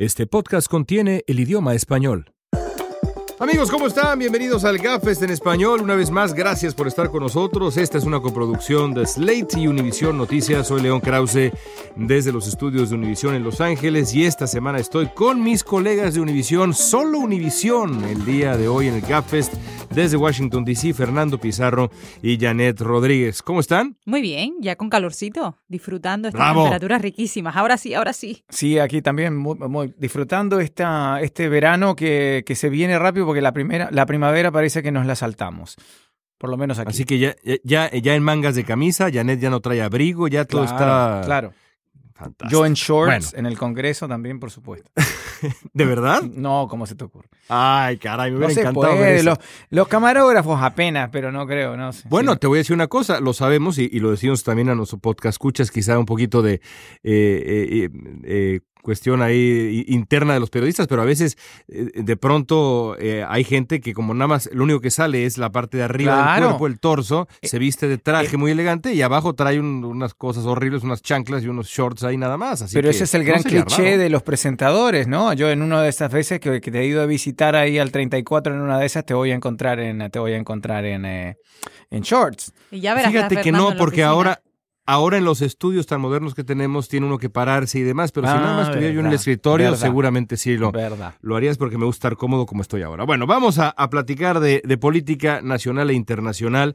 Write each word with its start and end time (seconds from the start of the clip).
Este 0.00 0.26
podcast 0.26 0.66
contiene 0.66 1.24
el 1.26 1.40
idioma 1.40 1.74
español. 1.74 2.32
Amigos, 3.42 3.70
¿cómo 3.70 3.86
están? 3.86 4.18
Bienvenidos 4.18 4.64
al 4.66 4.76
Gafest 4.76 5.22
en 5.22 5.30
español. 5.30 5.80
Una 5.80 5.94
vez 5.94 6.10
más, 6.10 6.34
gracias 6.34 6.74
por 6.74 6.86
estar 6.86 7.10
con 7.10 7.22
nosotros. 7.22 7.78
Esta 7.78 7.96
es 7.96 8.04
una 8.04 8.20
coproducción 8.20 8.92
de 8.92 9.06
Slate 9.06 9.58
y 9.58 9.66
Univision 9.66 10.18
Noticias. 10.18 10.68
Soy 10.68 10.82
León 10.82 11.00
Krause 11.00 11.50
desde 11.96 12.32
los 12.32 12.46
estudios 12.46 12.90
de 12.90 12.96
Univision 12.96 13.34
en 13.34 13.42
Los 13.42 13.62
Ángeles 13.62 14.14
y 14.14 14.26
esta 14.26 14.46
semana 14.46 14.78
estoy 14.78 15.08
con 15.14 15.42
mis 15.42 15.64
colegas 15.64 16.12
de 16.12 16.20
Univision, 16.20 16.74
solo 16.74 17.18
Univision, 17.18 18.04
el 18.04 18.26
día 18.26 18.58
de 18.58 18.68
hoy 18.68 18.88
en 18.88 18.96
el 18.96 19.00
Gapfest 19.00 19.54
desde 19.88 20.18
Washington, 20.18 20.64
D.C., 20.64 20.92
Fernando 20.92 21.38
Pizarro 21.38 21.90
y 22.22 22.38
Janet 22.38 22.78
Rodríguez. 22.80 23.42
¿Cómo 23.42 23.58
están? 23.60 23.96
Muy 24.04 24.20
bien, 24.20 24.54
ya 24.60 24.76
con 24.76 24.88
calorcito, 24.90 25.56
disfrutando 25.66 26.28
estas 26.28 26.38
Bravo. 26.38 26.62
temperaturas 26.64 27.00
riquísimas. 27.02 27.56
Ahora 27.56 27.76
sí, 27.78 27.94
ahora 27.94 28.12
sí. 28.12 28.44
Sí, 28.50 28.78
aquí 28.78 29.00
también 29.02 29.34
muy, 29.36 29.56
muy- 29.56 29.94
disfrutando 29.98 30.60
esta, 30.60 31.20
este 31.22 31.48
verano 31.48 31.96
que, 31.96 32.44
que 32.46 32.54
se 32.54 32.68
viene 32.68 32.98
rápido 33.00 33.29
porque 33.30 33.40
la, 33.40 33.52
primera, 33.52 33.88
la 33.90 34.06
primavera 34.06 34.50
parece 34.50 34.82
que 34.82 34.92
nos 34.92 35.06
la 35.06 35.14
saltamos. 35.14 35.76
Por 36.38 36.50
lo 36.50 36.56
menos 36.56 36.78
aquí. 36.78 36.90
Así 36.90 37.04
que 37.04 37.18
ya, 37.18 37.34
ya, 37.64 37.90
ya 37.90 38.14
en 38.14 38.22
mangas 38.22 38.54
de 38.54 38.64
camisa, 38.64 39.10
Janet 39.12 39.40
ya 39.40 39.50
no 39.50 39.60
trae 39.60 39.82
abrigo, 39.82 40.26
ya 40.28 40.44
todo 40.44 40.64
Claro, 40.64 40.76
está 41.20 41.22
Claro. 41.26 41.52
fantástico. 42.14 42.50
Yo 42.60 42.66
en 42.66 42.72
shorts, 42.74 43.32
Bueno. 43.32 43.38
en 43.38 43.46
el 43.46 43.58
Congreso 43.58 44.08
también, 44.08 44.40
por 44.40 44.50
supuesto. 44.50 44.90
¿De 45.74 45.84
verdad? 45.84 46.22
No, 46.22 46.66
¿cómo 46.68 46.86
se 46.86 46.94
te 46.94 47.04
ocurre? 47.04 47.28
Ay, 47.48 47.96
caray, 47.98 48.30
me 48.30 48.38
No 48.38 48.46
hubiera 48.46 48.54
se 48.54 48.60
encantado 48.60 48.88
ver 48.94 48.96
puede. 48.98 49.16
eso. 49.16 49.24
Los, 49.24 49.38
los 49.70 49.88
camarógrafos 49.88 50.60
apenas, 50.62 51.08
pero 51.10 51.30
no 51.32 51.46
creo, 51.46 51.76
no 51.76 51.92
sé. 51.92 52.06
Bueno, 52.08 52.32
Sí. 52.34 52.38
te 52.40 52.46
voy 52.46 52.58
a 52.58 52.60
decir 52.60 52.74
una 52.74 52.88
cosa, 52.88 53.20
lo 53.20 53.32
sabemos 53.34 53.78
y, 53.78 53.88
y 53.92 54.00
lo 54.00 54.10
decimos 54.10 54.42
también 54.44 54.68
a 54.70 54.74
nuestro 54.74 54.98
podcast, 54.98 55.34
escuchas 55.34 55.70
quizá 55.70 55.98
un 55.98 56.06
poquito 56.06 56.40
de 56.42 56.54
eh, 56.54 56.60
eh, 57.04 57.90
eh, 58.24 58.60
cuestión 58.82 59.22
ahí 59.22 59.84
interna 59.88 60.34
de 60.34 60.40
los 60.40 60.50
periodistas, 60.50 60.86
pero 60.86 61.02
a 61.02 61.04
veces 61.04 61.36
eh, 61.68 61.90
de 61.94 62.16
pronto 62.16 62.96
eh, 62.98 63.24
hay 63.28 63.44
gente 63.44 63.80
que 63.80 63.92
como 63.94 64.14
nada 64.14 64.28
más 64.28 64.48
lo 64.52 64.64
único 64.64 64.80
que 64.80 64.90
sale 64.90 65.26
es 65.26 65.38
la 65.38 65.50
parte 65.50 65.76
de 65.78 65.84
arriba 65.84 66.34
del 66.34 66.44
cuerpo, 66.44 66.66
el 66.66 66.78
torso, 66.80 67.28
Eh, 67.42 67.48
se 67.48 67.58
viste 67.58 67.88
de 67.88 67.98
traje 67.98 68.36
muy 68.36 68.50
elegante 68.52 68.92
y 68.94 69.02
abajo 69.02 69.34
trae 69.34 69.58
un- 69.60 69.84
unas 69.84 70.14
cosas 70.14 70.44
horribles, 70.46 70.82
unas 70.82 71.02
chanclas 71.02 71.42
y 71.44 71.48
unos 71.48 71.68
shorts 71.68 72.04
ahí 72.04 72.16
nada 72.16 72.36
más. 72.36 72.62
Así 72.62 72.74
Pero 72.74 72.88
que 72.88 72.94
ese 72.96 73.04
es 73.04 73.14
el 73.14 73.24
gran 73.24 73.42
cliché 73.42 73.82
raro. 73.84 73.98
de 73.98 74.10
los 74.10 74.22
presentadores, 74.22 75.06
¿no? 75.08 75.32
Yo 75.32 75.50
en 75.50 75.62
una 75.62 75.82
de 75.82 75.88
esas 75.88 76.10
veces 76.12 76.40
que, 76.40 76.60
que 76.60 76.70
te 76.70 76.80
he 76.80 76.86
ido 76.86 77.02
a 77.02 77.06
visitar 77.06 77.56
ahí 77.56 77.78
al 77.78 77.90
34 77.92 78.54
en 78.54 78.60
una 78.60 78.78
de 78.78 78.86
esas 78.86 79.04
te 79.04 79.14
voy 79.14 79.30
a 79.30 79.34
encontrar 79.34 79.80
en 79.80 80.10
te 80.10 80.18
voy 80.18 80.32
a 80.32 80.36
encontrar 80.36 80.84
en, 80.84 81.04
eh, 81.04 81.36
en 81.90 82.02
shorts. 82.02 82.52
Y 82.70 82.80
ya 82.80 82.94
verás. 82.94 83.12
Fíjate 83.12 83.36
que 83.42 83.52
no, 83.52 83.76
porque 83.76 84.02
ahora, 84.02 84.40
ahora 84.92 85.18
en 85.18 85.24
los 85.24 85.40
estudios 85.42 85.86
tan 85.86 86.00
modernos 86.00 86.34
que 86.34 86.44
tenemos 86.44 86.88
tiene 86.88 87.06
uno 87.06 87.18
que 87.18 87.30
pararse 87.30 87.78
y 87.78 87.82
demás, 87.82 88.12
pero 88.12 88.26
si 88.26 88.32
Ah, 88.32 88.40
nada 88.40 88.56
más 88.56 88.68
estuviera 88.68 88.92
yo 88.92 89.00
en 89.00 89.06
el 89.06 89.10
verdad, 89.10 89.14
escritorio, 89.20 89.66
verdad. 89.70 89.78
seguramente 89.86 90.36
sí 90.36 90.56
lo, 90.56 90.72
Verdad. 90.72 91.14
lo 91.22 91.36
harías 91.36 91.58
porque 91.58 91.78
me 91.78 91.84
gusta 91.84 92.08
estar 92.08 92.16
cómodo 92.16 92.46
como 92.46 92.62
estoy 92.62 92.82
ahora. 92.82 93.04
Bueno, 93.04 93.26
vamos 93.26 93.58
a, 93.58 93.68
a 93.70 93.88
platicar 93.90 94.40
de, 94.40 94.62
de 94.64 94.76
política 94.78 95.40
nacional 95.42 95.90
e 95.90 95.94
internacional. 95.94 96.74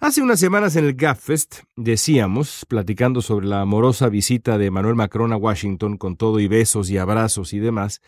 Hace 0.00 0.20
unas 0.22 0.38
semanas 0.40 0.76
en 0.76 0.84
el 0.84 0.94
GAPFest 0.94 1.60
decíamos, 1.76 2.66
platicando 2.68 3.22
sobre 3.22 3.46
la 3.46 3.60
amorosa 3.62 4.08
visita 4.08 4.58
de 4.58 4.70
Manuel 4.70 4.96
Macron 4.96 5.32
a 5.32 5.36
Washington 5.36 5.96
con 5.96 6.16
todo 6.16 6.40
y 6.40 6.48
besos 6.48 6.90
y 6.90 6.98
abrazos 6.98 7.52
y 7.54 7.58
demás, 7.60 8.02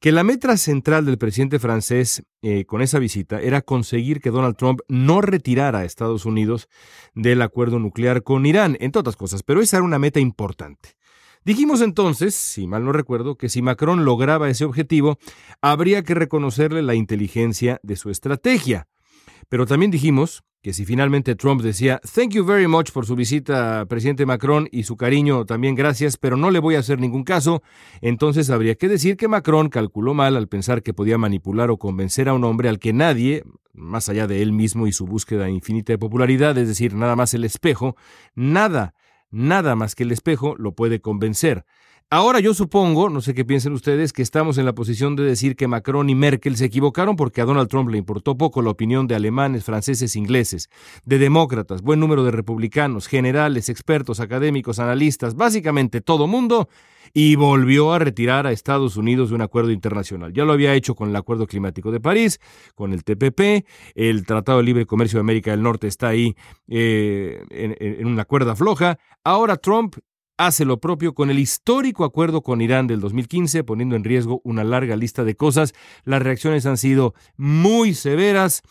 que 0.00 0.12
la 0.12 0.24
meta 0.24 0.56
central 0.56 1.04
del 1.04 1.18
presidente 1.18 1.58
francés 1.58 2.22
eh, 2.40 2.64
con 2.64 2.80
esa 2.80 2.98
visita 2.98 3.40
era 3.40 3.60
conseguir 3.60 4.20
que 4.20 4.30
Donald 4.30 4.56
Trump 4.56 4.80
no 4.88 5.20
retirara 5.20 5.80
a 5.80 5.84
Estados 5.84 6.24
Unidos 6.24 6.68
del 7.14 7.42
acuerdo 7.42 7.78
nuclear 7.78 8.22
con 8.22 8.46
Irán, 8.46 8.78
entre 8.80 9.00
otras 9.00 9.16
cosas, 9.16 9.42
pero 9.42 9.60
esa 9.60 9.76
era 9.76 9.84
una 9.84 9.98
meta 9.98 10.18
importante. 10.18 10.96
Dijimos 11.44 11.82
entonces, 11.82 12.34
si 12.34 12.66
mal 12.66 12.84
no 12.84 12.92
recuerdo, 12.92 13.36
que 13.36 13.50
si 13.50 13.60
Macron 13.60 14.04
lograba 14.04 14.48
ese 14.48 14.64
objetivo, 14.64 15.18
habría 15.60 16.02
que 16.02 16.14
reconocerle 16.14 16.82
la 16.82 16.94
inteligencia 16.94 17.78
de 17.82 17.96
su 17.96 18.10
estrategia. 18.10 18.88
Pero 19.48 19.66
también 19.66 19.90
dijimos 19.90 20.42
que 20.62 20.74
si 20.74 20.84
finalmente 20.84 21.36
Trump 21.36 21.62
decía, 21.62 22.00
thank 22.14 22.30
you 22.32 22.44
very 22.44 22.66
much 22.66 22.90
por 22.92 23.06
su 23.06 23.16
visita, 23.16 23.86
presidente 23.86 24.26
Macron, 24.26 24.68
y 24.70 24.82
su 24.82 24.96
cariño 24.96 25.46
también 25.46 25.74
gracias, 25.74 26.18
pero 26.18 26.36
no 26.36 26.50
le 26.50 26.58
voy 26.58 26.74
a 26.74 26.80
hacer 26.80 27.00
ningún 27.00 27.24
caso, 27.24 27.62
entonces 28.02 28.50
habría 28.50 28.74
que 28.74 28.88
decir 28.88 29.16
que 29.16 29.28
Macron 29.28 29.70
calculó 29.70 30.12
mal 30.12 30.36
al 30.36 30.48
pensar 30.48 30.82
que 30.82 30.92
podía 30.92 31.16
manipular 31.16 31.70
o 31.70 31.78
convencer 31.78 32.28
a 32.28 32.34
un 32.34 32.44
hombre 32.44 32.68
al 32.68 32.78
que 32.78 32.92
nadie, 32.92 33.42
más 33.72 34.10
allá 34.10 34.26
de 34.26 34.42
él 34.42 34.52
mismo 34.52 34.86
y 34.86 34.92
su 34.92 35.06
búsqueda 35.06 35.48
infinita 35.48 35.94
de 35.94 35.98
popularidad, 35.98 36.56
es 36.58 36.68
decir, 36.68 36.94
nada 36.94 37.16
más 37.16 37.32
el 37.32 37.44
espejo, 37.44 37.96
nada, 38.34 38.94
nada 39.30 39.76
más 39.76 39.94
que 39.94 40.02
el 40.02 40.12
espejo 40.12 40.56
lo 40.58 40.72
puede 40.72 41.00
convencer. 41.00 41.64
Ahora 42.12 42.40
yo 42.40 42.54
supongo, 42.54 43.08
no 43.08 43.20
sé 43.20 43.34
qué 43.34 43.44
piensen 43.44 43.72
ustedes, 43.72 44.12
que 44.12 44.22
estamos 44.22 44.58
en 44.58 44.64
la 44.64 44.72
posición 44.72 45.14
de 45.14 45.22
decir 45.22 45.54
que 45.54 45.68
Macron 45.68 46.10
y 46.10 46.16
Merkel 46.16 46.56
se 46.56 46.64
equivocaron 46.64 47.14
porque 47.14 47.40
a 47.40 47.44
Donald 47.44 47.68
Trump 47.68 47.88
le 47.88 47.98
importó 47.98 48.36
poco 48.36 48.62
la 48.62 48.70
opinión 48.70 49.06
de 49.06 49.14
alemanes, 49.14 49.62
franceses, 49.62 50.16
ingleses, 50.16 50.70
de 51.04 51.20
demócratas, 51.20 51.82
buen 51.82 52.00
número 52.00 52.24
de 52.24 52.32
republicanos, 52.32 53.06
generales, 53.06 53.68
expertos, 53.68 54.18
académicos, 54.18 54.80
analistas, 54.80 55.36
básicamente 55.36 56.00
todo 56.00 56.26
mundo, 56.26 56.68
y 57.14 57.36
volvió 57.36 57.92
a 57.92 58.00
retirar 58.00 58.44
a 58.44 58.50
Estados 58.50 58.96
Unidos 58.96 59.28
de 59.28 59.36
un 59.36 59.42
acuerdo 59.42 59.70
internacional. 59.70 60.32
Ya 60.32 60.44
lo 60.44 60.52
había 60.52 60.74
hecho 60.74 60.96
con 60.96 61.10
el 61.10 61.16
Acuerdo 61.16 61.46
Climático 61.46 61.92
de 61.92 62.00
París, 62.00 62.40
con 62.74 62.92
el 62.92 63.04
TPP, 63.04 63.64
el 63.94 64.26
Tratado 64.26 64.58
de 64.58 64.64
Libre 64.64 64.84
Comercio 64.84 65.18
de 65.18 65.20
América 65.20 65.52
del 65.52 65.62
Norte 65.62 65.86
está 65.86 66.08
ahí 66.08 66.34
eh, 66.66 67.40
en, 67.50 67.76
en 67.78 68.06
una 68.08 68.24
cuerda 68.24 68.56
floja. 68.56 68.98
Ahora 69.22 69.56
Trump 69.56 69.94
hace 70.40 70.64
lo 70.64 70.80
propio 70.80 71.12
con 71.12 71.30
el 71.30 71.38
histórico 71.38 72.02
acuerdo 72.04 72.40
con 72.40 72.62
Irán 72.62 72.86
del 72.86 73.00
2015, 73.00 73.62
poniendo 73.62 73.94
en 73.94 74.04
riesgo 74.04 74.40
una 74.42 74.64
larga 74.64 74.96
lista 74.96 75.22
de 75.22 75.36
cosas. 75.36 75.74
Las 76.04 76.22
reacciones 76.22 76.64
han 76.64 76.78
sido 76.78 77.14
muy 77.36 77.92
severas. 77.94 78.62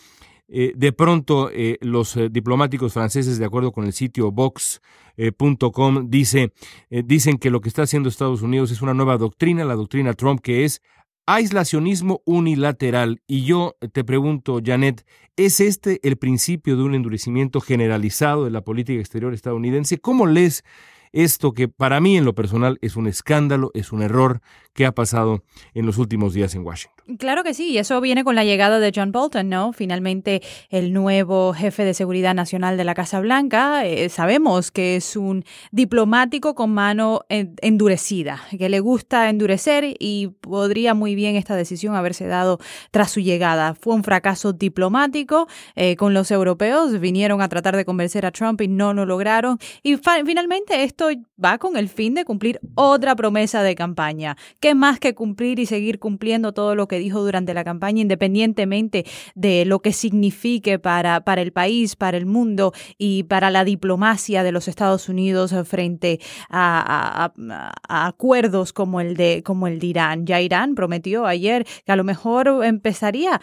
Eh, 0.47 0.74
de 0.75 0.91
pronto, 0.94 1.52
eh, 1.53 1.78
los 1.81 2.18
eh, 2.18 2.30
diplomáticos 2.31 2.94
franceses, 2.94 3.38
de 3.38 3.46
acuerdo 3.46 3.72
con 3.72 3.85
el 3.85 3.94
sitio 3.94 4.31
Vox.com, 4.31 6.09
dice, 6.09 6.53
dicen 6.90 7.38
que 7.38 7.52
lo 7.52 7.62
que 7.62 7.69
está 7.69 7.84
haciendo 7.84 8.09
Estados 8.09 8.41
Unidos 8.41 8.72
es 8.72 8.81
una 8.81 8.96
nueva 8.96 9.18
doctrina, 9.18 9.63
la 9.63 9.75
doctrina 9.75 10.16
Trump, 10.16 10.41
que 10.41 10.66
es 10.66 10.81
aislacionismo 11.28 12.24
unilateral. 12.25 13.22
Y 13.28 13.46
yo 13.46 13.75
te 13.94 14.03
pregunto, 14.03 14.59
Janet, 14.66 15.06
¿es 15.36 15.59
este 15.59 16.00
el 16.01 16.18
principio 16.18 16.78
de 16.78 16.81
un 16.81 16.96
endurecimiento 16.96 17.62
generalizado 17.62 18.46
de 18.46 18.50
la 18.50 18.62
política 18.62 19.00
exterior 19.00 19.36
estadounidense? 19.36 20.00
¿Cómo 20.00 20.25
lees 20.25 20.63
esto 21.12 21.53
que 21.53 21.68
para 21.68 22.00
mí 22.00 22.18
en 22.18 22.25
lo 22.25 22.36
personal 22.36 22.78
es 22.81 22.96
un 22.96 23.08
escándalo, 23.08 23.72
es 23.74 23.92
un 23.92 24.02
error 24.02 24.42
que 24.74 24.86
ha 24.86 24.92
pasado 24.94 25.44
en 25.74 25.86
los 25.86 25.97
últimos 25.97 26.34
días 26.34 26.56
en 26.56 26.66
Washington. 26.66 27.18
Claro 27.18 27.44
que 27.44 27.53
sí, 27.56 27.72
y 27.72 27.78
eso 27.80 28.00
viene 28.02 28.24
con 28.24 28.36
la 28.36 28.44
llegada 28.46 28.80
de 28.80 28.92
John 28.96 29.12
Bolton, 29.12 29.50
¿no? 29.50 29.74
Finalmente 29.74 30.42
el 30.69 30.94
nuevo 30.94 31.53
jefe 31.53 31.84
de 31.84 31.94
seguridad 31.96 32.36
nacional 32.36 32.78
de 32.78 32.84
la 32.84 32.94
Casa 32.94 33.19
Blanca. 33.19 33.86
Eh, 33.86 34.09
sabemos 34.09 34.69
que 34.72 34.96
es 34.96 35.16
un 35.16 35.44
diplomático 35.72 36.53
con 36.53 36.72
mano 36.72 37.22
en- 37.30 37.56
endurecida, 37.62 38.42
que 38.58 38.69
le 38.69 38.80
gusta 38.80 39.30
endurecer 39.30 39.96
y 40.00 40.28
podría 40.40 40.94
muy 40.94 41.16
bien 41.16 41.36
esta 41.36 41.56
decisión 41.56 41.96
haberse 41.96 42.28
dado 42.28 42.59
tras 42.92 43.09
su 43.12 43.22
llegada. 43.22 43.74
Fue 43.74 43.96
un 43.96 44.03
fracaso 44.03 44.53
diplomático 44.53 45.48
eh, 45.75 45.96
con 45.96 46.14
los 46.14 46.30
europeos, 46.31 47.00
vinieron 47.00 47.42
a 47.42 47.50
tratar 47.50 47.75
de 47.75 47.86
convencer 47.86 48.25
a 48.25 48.31
Trump 48.31 48.62
y 48.62 48.68
no 48.68 48.94
lo 48.94 49.06
lograron. 49.06 49.58
Y 49.81 49.98
finalmente 49.98 50.84
esto 50.84 50.99
va 51.44 51.58
con 51.58 51.78
el 51.78 51.90
fin 51.90 52.14
de 52.14 52.26
cumplir 52.26 52.60
otra 52.76 53.16
promesa 53.16 53.64
de 53.64 53.76
campaña. 53.76 54.38
¿Qué 54.60 54.76
más 54.76 55.00
que 55.00 55.16
cumplir 55.16 55.60
y 55.60 55.66
seguir 55.66 56.00
cumpliendo 56.00 56.54
todo 56.54 56.76
lo 56.76 56.88
que 56.88 57.00
dijo 57.00 57.22
durante 57.22 57.54
la 57.54 57.64
campaña, 57.64 58.02
independientemente 58.02 59.06
de 59.36 59.66
lo 59.66 59.82
que 59.82 59.94
signifique 59.94 60.80
para, 60.80 61.22
para 61.22 61.42
el 61.42 61.52
país, 61.52 61.96
para 61.96 62.18
el 62.18 62.26
mundo 62.26 62.74
y 62.98 63.24
para 63.24 63.50
la 63.50 63.64
diplomacia 63.64 64.44
de 64.44 64.52
los 64.52 64.68
Estados 64.68 65.10
Unidos 65.10 65.54
frente 65.66 66.20
a, 66.50 67.31
acuerdos 67.88 68.74
como 68.74 69.02
el, 69.02 69.16
de, 69.16 69.44
como 69.44 69.68
el 69.68 69.84
Irán? 69.84 70.26
Ya 70.26 70.42
Irán 70.42 70.76
prometió 70.76 71.25
ayer 71.25 71.66
que 71.86 71.92
a 71.92 71.95
lo 71.95 72.04
mejor 72.04 72.63
empezaría, 72.63 73.42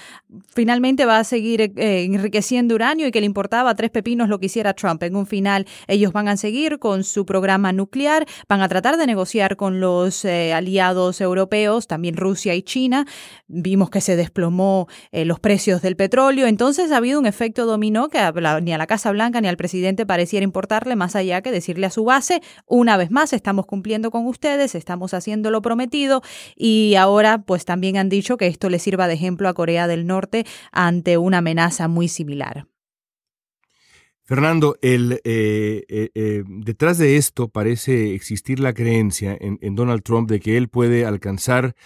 finalmente 0.48 1.06
va 1.06 1.18
a 1.18 1.24
seguir 1.24 1.60
eh, 1.60 2.04
enriqueciendo 2.04 2.74
uranio 2.74 3.06
y 3.06 3.10
que 3.10 3.20
le 3.20 3.26
importaba 3.26 3.74
tres 3.74 3.90
pepinos 3.90 4.28
lo 4.28 4.38
que 4.38 4.46
hiciera 4.46 4.74
Trump. 4.74 5.02
En 5.02 5.16
un 5.16 5.26
final 5.26 5.66
ellos 5.86 6.12
van 6.12 6.28
a 6.28 6.36
seguir 6.36 6.78
con 6.78 7.04
su 7.04 7.24
programa 7.24 7.45
nuclear, 7.72 8.26
van 8.48 8.60
a 8.60 8.68
tratar 8.68 8.96
de 8.96 9.06
negociar 9.06 9.56
con 9.56 9.80
los 9.80 10.24
eh, 10.24 10.52
aliados 10.52 11.20
europeos, 11.20 11.86
también 11.86 12.16
Rusia 12.16 12.54
y 12.54 12.62
China. 12.62 13.06
Vimos 13.46 13.90
que 13.90 14.00
se 14.00 14.16
desplomó 14.16 14.88
eh, 15.12 15.24
los 15.24 15.40
precios 15.40 15.82
del 15.82 15.96
petróleo, 15.96 16.46
entonces 16.46 16.92
ha 16.92 16.98
habido 16.98 17.18
un 17.18 17.26
efecto 17.26 17.66
dominó 17.66 18.08
que 18.08 18.18
ni 18.62 18.72
a 18.72 18.78
la 18.78 18.86
Casa 18.86 19.12
Blanca 19.12 19.40
ni 19.40 19.48
al 19.48 19.56
presidente 19.56 20.06
pareciera 20.06 20.44
importarle 20.44 20.96
más 20.96 21.16
allá 21.16 21.42
que 21.42 21.52
decirle 21.52 21.86
a 21.86 21.90
su 21.90 22.04
base, 22.04 22.42
una 22.66 22.96
vez 22.96 23.10
más 23.10 23.32
estamos 23.32 23.66
cumpliendo 23.66 24.10
con 24.10 24.26
ustedes, 24.26 24.74
estamos 24.74 25.14
haciendo 25.14 25.50
lo 25.50 25.62
prometido 25.62 26.22
y 26.56 26.94
ahora 26.96 27.38
pues 27.38 27.64
también 27.64 27.96
han 27.96 28.08
dicho 28.08 28.36
que 28.36 28.46
esto 28.46 28.68
le 28.68 28.78
sirva 28.78 29.08
de 29.08 29.14
ejemplo 29.14 29.48
a 29.48 29.54
Corea 29.54 29.86
del 29.86 30.06
Norte 30.06 30.44
ante 30.72 31.18
una 31.18 31.38
amenaza 31.38 31.88
muy 31.88 32.08
similar. 32.08 32.66
Fernando, 34.26 34.76
el, 34.82 35.20
eh, 35.22 35.84
eh, 35.88 36.10
eh, 36.16 36.42
detrás 36.48 36.98
de 36.98 37.16
esto 37.16 37.46
parece 37.46 38.12
existir 38.14 38.58
la 38.58 38.74
creencia 38.74 39.36
en, 39.40 39.60
en 39.62 39.76
Donald 39.76 40.02
Trump 40.02 40.28
de 40.28 40.40
que 40.40 40.56
él 40.56 40.68
puede 40.68 41.06
alcanzar 41.06 41.76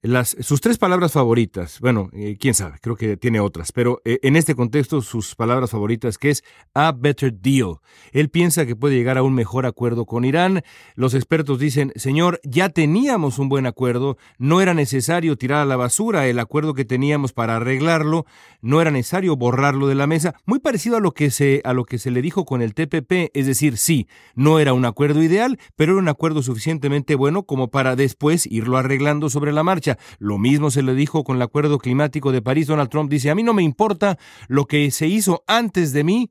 las, 0.00 0.36
sus 0.40 0.60
tres 0.60 0.78
palabras 0.78 1.10
favoritas, 1.10 1.80
bueno, 1.80 2.08
eh, 2.12 2.36
quién 2.38 2.54
sabe, 2.54 2.78
creo 2.80 2.94
que 2.94 3.16
tiene 3.16 3.40
otras, 3.40 3.72
pero 3.72 4.00
eh, 4.04 4.20
en 4.22 4.36
este 4.36 4.54
contexto 4.54 5.02
sus 5.02 5.34
palabras 5.34 5.70
favoritas 5.70 6.18
que 6.18 6.30
es 6.30 6.44
a 6.72 6.92
better 6.92 7.32
deal. 7.32 7.78
Él 8.12 8.28
piensa 8.28 8.64
que 8.64 8.76
puede 8.76 8.94
llegar 8.94 9.18
a 9.18 9.24
un 9.24 9.34
mejor 9.34 9.66
acuerdo 9.66 10.06
con 10.06 10.24
Irán. 10.24 10.62
Los 10.94 11.14
expertos 11.14 11.58
dicen, 11.58 11.92
señor, 11.96 12.40
ya 12.44 12.68
teníamos 12.68 13.40
un 13.40 13.48
buen 13.48 13.66
acuerdo, 13.66 14.18
no 14.38 14.60
era 14.60 14.72
necesario 14.72 15.36
tirar 15.36 15.62
a 15.62 15.64
la 15.64 15.74
basura 15.74 16.28
el 16.28 16.38
acuerdo 16.38 16.74
que 16.74 16.84
teníamos 16.84 17.32
para 17.32 17.56
arreglarlo, 17.56 18.24
no 18.60 18.80
era 18.80 18.92
necesario 18.92 19.34
borrarlo 19.34 19.88
de 19.88 19.96
la 19.96 20.06
mesa, 20.06 20.36
muy 20.46 20.60
parecido 20.60 20.98
a 20.98 21.00
lo 21.00 21.10
que 21.10 21.32
se, 21.32 21.60
a 21.64 21.72
lo 21.72 21.84
que 21.84 21.98
se 21.98 22.12
le 22.12 22.22
dijo 22.22 22.44
con 22.44 22.62
el 22.62 22.74
TPP, 22.74 23.32
es 23.34 23.46
decir, 23.46 23.76
sí, 23.76 24.06
no 24.36 24.60
era 24.60 24.74
un 24.74 24.84
acuerdo 24.84 25.24
ideal, 25.24 25.58
pero 25.74 25.94
era 25.94 26.00
un 26.00 26.08
acuerdo 26.08 26.40
suficientemente 26.42 27.16
bueno 27.16 27.42
como 27.42 27.68
para 27.72 27.96
después 27.96 28.46
irlo 28.46 28.76
arreglando 28.76 29.28
sobre 29.28 29.52
la 29.52 29.64
marcha. 29.64 29.87
Lo 30.18 30.36
mismo 30.36 30.70
se 30.70 30.82
le 30.82 30.94
dijo 30.94 31.24
con 31.24 31.36
el 31.36 31.42
acuerdo 31.42 31.78
climático 31.78 32.32
de 32.32 32.42
París. 32.42 32.66
Donald 32.66 32.90
Trump 32.90 33.10
dice, 33.10 33.30
a 33.30 33.34
mí 33.34 33.42
no 33.42 33.54
me 33.54 33.62
importa 33.62 34.18
lo 34.48 34.66
que 34.66 34.90
se 34.90 35.06
hizo 35.06 35.44
antes 35.46 35.92
de 35.92 36.04
mí, 36.04 36.30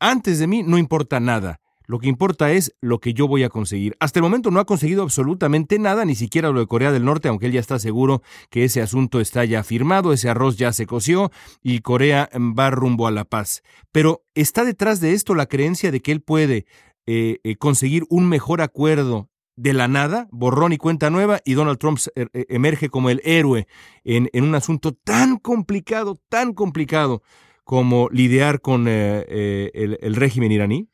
antes 0.00 0.38
de 0.38 0.46
mí 0.46 0.62
no 0.62 0.76
importa 0.76 1.20
nada. 1.20 1.60
Lo 1.86 1.98
que 1.98 2.08
importa 2.08 2.52
es 2.52 2.74
lo 2.80 3.00
que 3.00 3.12
yo 3.12 3.28
voy 3.28 3.42
a 3.42 3.48
conseguir. 3.48 3.96
Hasta 4.00 4.18
el 4.18 4.22
momento 4.22 4.50
no 4.50 4.60
ha 4.60 4.64
conseguido 4.64 5.02
absolutamente 5.02 5.78
nada, 5.78 6.04
ni 6.04 6.14
siquiera 6.14 6.50
lo 6.50 6.60
de 6.60 6.66
Corea 6.66 6.92
del 6.92 7.04
Norte, 7.04 7.28
aunque 7.28 7.46
él 7.46 7.52
ya 7.52 7.60
está 7.60 7.78
seguro 7.78 8.22
que 8.50 8.64
ese 8.64 8.80
asunto 8.80 9.20
está 9.20 9.44
ya 9.44 9.62
firmado, 9.64 10.12
ese 10.12 10.28
arroz 10.28 10.56
ya 10.56 10.72
se 10.72 10.86
coció 10.86 11.30
y 11.62 11.80
Corea 11.80 12.30
va 12.34 12.70
rumbo 12.70 13.06
a 13.06 13.10
la 13.10 13.24
paz. 13.24 13.62
Pero 13.90 14.24
está 14.34 14.64
detrás 14.64 15.00
de 15.00 15.12
esto 15.12 15.34
la 15.34 15.46
creencia 15.46 15.90
de 15.90 16.00
que 16.00 16.12
él 16.12 16.22
puede 16.22 16.66
eh, 17.06 17.40
eh, 17.42 17.56
conseguir 17.56 18.04
un 18.08 18.28
mejor 18.28 18.62
acuerdo 18.62 19.28
de 19.56 19.72
la 19.72 19.88
nada, 19.88 20.28
borrón 20.30 20.72
y 20.72 20.78
cuenta 20.78 21.10
nueva, 21.10 21.40
y 21.44 21.54
Donald 21.54 21.78
Trump 21.78 21.98
er, 22.14 22.30
e, 22.32 22.46
emerge 22.48 22.88
como 22.88 23.10
el 23.10 23.20
héroe 23.24 23.66
en, 24.04 24.28
en 24.32 24.44
un 24.44 24.54
asunto 24.54 24.92
tan 24.92 25.38
complicado, 25.38 26.18
tan 26.28 26.54
complicado 26.54 27.22
como 27.64 28.08
lidiar 28.10 28.60
con 28.60 28.88
eh, 28.88 29.24
eh, 29.28 29.70
el, 29.74 29.98
el 30.00 30.16
régimen 30.16 30.52
iraní? 30.52 30.88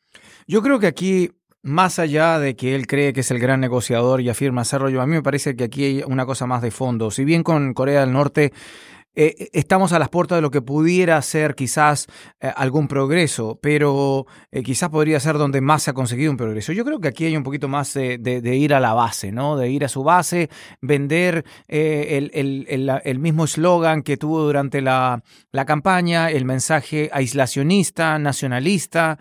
Yo 0.47 0.61
creo 0.61 0.79
que 0.79 0.87
aquí 0.87 1.31
más 1.61 1.99
allá 1.99 2.39
de 2.39 2.55
que 2.55 2.75
él 2.75 2.87
cree 2.87 3.13
que 3.13 3.19
es 3.19 3.31
el 3.31 3.39
gran 3.39 3.59
negociador 3.59 4.21
y 4.21 4.29
afirma 4.29 4.63
yo 4.63 5.01
a 5.01 5.05
mí 5.05 5.13
me 5.13 5.21
parece 5.21 5.55
que 5.55 5.65
aquí 5.65 5.83
hay 5.83 6.03
una 6.05 6.25
cosa 6.25 6.47
más 6.47 6.61
de 6.61 6.71
fondo. 6.71 7.11
Si 7.11 7.25
bien 7.25 7.43
con 7.43 7.73
Corea 7.73 8.01
del 8.01 8.13
Norte 8.13 8.53
eh, 9.15 9.49
estamos 9.53 9.91
a 9.91 9.99
las 9.99 10.09
puertas 10.09 10.37
de 10.37 10.41
lo 10.41 10.51
que 10.51 10.61
pudiera 10.61 11.19
ser 11.23 11.55
quizás 11.55 12.07
eh, 12.39 12.51
algún 12.55 12.87
progreso, 12.87 13.59
pero 13.61 14.27
eh, 14.51 14.61
quizás 14.61 14.89
podría 14.89 15.19
ser 15.19 15.37
donde 15.37 15.61
más 15.61 15.83
se 15.83 15.91
ha 15.91 15.93
conseguido 15.93 16.29
un 16.29 16.37
progreso. 16.37 16.73
Yo 16.73 16.85
creo 16.85 16.99
que 16.99 17.07
aquí 17.07 17.25
hay 17.25 17.35
un 17.35 17.43
poquito 17.43 17.67
más 17.67 17.93
de, 17.93 18.55
ir 18.55 18.73
a 18.73 18.79
la 18.79 18.93
base, 18.93 19.31
¿no? 19.31 19.57
De 19.57 19.69
ir 19.69 19.83
a 19.83 19.89
su 19.89 20.03
base, 20.03 20.49
vender 20.81 21.43
el, 21.67 23.19
mismo 23.19 23.45
eslogan 23.45 24.03
que 24.03 24.15
tuvo 24.15 24.41
durante 24.41 24.81
la, 24.81 25.23
la, 25.51 25.65
campaña, 25.65 26.29
el 26.29 26.45
mensaje 26.45 27.09
aislacionista, 27.11 28.19
nacionalista, 28.19 29.17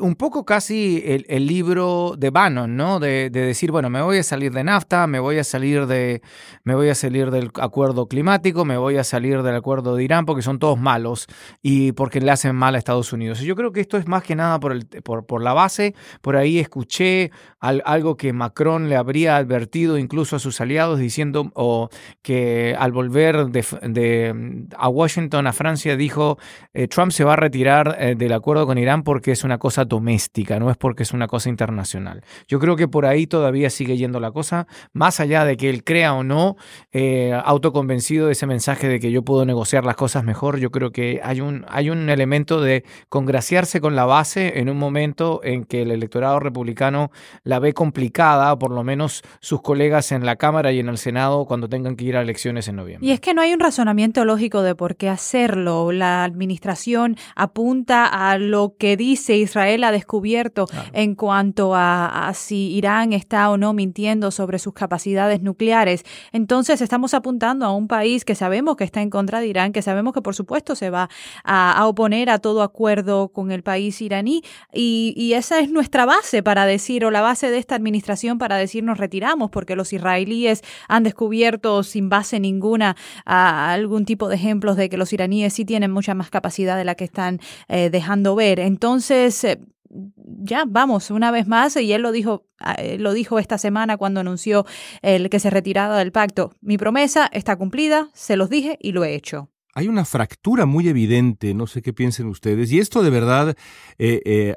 un 0.00 0.16
poco 0.16 0.44
casi 0.44 1.02
el, 1.06 1.46
libro 1.46 2.14
de 2.18 2.30
Bannon, 2.30 2.76
¿no? 2.76 2.98
De, 2.98 3.30
de, 3.30 3.40
decir, 3.46 3.70
bueno, 3.70 3.88
me 3.88 4.02
voy 4.02 4.18
a 4.18 4.22
salir 4.22 4.52
de 4.52 4.64
NAFTA, 4.64 5.06
me 5.06 5.20
voy 5.20 5.38
a 5.38 5.44
salir 5.44 5.86
de, 5.86 6.22
me 6.64 6.74
voy 6.74 6.88
a 6.88 6.94
salir 6.94 7.30
del 7.30 7.50
acuerdo 7.54 8.08
climático, 8.08 8.64
me 8.64 8.76
voy 8.76 8.96
a 8.96 9.04
salir 9.04 9.27
del 9.28 9.54
acuerdo 9.54 9.94
de 9.94 10.04
Irán 10.04 10.26
porque 10.26 10.42
son 10.42 10.58
todos 10.58 10.78
malos 10.78 11.26
y 11.62 11.92
porque 11.92 12.20
le 12.20 12.30
hacen 12.30 12.56
mal 12.56 12.74
a 12.74 12.78
Estados 12.78 13.12
Unidos. 13.12 13.40
Yo 13.40 13.54
creo 13.54 13.72
que 13.72 13.80
esto 13.80 13.96
es 13.96 14.06
más 14.06 14.22
que 14.22 14.34
nada 14.34 14.58
por, 14.58 14.72
el, 14.72 14.86
por, 14.86 15.26
por 15.26 15.42
la 15.42 15.52
base. 15.52 15.94
Por 16.20 16.36
ahí 16.36 16.58
escuché 16.58 17.30
algo 17.60 18.16
que 18.16 18.32
Macron 18.32 18.88
le 18.88 18.96
habría 18.96 19.36
advertido 19.36 19.98
incluso 19.98 20.36
a 20.36 20.38
sus 20.38 20.60
aliados 20.60 20.98
diciendo 20.98 21.50
o 21.54 21.88
que 22.22 22.76
al 22.78 22.92
volver 22.92 23.46
de, 23.46 24.66
a 24.76 24.88
Washington, 24.88 25.46
a 25.46 25.52
Francia, 25.52 25.96
dijo 25.96 26.38
eh, 26.72 26.88
Trump 26.88 27.12
se 27.12 27.24
va 27.24 27.34
a 27.34 27.36
retirar 27.36 27.96
eh, 27.98 28.14
del 28.16 28.32
acuerdo 28.32 28.66
con 28.66 28.78
Irán 28.78 29.02
porque 29.02 29.32
es 29.32 29.44
una 29.44 29.58
cosa 29.58 29.84
doméstica, 29.84 30.58
no 30.58 30.70
es 30.70 30.76
porque 30.76 31.02
es 31.02 31.12
una 31.12 31.26
cosa 31.26 31.48
internacional. 31.48 32.22
Yo 32.46 32.58
creo 32.58 32.76
que 32.76 32.88
por 32.88 33.06
ahí 33.06 33.26
todavía 33.26 33.70
sigue 33.70 33.96
yendo 33.96 34.20
la 34.20 34.30
cosa, 34.30 34.66
más 34.92 35.20
allá 35.20 35.44
de 35.44 35.56
que 35.56 35.68
él 35.68 35.84
crea 35.84 36.14
o 36.14 36.22
no, 36.22 36.56
eh, 36.92 37.32
autoconvencido 37.44 38.26
de 38.26 38.32
ese 38.32 38.46
mensaje 38.46 38.88
de 38.88 39.00
que 39.00 39.10
yo 39.10 39.17
pudo 39.22 39.44
negociar 39.44 39.84
las 39.84 39.96
cosas 39.96 40.24
mejor. 40.24 40.58
Yo 40.58 40.70
creo 40.70 40.90
que 40.90 41.20
hay 41.22 41.40
un, 41.40 41.64
hay 41.68 41.90
un 41.90 42.08
elemento 42.10 42.60
de 42.60 42.84
congraciarse 43.08 43.80
con 43.80 43.96
la 43.96 44.04
base 44.04 44.58
en 44.60 44.68
un 44.68 44.78
momento 44.78 45.40
en 45.42 45.64
que 45.64 45.82
el 45.82 45.90
electorado 45.90 46.40
republicano 46.40 47.10
la 47.44 47.58
ve 47.58 47.72
complicada, 47.72 48.58
por 48.58 48.70
lo 48.70 48.82
menos 48.84 49.22
sus 49.40 49.62
colegas 49.62 50.12
en 50.12 50.26
la 50.26 50.36
Cámara 50.36 50.72
y 50.72 50.80
en 50.80 50.88
el 50.88 50.98
Senado 50.98 51.44
cuando 51.46 51.68
tengan 51.68 51.96
que 51.96 52.04
ir 52.04 52.16
a 52.16 52.22
elecciones 52.22 52.68
en 52.68 52.76
noviembre. 52.76 53.06
Y 53.06 53.12
es 53.12 53.20
que 53.20 53.34
no 53.34 53.42
hay 53.42 53.52
un 53.52 53.60
razonamiento 53.60 54.24
lógico 54.24 54.62
de 54.62 54.74
por 54.74 54.96
qué 54.96 55.08
hacerlo. 55.08 55.92
La 55.92 56.24
administración 56.24 57.16
apunta 57.34 58.06
a 58.06 58.38
lo 58.38 58.74
que 58.78 58.96
dice 58.96 59.36
Israel 59.36 59.84
ha 59.84 59.92
descubierto 59.92 60.66
claro. 60.66 60.88
en 60.92 61.14
cuanto 61.14 61.74
a, 61.74 62.28
a 62.28 62.34
si 62.34 62.72
Irán 62.72 63.12
está 63.12 63.50
o 63.50 63.56
no 63.56 63.72
mintiendo 63.72 64.30
sobre 64.30 64.58
sus 64.58 64.74
capacidades 64.74 65.42
nucleares. 65.42 66.04
Entonces 66.32 66.80
estamos 66.80 67.14
apuntando 67.14 67.66
a 67.66 67.74
un 67.74 67.88
país 67.88 68.24
que 68.24 68.34
sabemos 68.34 68.76
que 68.76 68.84
está 68.84 69.02
en 69.02 69.07
contra 69.10 69.40
de 69.40 69.46
Irán, 69.46 69.72
que 69.72 69.82
sabemos 69.82 70.12
que 70.12 70.22
por 70.22 70.34
supuesto 70.34 70.74
se 70.74 70.90
va 70.90 71.08
a, 71.44 71.86
oponer 71.86 72.30
a 72.30 72.38
todo 72.38 72.62
acuerdo 72.62 73.28
con 73.28 73.50
el 73.50 73.62
país 73.62 74.00
iraní 74.00 74.42
y, 74.72 75.32
esa 75.38 75.60
es 75.60 75.70
nuestra 75.70 76.04
base 76.04 76.42
para 76.42 76.66
decir, 76.66 77.04
o 77.04 77.10
la 77.10 77.20
base 77.20 77.50
de 77.50 77.58
esta 77.58 77.76
administración 77.76 78.38
para 78.38 78.56
decir 78.56 78.82
nos 78.82 78.98
retiramos, 78.98 79.50
porque 79.50 79.76
los 79.76 79.92
israelíes 79.92 80.62
han 80.88 81.04
descubierto 81.04 81.82
sin 81.84 82.08
base 82.08 82.40
ninguna 82.40 82.96
algún 83.24 84.04
tipo 84.04 84.28
de 84.28 84.34
ejemplos 84.34 84.76
de 84.76 84.88
que 84.88 84.96
los 84.96 85.12
iraníes 85.12 85.52
sí 85.52 85.64
tienen 85.64 85.92
mucha 85.92 86.14
más 86.14 86.30
capacidad 86.30 86.76
de 86.76 86.84
la 86.84 86.94
que 86.94 87.04
están 87.04 87.40
eh, 87.68 87.90
dejando 87.90 88.34
ver. 88.34 88.58
Entonces, 88.58 89.44
eh, 89.44 89.60
ya 89.90 90.64
vamos 90.66 91.10
una 91.10 91.30
vez 91.30 91.46
más 91.46 91.76
y 91.76 91.92
él 91.92 92.02
lo 92.02 92.12
dijo 92.12 92.44
lo 92.98 93.12
dijo 93.12 93.38
esta 93.38 93.56
semana 93.56 93.96
cuando 93.96 94.20
anunció 94.20 94.66
el 95.02 95.30
que 95.30 95.38
se 95.38 95.50
retiraba 95.50 95.98
del 95.98 96.12
pacto. 96.12 96.52
Mi 96.60 96.76
promesa 96.76 97.28
está 97.32 97.56
cumplida 97.56 98.10
se 98.14 98.36
los 98.36 98.50
dije 98.50 98.78
y 98.80 98.92
lo 98.92 99.04
he 99.04 99.14
hecho. 99.14 99.48
Hay 99.74 99.86
una 99.86 100.04
fractura 100.04 100.66
muy 100.66 100.88
evidente, 100.88 101.54
no 101.54 101.68
sé 101.68 101.82
qué 101.82 101.92
piensen 101.92 102.26
ustedes, 102.26 102.72
y 102.72 102.80
esto 102.80 103.02
de 103.02 103.10
verdad 103.10 103.56
eh, 103.98 104.20
eh, 104.24 104.54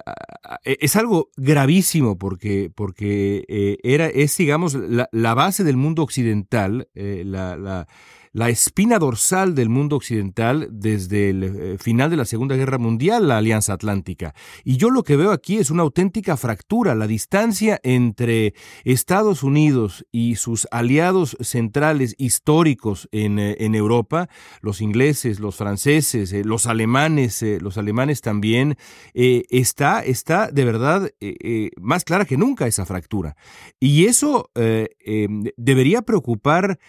es 0.63 0.95
algo 0.95 1.30
gravísimo 1.38 2.18
porque, 2.18 2.72
porque 2.74 3.45
eh, 3.48 3.78
era, 3.83 4.07
es, 4.07 4.36
digamos, 4.38 4.74
la, 4.74 5.10
la, 5.12 5.33
base 5.36 5.63
del 5.63 5.78
mundo 5.78 6.01
occidental, 6.01 6.88
la 6.95 7.88
la 8.33 8.50
espina 8.50 8.98
dorsal 8.98 9.56
del 9.56 9.69
mundo 9.69 9.97
occidental 9.97 10.68
desde 10.71 11.30
el 11.30 11.44
eh, 11.44 11.78
final 11.78 12.09
de 12.09 12.18
la 12.18 12.26
Segunda 12.26 12.56
Guerra 12.56 12.78
Mundial, 12.78 13.28
la 13.28 13.38
Alianza 13.38 13.73
Atlántica. 13.73 14.33
Y 14.64 14.78
yo 14.78 14.90
lo 14.90 15.04
que 15.04 15.18
veo 15.18 15.31
aquí 15.31 15.57
es 15.57 15.69
una 15.69 15.83
auténtica 15.83 16.38
fractura, 16.38 16.95
la 16.95 17.07
distancia 17.07 17.80
entre 17.83 18.54
Estados 18.85 19.44
Unidos 19.44 20.06
y 20.11 20.35
sus 20.35 20.68
aliados 20.71 21.35
centrales 21.42 22.16
históricos 22.18 23.09
en, 23.11 23.38
eh, 23.38 23.57
en 23.59 23.76
Europa, 23.76 24.30
los 24.61 24.81
ingleses, 24.81 25.40
los 25.40 25.57
franceses, 25.57 26.31
eh, 26.31 26.44
los 26.45 26.68
alemanes, 26.68 27.44
los 27.61 27.78
alemanes 27.78 28.21
también, 28.21 28.78
está, 29.14 30.02
está 30.02 30.52
de 30.52 30.66
verdad 30.66 31.11
más 31.80 32.04
clara 32.04 32.26
que 32.26 32.38
nunca 32.38 32.68
esa 32.68 32.85
fractura. 32.85 33.35
Y 33.80 34.06
eso 34.06 34.50
debería 35.57 36.02
preocupar, 36.02 36.80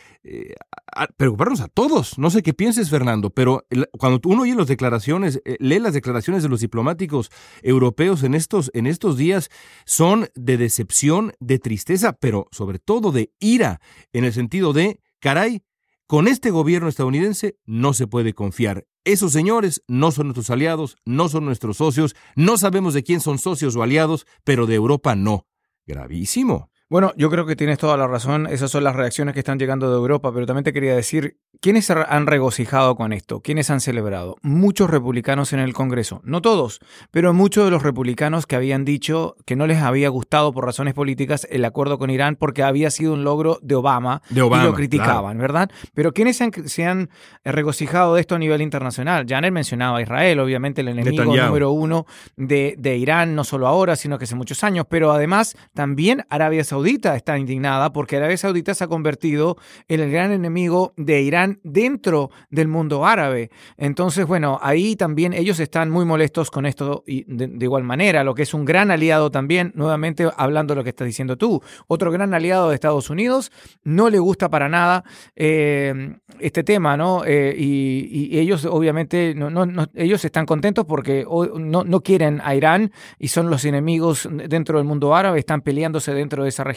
preocuparnos 1.17 1.61
a 1.61 1.69
todos. 1.69 2.19
No 2.19 2.31
sé 2.31 2.43
qué 2.43 2.55
pienses, 2.55 2.91
Fernando, 2.91 3.31
pero 3.31 3.67
cuando 3.99 4.21
uno 4.25 4.43
oye 4.43 4.55
las 4.55 4.67
declaraciones, 4.67 5.41
eh, 5.45 5.57
lee 5.61 5.79
las 5.79 5.95
declaraciones 5.95 6.43
de 6.43 6.49
los 6.49 6.61
diplomáticos 6.61 7.31
europeos 7.63 8.23
en 8.23 8.35
estos, 8.35 8.71
en 8.75 8.87
estos 8.87 9.17
días, 9.17 9.49
son 9.85 10.29
de 10.35 10.57
decepción, 10.57 11.33
de 11.41 11.59
tristeza, 11.59 12.13
pero 12.13 12.49
sobre 12.51 12.79
todo 12.79 13.13
de 13.13 13.33
ira, 13.41 13.81
en 14.13 14.25
el 14.25 14.33
sentido 14.33 14.73
de, 14.73 15.01
caray, 15.21 15.63
con 16.07 16.29
este 16.29 16.51
gobierno 16.51 16.89
estadounidense 16.89 17.57
no 17.65 17.95
se 17.95 18.07
puede 18.07 18.35
confiar. 18.35 18.87
Esos 19.05 19.33
señores 19.33 19.83
no 19.89 20.13
son 20.13 20.27
nuestros 20.27 20.51
aliados, 20.51 20.97
no 21.05 21.29
son 21.29 21.45
nuestros 21.45 21.79
socios, 21.79 22.15
no 22.37 22.57
sabemos 22.59 22.95
de 22.95 23.03
quién 23.03 23.21
son 23.21 23.39
socios 23.39 23.75
o 23.77 23.83
aliados, 23.83 24.27
pero 24.45 24.67
de 24.67 24.75
Europa 24.75 25.17
no. 25.17 25.47
Gravísimo. 25.87 26.72
Bueno, 26.93 27.15
yo 27.17 27.31
creo 27.31 27.47
que 27.47 27.57
tienes 27.57 27.79
toda 27.79 27.97
la 27.97 28.07
razón. 28.07 28.47
Esas 28.47 28.71
son 28.71 28.85
las 28.85 28.95
reacciones 28.95 29.33
que 29.33 29.41
están 29.41 29.59
llegando 29.59 29.89
de 29.89 29.97
Europa, 29.97 30.31
pero 30.31 30.45
también 30.45 30.63
te 30.63 30.75
quería 30.75 30.95
decir, 30.95 31.39
¿quiénes 31.63 31.91
han 31.91 32.27
regocijado 32.27 32.97
con 32.97 33.15
esto? 33.15 33.41
¿Quiénes 33.41 33.71
han 33.71 33.81
celebrado? 33.81 34.37
Muchos 34.43 34.91
republicanos 34.91 35.55
en 35.55 35.61
el 35.61 35.73
Congreso. 35.73 36.21
No 36.23 36.43
todos, 36.43 36.81
pero 37.11 37.33
muchos 37.33 37.65
de 37.65 37.71
los 37.71 37.83
republicanos 37.83 38.45
que 38.45 38.57
habían 38.57 38.85
dicho 38.85 39.37
que 39.47 39.57
no 39.57 39.67
les 39.67 39.79
había 39.79 40.11
gustado 40.11 40.53
por 40.53 40.67
razones 40.67 40.93
políticas 40.93 41.47
el 41.51 41.65
acuerdo 41.65 41.97
con 41.97 42.11
Irán 42.11 42.37
porque 42.37 42.63
había 42.63 42.91
sido 42.91 43.15
un 43.15 43.25
logro 43.25 43.59
de 43.63 43.75
Obama, 43.75 44.21
de 44.29 44.43
Obama 44.43 44.63
y 44.63 44.67
lo 44.67 44.75
criticaban, 44.75 45.39
¿verdad? 45.39 45.71
Pero 45.95 46.13
¿quiénes 46.13 46.43
se 46.67 46.85
han, 46.85 47.09
regocijado 47.43 48.17
de 48.17 48.21
esto 48.21 48.35
a 48.35 48.39
nivel 48.39 48.61
internacional? 48.61 49.25
Janet 49.27 49.51
mencionaba 49.51 49.97
a 49.97 50.03
Israel, 50.03 50.41
obviamente 50.41 50.83
el 50.83 50.89
enemigo 50.89 51.25
número 51.25 51.71
uno 51.71 52.05
de, 52.37 52.75
de 52.77 52.99
Irán, 52.99 53.35
no 53.35 53.45
solo 53.45 53.67
ahora, 53.67 53.97
sino 53.97 54.19
que 54.19 54.25
hace 54.25 54.35
muchos 54.35 54.63
años, 54.63 54.85
pero 54.91 55.11
además 55.11 55.57
también 55.73 56.27
Arabia 56.29 56.65
Saudita 56.65 56.82
está 56.87 57.39
indignada 57.39 57.93
porque 57.93 58.17
Arabia 58.17 58.37
Saudita 58.37 58.75
se 58.75 58.85
ha 58.85 58.89
convertido 58.89 59.57
en 59.89 60.01
el 60.01 60.11
gran 60.11 60.33
enemigo 60.33 60.93
de 60.97 61.23
Irán 61.23 61.61
dentro 61.63 62.31
del 62.51 62.69
mundo 62.69 63.07
árabe. 63.07 63.51
Entonces, 63.77 64.27
bueno, 64.27 64.59
ahí 64.63 64.97
también 64.97 65.33
ellos 65.33 65.61
están 65.61 65.91
muy 65.91 66.05
molestos 66.05 66.51
con 66.51 66.67
esto 66.67 67.05
y 67.07 67.25
de, 67.27 67.65
igual 67.65 67.85
manera, 67.85 68.25
lo 68.25 68.35
que 68.35 68.43
es 68.43 68.55
un 68.55 68.65
gran 68.65 68.91
aliado 68.91 69.31
también, 69.31 69.73
nuevamente 69.75 70.29
hablando 70.37 70.75
de 70.75 70.81
lo 70.81 70.85
que 70.85 70.91
estás 70.91 71.07
diciendo 71.07 71.37
tú, 71.37 71.63
otro 71.87 72.11
gran 72.11 72.35
aliado 72.35 72.69
de 72.69 72.75
Estados 72.75 73.11
Unidos, 73.11 73.51
no 73.85 74.11
le 74.11 74.19
gusta 74.19 74.51
para 74.51 74.69
nada 74.69 75.05
eh, 75.37 76.17
este 76.39 76.63
tema, 76.65 76.97
¿no? 76.97 77.25
Eh, 77.25 77.55
y, 77.57 78.39
ellos 78.39 78.65
obviamente, 78.65 79.35
no, 79.35 79.51
no, 79.51 79.87
ellos 79.95 80.25
están 80.25 80.47
contentos 80.47 80.85
porque 80.87 81.25
no, 81.59 81.85
no 81.85 82.01
quieren 82.01 82.41
a 82.43 82.55
Irán 82.55 82.93
y 83.19 83.29
son 83.29 83.51
los 83.51 83.65
enemigos 83.65 84.29
dentro 84.49 84.79
del 84.79 84.87
mundo 84.87 85.15
árabe, 85.15 85.39
están 85.39 85.61
peleándose 85.61 86.13
dentro 86.15 86.43
de 86.43 86.49
esa 86.49 86.65
región 86.65 86.72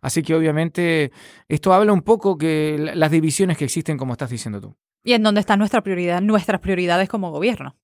Así 0.00 0.22
que 0.22 0.34
obviamente 0.34 1.12
esto 1.48 1.72
habla 1.72 1.92
un 1.92 2.02
poco 2.02 2.36
que 2.38 2.92
las 2.94 3.10
divisiones 3.10 3.56
que 3.56 3.64
existen, 3.64 3.96
como 3.96 4.12
estás 4.12 4.30
diciendo 4.30 4.60
tú. 4.60 4.76
Y 5.02 5.12
en 5.12 5.22
dónde 5.22 5.40
está 5.40 5.56
nuestra 5.56 5.82
prioridad, 5.82 6.20
nuestras 6.20 6.60
prioridades 6.60 7.08
como 7.08 7.30
gobierno. 7.30 7.76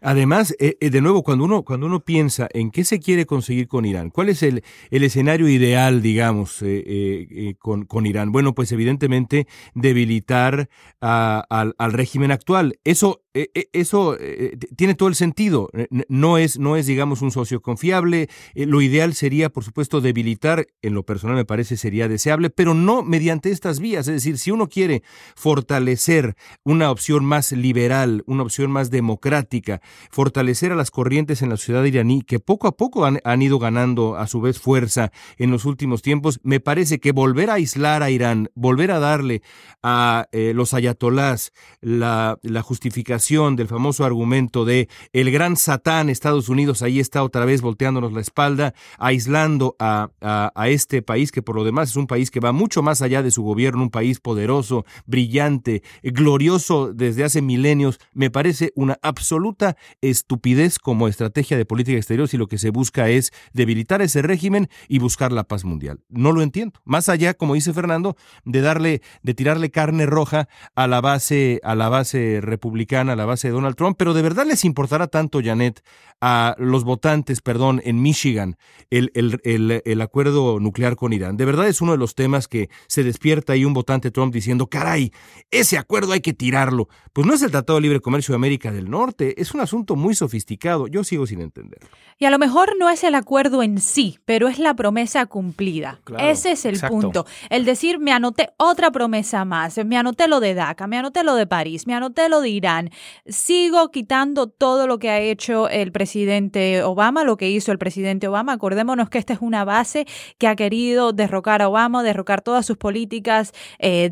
Además, 0.00 0.54
eh, 0.58 0.76
eh, 0.80 0.90
de 0.90 1.00
nuevo, 1.00 1.22
cuando 1.22 1.44
uno, 1.44 1.62
cuando 1.62 1.86
uno 1.86 2.00
piensa 2.00 2.48
en 2.52 2.70
qué 2.70 2.84
se 2.84 3.00
quiere 3.00 3.26
conseguir 3.26 3.68
con 3.68 3.84
Irán, 3.84 4.10
cuál 4.10 4.28
es 4.28 4.42
el, 4.42 4.62
el 4.90 5.04
escenario 5.04 5.48
ideal, 5.48 6.02
digamos, 6.02 6.58
eh, 6.62 7.54
con, 7.58 7.84
con, 7.84 8.06
Irán, 8.06 8.32
bueno, 8.32 8.54
pues 8.54 8.72
evidentemente 8.72 9.46
debilitar 9.74 10.68
al, 11.00 11.74
al, 11.78 11.92
régimen 11.92 12.32
actual. 12.32 12.78
Eso 12.84 13.23
eso 13.34 14.16
eh, 14.20 14.56
tiene 14.76 14.94
todo 14.94 15.08
el 15.08 15.16
sentido. 15.16 15.68
No 16.08 16.38
es, 16.38 16.58
no 16.58 16.76
es, 16.76 16.86
digamos, 16.86 17.20
un 17.20 17.32
socio 17.32 17.60
confiable. 17.60 18.28
Eh, 18.54 18.66
lo 18.66 18.80
ideal 18.80 19.14
sería, 19.14 19.50
por 19.50 19.64
supuesto, 19.64 20.00
debilitar, 20.00 20.68
en 20.82 20.94
lo 20.94 21.02
personal 21.02 21.34
me 21.36 21.44
parece 21.44 21.76
sería 21.76 22.06
deseable, 22.06 22.50
pero 22.50 22.74
no 22.74 23.02
mediante 23.02 23.50
estas 23.50 23.80
vías. 23.80 24.06
Es 24.06 24.14
decir, 24.14 24.38
si 24.38 24.52
uno 24.52 24.68
quiere 24.68 25.02
fortalecer 25.34 26.36
una 26.62 26.92
opción 26.92 27.24
más 27.24 27.50
liberal, 27.50 28.22
una 28.26 28.44
opción 28.44 28.70
más 28.70 28.90
democrática, 28.90 29.80
fortalecer 30.10 30.70
a 30.70 30.76
las 30.76 30.92
corrientes 30.92 31.42
en 31.42 31.48
la 31.48 31.56
sociedad 31.56 31.84
iraní, 31.84 32.22
que 32.22 32.38
poco 32.38 32.68
a 32.68 32.76
poco 32.76 33.04
han, 33.04 33.42
ido 33.42 33.58
ganando 33.58 34.16
a 34.16 34.28
su 34.28 34.40
vez 34.40 34.60
fuerza 34.60 35.10
en 35.38 35.50
los 35.50 35.64
últimos 35.64 36.02
tiempos, 36.02 36.38
me 36.44 36.60
parece 36.60 37.00
que 37.00 37.10
volver 37.10 37.50
a 37.50 37.54
aislar 37.54 38.04
a 38.04 38.10
Irán, 38.10 38.48
volver 38.54 38.92
a 38.92 39.00
darle 39.00 39.42
a 39.82 40.28
eh, 40.30 40.52
los 40.54 40.72
ayatolás 40.72 41.52
la 41.80 42.38
justificación 42.62 43.23
del 43.24 43.68
famoso 43.68 44.04
argumento 44.04 44.66
de 44.66 44.86
el 45.14 45.30
gran 45.30 45.56
Satán 45.56 46.10
Estados 46.10 46.50
Unidos 46.50 46.82
ahí 46.82 47.00
está 47.00 47.22
otra 47.22 47.46
vez 47.46 47.62
volteándonos 47.62 48.12
la 48.12 48.20
espalda, 48.20 48.74
aislando 48.98 49.76
a, 49.78 50.10
a, 50.20 50.68
este 50.68 51.00
país 51.00 51.32
que 51.32 51.40
por 51.40 51.56
lo 51.56 51.64
demás 51.64 51.88
es 51.88 51.96
un 51.96 52.06
país 52.06 52.30
que 52.30 52.40
va 52.40 52.52
mucho 52.52 52.82
más 52.82 53.00
allá 53.00 53.22
de 53.22 53.30
su 53.30 53.42
gobierno, 53.42 53.82
un 53.82 53.90
país 53.90 54.20
poderoso, 54.20 54.84
brillante, 55.06 55.82
glorioso 56.02 56.92
desde 56.92 57.24
hace 57.24 57.40
milenios, 57.40 57.98
me 58.12 58.30
parece 58.30 58.72
una 58.74 58.98
absoluta 59.00 59.78
estupidez 60.02 60.78
como 60.78 61.08
estrategia 61.08 61.56
de 61.56 61.64
política 61.64 61.96
exterior 61.96 62.28
si 62.28 62.36
lo 62.36 62.46
que 62.46 62.58
se 62.58 62.68
busca 62.68 63.08
es 63.08 63.32
debilitar 63.54 64.02
ese 64.02 64.20
régimen 64.20 64.68
y 64.86 64.98
buscar 64.98 65.32
la 65.32 65.44
paz 65.44 65.64
mundial. 65.64 66.00
No 66.10 66.30
lo 66.32 66.42
entiendo. 66.42 66.78
Más 66.84 67.08
allá, 67.08 67.32
como 67.32 67.54
dice 67.54 67.72
Fernando, 67.72 68.16
de 68.44 68.60
darle, 68.60 69.00
de 69.22 69.32
tirarle 69.32 69.70
carne 69.70 70.04
roja 70.04 70.46
a 70.74 70.86
la 70.86 71.00
base, 71.00 71.60
a 71.64 71.74
la 71.74 71.88
base 71.88 72.40
republicana 72.42 73.13
la 73.16 73.24
base 73.24 73.48
de 73.48 73.54
Donald 73.54 73.76
Trump, 73.76 73.96
pero 73.98 74.14
de 74.14 74.22
verdad 74.22 74.46
les 74.46 74.64
importará 74.64 75.06
tanto, 75.06 75.40
Janet, 75.42 75.82
a 76.20 76.54
los 76.58 76.84
votantes, 76.84 77.40
perdón, 77.40 77.82
en 77.84 78.00
Michigan, 78.00 78.56
el, 78.90 79.10
el, 79.14 79.82
el, 79.84 80.00
acuerdo 80.00 80.58
nuclear 80.60 80.96
con 80.96 81.12
Irán. 81.12 81.36
De 81.36 81.44
verdad 81.44 81.68
es 81.68 81.80
uno 81.80 81.92
de 81.92 81.98
los 81.98 82.14
temas 82.14 82.48
que 82.48 82.70
se 82.86 83.04
despierta 83.04 83.52
ahí 83.52 83.64
un 83.64 83.74
votante 83.74 84.10
Trump 84.10 84.32
diciendo, 84.32 84.66
caray, 84.68 85.12
ese 85.50 85.76
acuerdo 85.76 86.12
hay 86.12 86.20
que 86.20 86.32
tirarlo. 86.32 86.88
Pues 87.12 87.26
no 87.26 87.34
es 87.34 87.42
el 87.42 87.50
Tratado 87.50 87.76
de 87.76 87.82
Libre 87.82 88.00
Comercio 88.00 88.32
de 88.32 88.36
América 88.36 88.72
del 88.72 88.90
Norte, 88.90 89.40
es 89.40 89.52
un 89.54 89.60
asunto 89.60 89.96
muy 89.96 90.14
sofisticado, 90.14 90.86
yo 90.86 91.04
sigo 91.04 91.26
sin 91.26 91.40
entender. 91.40 91.80
Y 92.18 92.24
a 92.24 92.30
lo 92.30 92.38
mejor 92.38 92.72
no 92.78 92.88
es 92.88 93.04
el 93.04 93.14
acuerdo 93.14 93.62
en 93.62 93.78
sí, 93.78 94.18
pero 94.24 94.48
es 94.48 94.58
la 94.58 94.74
promesa 94.74 95.26
cumplida. 95.26 96.00
Ese 96.18 96.52
es 96.52 96.64
el 96.64 96.80
punto. 96.80 97.26
El 97.50 97.64
decir, 97.64 97.98
me 97.98 98.12
anoté 98.12 98.50
otra 98.56 98.90
promesa 98.90 99.44
más, 99.44 99.78
me 99.84 99.96
anoté 99.96 100.28
lo 100.28 100.40
de 100.40 100.54
DACA, 100.54 100.86
me 100.86 100.96
anoté 100.96 101.22
lo 101.24 101.34
de 101.34 101.46
París, 101.46 101.86
me 101.86 101.94
anoté 101.94 102.28
lo 102.28 102.40
de 102.40 102.48
Irán, 102.48 102.90
sigo 103.26 103.90
quitando 103.90 104.48
todo 104.48 104.86
lo 104.86 104.98
que 104.98 105.10
ha 105.10 105.20
hecho 105.20 105.68
el 105.68 105.92
presidente 105.92 106.82
Obama, 106.82 107.24
lo 107.24 107.36
que 107.36 107.50
hizo 107.50 107.72
el 107.72 107.78
presidente 107.78 108.28
Obama. 108.28 108.52
Acordémonos 108.52 109.08
que 109.08 109.18
esta 109.18 109.32
es 109.32 109.40
una 109.40 109.64
base 109.64 110.06
que 110.38 110.48
ha 110.48 110.56
querido 110.56 111.12
derrocar 111.12 111.62
a 111.62 111.68
Obama, 111.68 112.02
derrocar 112.02 112.42
todas 112.42 112.66
sus 112.66 112.76
políticas 112.76 113.52
eh, 113.78 114.10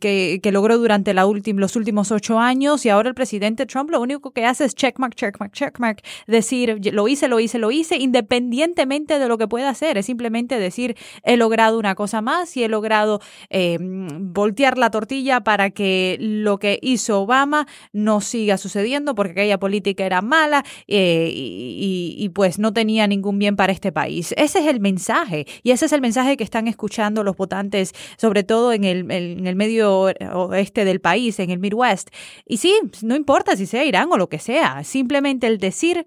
que, 0.00 0.40
logró 0.52 0.78
durante 0.78 1.12
la 1.12 1.26
los 1.26 1.76
últimos 1.76 2.12
ocho 2.12 2.38
años 2.38 2.86
y 2.86 2.88
ahora 2.88 3.08
el 3.08 3.14
presidente 3.14 3.66
Trump 3.66 3.90
lo 3.90 4.00
único 4.00 4.30
que 4.30 4.44
hace 4.44 4.64
es 4.64 4.74
checkmark, 4.74 5.14
checkmark, 5.14 5.52
checkmark, 5.52 6.02
decir, 6.26 6.80
lo 6.92 7.08
hice, 7.08 7.28
lo 7.28 7.40
hice, 7.40 7.58
lo 7.58 7.70
hice, 7.70 7.96
independientemente 7.96 9.18
de 9.18 9.28
lo 9.28 9.38
que 9.38 9.48
pueda 9.48 9.70
hacer. 9.70 9.98
Es 9.98 10.06
simplemente 10.06 10.58
decir, 10.58 10.96
he 11.24 11.36
logrado 11.36 11.78
una 11.78 11.94
cosa 11.94 12.20
más 12.20 12.56
y 12.56 12.64
he 12.64 12.68
logrado 12.68 13.20
eh, 13.50 13.78
voltear 13.80 14.78
la 14.78 14.90
tortilla 14.90 15.40
para 15.40 15.70
que 15.70 16.16
lo 16.20 16.58
que 16.58 16.78
hizo 16.82 17.20
Obama 17.20 17.66
no 17.92 18.15
siga 18.20 18.58
sucediendo 18.58 19.14
porque 19.14 19.32
aquella 19.32 19.58
política 19.58 20.04
era 20.04 20.22
mala 20.22 20.64
eh, 20.86 21.30
y, 21.32 22.28
pues 22.34 22.58
no 22.58 22.72
tenía 22.72 23.06
ningún 23.06 23.38
bien 23.38 23.56
para 23.56 23.72
este 23.72 23.92
país. 23.92 24.34
Ese 24.36 24.58
es 24.58 24.66
el 24.66 24.80
mensaje 24.80 25.46
y 25.62 25.70
ese 25.70 25.86
es 25.86 25.92
el 25.92 26.00
mensaje 26.00 26.36
que 26.36 26.44
están 26.44 26.68
escuchando 26.68 27.24
los 27.24 27.36
votantes, 27.36 27.92
sobre 28.18 28.42
todo 28.42 28.72
en 28.72 28.84
el, 28.84 29.10
en 29.10 29.46
el 29.46 29.56
medio 29.56 30.10
oeste 30.32 30.84
del 30.84 31.00
país, 31.00 31.38
en 31.38 31.50
el 31.50 31.58
Midwest. 31.58 32.10
Y 32.44 32.58
sí, 32.58 32.74
no 33.02 33.16
importa 33.16 33.56
si 33.56 33.66
sea 33.66 33.84
Irán 33.84 34.08
o 34.10 34.16
lo 34.16 34.28
que 34.28 34.38
sea, 34.38 34.84
simplemente 34.84 35.46
el 35.46 35.58
decir 35.58 36.06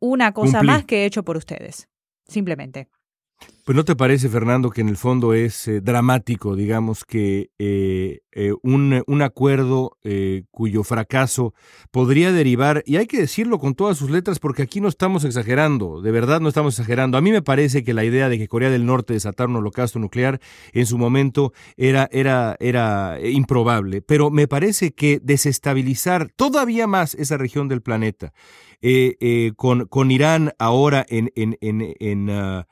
una 0.00 0.32
cosa 0.32 0.62
más 0.62 0.84
que 0.84 1.02
he 1.02 1.06
hecho 1.06 1.22
por 1.22 1.36
ustedes. 1.36 1.88
Simplemente. 2.26 2.88
Pues 3.64 3.76
no 3.76 3.84
te 3.84 3.94
parece, 3.94 4.28
Fernando, 4.28 4.70
que 4.70 4.80
en 4.80 4.88
el 4.88 4.96
fondo 4.96 5.34
es 5.34 5.68
eh, 5.68 5.80
dramático, 5.80 6.56
digamos, 6.56 7.04
que 7.04 7.52
eh, 7.60 8.18
eh, 8.32 8.52
un, 8.64 9.04
un, 9.06 9.22
acuerdo 9.22 9.98
cuyo 10.50 10.82
fracaso 10.82 11.54
podría 11.92 12.32
derivar, 12.32 12.82
y 12.86 12.96
hay 12.96 13.06
que 13.06 13.20
decirlo 13.20 13.60
con 13.60 13.76
todas 13.76 13.96
sus 13.96 14.10
letras 14.10 14.40
porque 14.40 14.62
aquí 14.62 14.80
no 14.80 14.88
estamos 14.88 15.24
exagerando, 15.24 16.02
de 16.02 16.10
verdad 16.10 16.40
no 16.40 16.48
estamos 16.48 16.74
exagerando. 16.76 17.16
A 17.16 17.20
mí 17.20 17.30
me 17.30 17.40
parece 17.40 17.84
que 17.84 17.94
la 17.94 18.04
idea 18.04 18.28
de 18.28 18.36
que 18.36 18.48
Corea 18.48 18.68
del 18.68 18.84
Norte 18.84 19.12
desatara 19.12 19.48
un 19.48 19.54
holocausto 19.54 20.00
nuclear 20.00 20.40
en 20.72 20.86
su 20.86 20.98
momento 20.98 21.52
era, 21.76 22.08
era, 22.10 22.56
era 22.58 23.16
improbable, 23.22 24.02
pero 24.02 24.32
me 24.32 24.48
parece 24.48 24.92
que 24.92 25.20
desestabilizar 25.22 26.32
todavía 26.34 26.88
más 26.88 27.14
esa 27.14 27.36
región 27.36 27.68
del 27.68 27.80
planeta, 27.80 28.32
con, 29.54 29.86
con 29.86 30.10
Irán 30.10 30.52
ahora 30.58 31.06
en... 31.08 31.30
en, 31.36 31.56
en, 31.60 31.94
en 32.00 32.30
ah, 32.30 32.66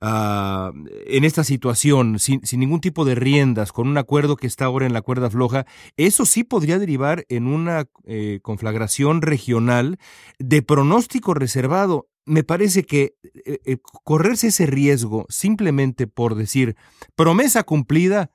Ah, 0.00 0.72
en 1.06 1.24
esta 1.24 1.42
situación, 1.42 2.18
sin, 2.18 2.42
ningún 2.52 2.80
tipo 2.80 3.06
de 3.06 3.14
riendas, 3.14 3.72
con 3.72 3.88
un 3.88 3.96
acuerdo 3.96 4.36
que 4.36 4.46
está 4.46 4.66
ahora 4.66 4.84
en 4.84 4.92
la 4.92 5.00
cuerda 5.00 5.30
floja, 5.30 5.64
eso 5.96 6.26
sí 6.26 6.44
podría 6.44 6.78
derivar 6.78 7.24
en 7.30 7.46
una 7.46 7.86
eh, 8.04 8.40
conflagración 8.42 9.22
regional 9.22 9.98
de 10.38 10.60
pronóstico 10.60 11.32
reservado. 11.32 12.08
Me 12.26 12.44
parece 12.44 12.84
que 12.84 13.14
eh, 13.46 13.60
eh, 13.64 13.78
correrse 14.04 14.48
ese 14.48 14.66
riesgo 14.66 15.24
simplemente 15.30 16.06
por 16.06 16.34
decir 16.34 16.76
promesa 17.14 17.62
cumplida 17.62 18.30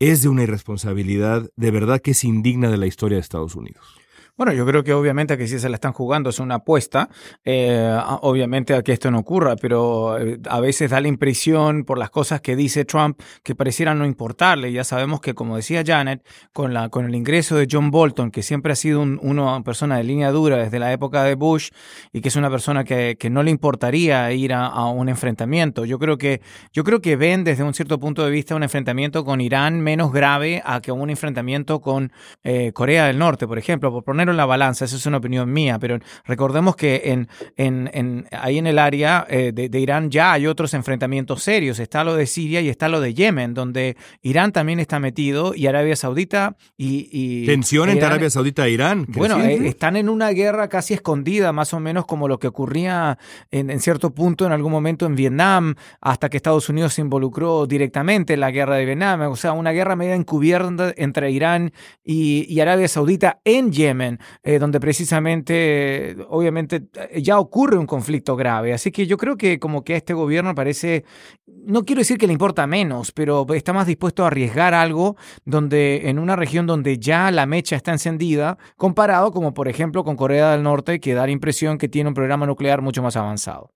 es 0.00 0.22
de 0.22 0.28
una 0.28 0.42
irresponsabilidad 0.42 1.50
de 1.54 1.70
verdad 1.70 2.00
que 2.00 2.12
es 2.12 2.24
indigna 2.24 2.68
de 2.70 2.78
la 2.78 2.86
historia 2.86 3.16
de 3.16 3.22
Estados 3.22 3.54
Unidos. 3.54 4.03
Bueno, 4.36 4.52
yo 4.52 4.66
creo 4.66 4.82
que 4.82 4.92
obviamente 4.92 5.38
que 5.38 5.46
si 5.46 5.60
se 5.60 5.68
la 5.68 5.76
están 5.76 5.92
jugando 5.92 6.30
es 6.30 6.40
una 6.40 6.56
apuesta, 6.56 7.08
eh, 7.44 7.96
obviamente 8.22 8.74
a 8.74 8.82
que 8.82 8.92
esto 8.92 9.08
no 9.12 9.20
ocurra, 9.20 9.54
pero 9.54 10.18
eh, 10.18 10.40
a 10.50 10.58
veces 10.58 10.90
da 10.90 11.00
la 11.00 11.06
impresión 11.06 11.84
por 11.84 11.98
las 11.98 12.10
cosas 12.10 12.40
que 12.40 12.56
dice 12.56 12.84
Trump 12.84 13.20
que 13.44 13.54
pareciera 13.54 13.94
no 13.94 14.04
importarle. 14.04 14.72
Ya 14.72 14.82
sabemos 14.82 15.20
que, 15.20 15.34
como 15.34 15.54
decía 15.54 15.84
Janet, 15.86 16.26
con, 16.52 16.74
la, 16.74 16.88
con 16.88 17.04
el 17.04 17.14
ingreso 17.14 17.54
de 17.54 17.68
John 17.70 17.92
Bolton, 17.92 18.32
que 18.32 18.42
siempre 18.42 18.72
ha 18.72 18.76
sido 18.76 19.02
una 19.02 19.62
persona 19.62 19.98
de 19.98 20.02
línea 20.02 20.32
dura 20.32 20.56
desde 20.56 20.80
la 20.80 20.92
época 20.92 21.22
de 21.22 21.36
Bush 21.36 21.68
y 22.12 22.20
que 22.20 22.26
es 22.26 22.34
una 22.34 22.50
persona 22.50 22.82
que, 22.82 23.16
que 23.16 23.30
no 23.30 23.44
le 23.44 23.52
importaría 23.52 24.32
ir 24.32 24.52
a, 24.52 24.66
a, 24.66 24.86
un 24.86 25.08
enfrentamiento. 25.08 25.84
Yo 25.84 26.00
creo, 26.00 26.18
que, 26.18 26.40
yo 26.72 26.82
creo 26.82 27.00
que 27.00 27.14
ven 27.14 27.44
desde 27.44 27.62
un 27.62 27.72
cierto 27.72 28.00
punto 28.00 28.24
de 28.24 28.32
vista 28.32 28.56
un 28.56 28.64
enfrentamiento 28.64 29.24
con 29.24 29.40
Irán 29.40 29.80
menos 29.80 30.12
grave 30.12 30.60
a 30.64 30.80
que 30.80 30.90
un 30.90 31.08
enfrentamiento 31.08 31.80
con 31.80 32.10
eh, 32.42 32.72
Corea 32.72 33.06
del 33.06 33.18
Norte, 33.18 33.46
por 33.46 33.58
ejemplo, 33.58 33.92
por 33.92 34.02
poner 34.02 34.23
en 34.30 34.36
la 34.36 34.46
balanza, 34.46 34.84
esa 34.84 34.96
es 34.96 35.06
una 35.06 35.18
opinión 35.18 35.52
mía, 35.52 35.78
pero 35.78 35.98
recordemos 36.24 36.76
que 36.76 37.02
en, 37.04 37.28
en, 37.56 38.26
ahí 38.32 38.58
en 38.58 38.66
el 38.66 38.78
área 38.78 39.26
eh, 39.28 39.52
de, 39.52 39.80
Irán 39.80 40.10
ya 40.10 40.32
hay 40.32 40.46
otros 40.46 40.72
enfrentamientos 40.74 41.42
serios. 41.42 41.78
Está 41.78 42.04
lo 42.04 42.14
de 42.14 42.26
Siria 42.26 42.60
y 42.60 42.68
está 42.68 42.88
lo 42.88 43.00
de 43.00 43.14
Yemen, 43.14 43.54
donde 43.54 43.96
Irán 44.22 44.52
también 44.52 44.80
está 44.80 44.98
metido 44.98 45.54
y 45.54 45.66
Arabia 45.66 45.96
Saudita 45.96 46.56
y... 46.76 47.44
Tensión 47.46 47.90
entre 47.90 48.06
Arabia 48.06 48.30
Saudita 48.30 48.66
e 48.66 48.70
Irán. 48.70 49.06
Bueno, 49.08 49.38
eh, 49.40 49.68
están 49.68 49.96
en 49.96 50.08
una 50.08 50.30
guerra 50.30 50.68
casi 50.68 50.94
escondida, 50.94 51.52
más 51.52 51.74
o 51.74 51.80
menos 51.80 52.06
como 52.06 52.28
lo 52.28 52.38
que 52.38 52.46
ocurría 52.46 53.18
en, 53.50 53.70
en, 53.70 53.80
cierto 53.80 54.14
punto, 54.14 54.46
en 54.46 54.52
algún 54.52 54.72
momento 54.72 55.04
en 55.06 55.14
Vietnam, 55.14 55.74
hasta 56.00 56.30
que 56.30 56.36
Estados 56.36 56.68
Unidos 56.68 56.94
se 56.94 57.02
involucró 57.02 57.66
directamente 57.66 58.34
en 58.34 58.40
la 58.40 58.50
guerra 58.50 58.76
de 58.76 58.86
Vietnam. 58.86 59.20
O 59.22 59.36
sea, 59.36 59.52
una 59.52 59.72
guerra 59.72 59.94
media 59.94 60.14
encubierta 60.14 60.54
entre 60.96 61.30
Irán 61.30 61.72
y, 62.04 62.60
Arabia 62.60 62.88
Saudita 62.88 63.40
en 63.44 63.72
Yemen, 63.72 64.13
eh, 64.42 64.58
donde 64.58 64.80
precisamente, 64.80 66.16
obviamente, 66.28 66.84
ya 67.16 67.38
ocurre 67.38 67.78
un 67.78 67.86
conflicto 67.86 68.36
grave. 68.36 68.72
Así 68.72 68.90
que 68.90 69.06
yo 69.06 69.16
creo 69.16 69.36
que 69.36 69.58
como 69.58 69.84
que 69.84 69.94
a 69.94 69.96
este 69.96 70.14
gobierno 70.14 70.54
parece, 70.54 71.04
no 71.46 71.84
quiero 71.84 72.00
decir 72.00 72.18
que 72.18 72.26
le 72.26 72.32
importa 72.32 72.66
menos, 72.66 73.12
pero 73.12 73.46
está 73.54 73.72
más 73.72 73.86
dispuesto 73.86 74.24
a 74.24 74.28
arriesgar 74.28 74.74
algo 74.74 75.16
donde 75.44 76.08
en 76.08 76.18
una 76.18 76.36
región 76.36 76.66
donde 76.66 76.98
ya 76.98 77.30
la 77.30 77.46
mecha 77.46 77.76
está 77.76 77.92
encendida, 77.92 78.58
comparado 78.76 79.32
como 79.32 79.54
por 79.54 79.68
ejemplo 79.68 80.04
con 80.04 80.16
Corea 80.16 80.52
del 80.52 80.62
Norte, 80.62 81.00
que 81.00 81.14
da 81.14 81.26
la 81.26 81.32
impresión 81.32 81.78
que 81.78 81.88
tiene 81.88 82.08
un 82.08 82.14
programa 82.14 82.46
nuclear 82.46 82.82
mucho 82.82 83.02
más 83.02 83.16
avanzado. 83.16 83.70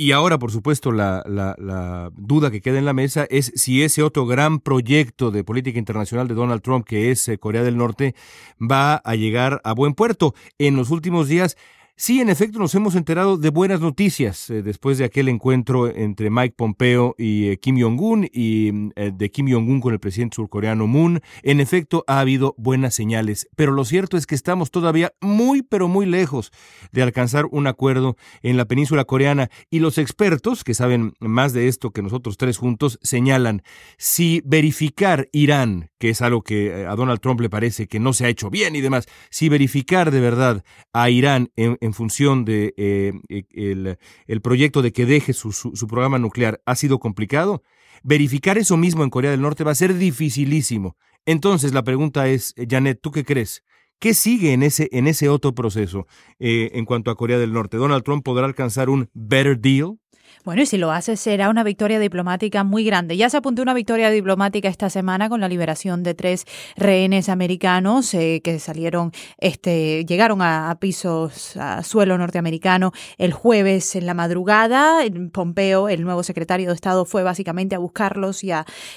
Y 0.00 0.12
ahora, 0.12 0.38
por 0.38 0.52
supuesto, 0.52 0.92
la, 0.92 1.24
la, 1.26 2.12
duda 2.14 2.52
que 2.52 2.60
queda 2.60 2.78
en 2.78 2.84
la 2.84 2.92
mesa 2.92 3.26
es 3.30 3.50
si 3.56 3.82
ese 3.82 4.04
otro 4.04 4.26
gran 4.26 4.60
proyecto 4.60 5.32
de 5.32 5.42
política 5.42 5.76
internacional 5.76 6.28
de 6.28 6.34
Donald 6.34 6.62
Trump, 6.62 6.86
que 6.86 7.10
es 7.10 7.26
eh, 7.26 7.38
Corea 7.38 7.64
del 7.64 7.76
Norte, 7.76 8.14
va 8.60 8.94
a 8.94 9.16
llegar 9.16 9.60
a 9.64 9.72
buen 9.72 9.94
puerto. 9.94 10.36
En 10.56 10.76
los 10.76 10.90
últimos 10.90 11.26
días 11.26 11.56
Sí, 12.00 12.20
en 12.20 12.28
efecto, 12.28 12.60
nos 12.60 12.76
hemos 12.76 12.94
enterado 12.94 13.36
de 13.36 13.50
buenas 13.50 13.80
noticias 13.80 14.50
eh, 14.50 14.62
después 14.62 14.98
de 14.98 15.04
aquel 15.04 15.28
encuentro 15.28 15.88
entre 15.88 16.30
Mike 16.30 16.54
Pompeo 16.56 17.16
y 17.18 17.48
eh, 17.48 17.58
Kim 17.58 17.76
Jong-un 17.76 18.30
y 18.32 18.70
mm, 18.72 18.90
eh, 18.94 19.10
de 19.12 19.30
Kim 19.32 19.50
Jong-un 19.50 19.80
con 19.80 19.92
el 19.92 19.98
presidente 19.98 20.36
surcoreano 20.36 20.86
Moon. 20.86 21.20
En 21.42 21.58
efecto, 21.58 22.04
ha 22.06 22.20
habido 22.20 22.54
buenas 22.56 22.94
señales, 22.94 23.48
pero 23.56 23.72
lo 23.72 23.84
cierto 23.84 24.16
es 24.16 24.28
que 24.28 24.36
estamos 24.36 24.70
todavía 24.70 25.12
muy, 25.20 25.62
pero 25.62 25.88
muy 25.88 26.06
lejos 26.06 26.52
de 26.92 27.02
alcanzar 27.02 27.46
un 27.50 27.66
acuerdo 27.66 28.16
en 28.42 28.56
la 28.56 28.66
península 28.66 29.04
coreana 29.04 29.50
y 29.68 29.80
los 29.80 29.98
expertos, 29.98 30.62
que 30.62 30.74
saben 30.74 31.14
más 31.18 31.52
de 31.52 31.66
esto 31.66 31.90
que 31.90 32.02
nosotros 32.02 32.36
tres 32.36 32.58
juntos, 32.58 33.00
señalan 33.02 33.64
si 33.96 34.40
verificar 34.44 35.28
Irán, 35.32 35.90
que 35.98 36.10
es 36.10 36.22
algo 36.22 36.42
que 36.42 36.86
a 36.86 36.94
Donald 36.94 37.18
Trump 37.18 37.40
le 37.40 37.50
parece 37.50 37.88
que 37.88 37.98
no 37.98 38.12
se 38.12 38.24
ha 38.24 38.28
hecho 38.28 38.50
bien 38.50 38.76
y 38.76 38.82
demás, 38.82 39.06
si 39.30 39.48
verificar 39.48 40.12
de 40.12 40.20
verdad 40.20 40.62
a 40.92 41.10
Irán 41.10 41.50
en 41.56 41.87
función 41.94 42.44
de 42.44 42.74
eh, 42.76 43.12
e, 43.28 43.96
el, 44.26 44.40
proyecto 44.40 44.82
de 44.82 44.92
que 44.92 45.06
deje 45.06 45.32
su, 45.32 45.52
programa 45.88 46.18
nuclear 46.18 46.60
ha 46.66 46.74
sido 46.74 46.98
complicado, 46.98 47.62
verificar 48.02 48.58
eso 48.58 48.76
mismo 48.76 49.04
en 49.04 49.10
Corea 49.10 49.30
del 49.30 49.42
Norte 49.42 49.64
va 49.64 49.72
a 49.72 49.76
ser 49.76 49.94
dificilísimo. 49.94 50.96
Entonces 51.26 51.72
la 51.72 51.84
pregunta 51.84 52.28
es, 52.28 52.54
Janet, 52.68 53.00
¿tú 53.00 53.10
qué 53.10 53.24
crees? 53.24 53.64
¿Qué 53.98 54.14
sigue 54.14 54.52
en 54.52 54.62
ese, 54.62 54.88
en 54.92 55.08
ese 55.08 55.28
otro 55.28 55.54
proceso 55.54 56.06
eh, 56.38 56.70
en 56.74 56.84
cuanto 56.84 57.10
a 57.10 57.16
Corea 57.16 57.38
del 57.38 57.52
Norte? 57.52 57.76
¿Donald 57.76 58.04
Trump 58.04 58.24
podrá 58.24 58.46
alcanzar 58.46 58.88
un 58.88 59.10
better 59.12 59.58
deal? 59.58 59.98
Bueno, 60.44 60.62
y 60.62 60.66
si 60.66 60.78
lo 60.78 60.90
hace 60.92 61.16
será 61.16 61.50
una 61.50 61.62
victoria 61.62 61.98
diplomática 61.98 62.64
muy 62.64 62.84
grande. 62.84 63.16
Ya 63.16 63.30
se 63.30 63.36
apuntó 63.36 63.62
una 63.62 63.74
victoria 63.74 64.10
diplomática 64.10 64.68
esta 64.68 64.90
semana 64.90 65.28
con 65.28 65.40
la 65.40 65.48
liberación 65.48 66.02
de 66.02 66.14
tres 66.14 66.44
rehenes 66.76 67.28
americanos 67.28 68.12
eh, 68.14 68.40
que 68.42 68.58
salieron, 68.58 69.12
este, 69.38 70.04
llegaron 70.04 70.42
a, 70.42 70.76
pisos, 70.80 71.56
a 71.56 71.82
suelo 71.82 72.16
norteamericano 72.18 72.92
el 73.18 73.32
jueves 73.32 73.96
en 73.96 74.06
la 74.06 74.14
madrugada. 74.14 75.00
Pompeo, 75.32 75.88
el 75.88 76.02
nuevo 76.02 76.22
secretario 76.22 76.68
de 76.68 76.74
Estado, 76.74 77.04
fue 77.04 77.22
básicamente 77.22 77.74
a 77.74 77.78
buscarlos 77.78 78.44
y, 78.44 78.52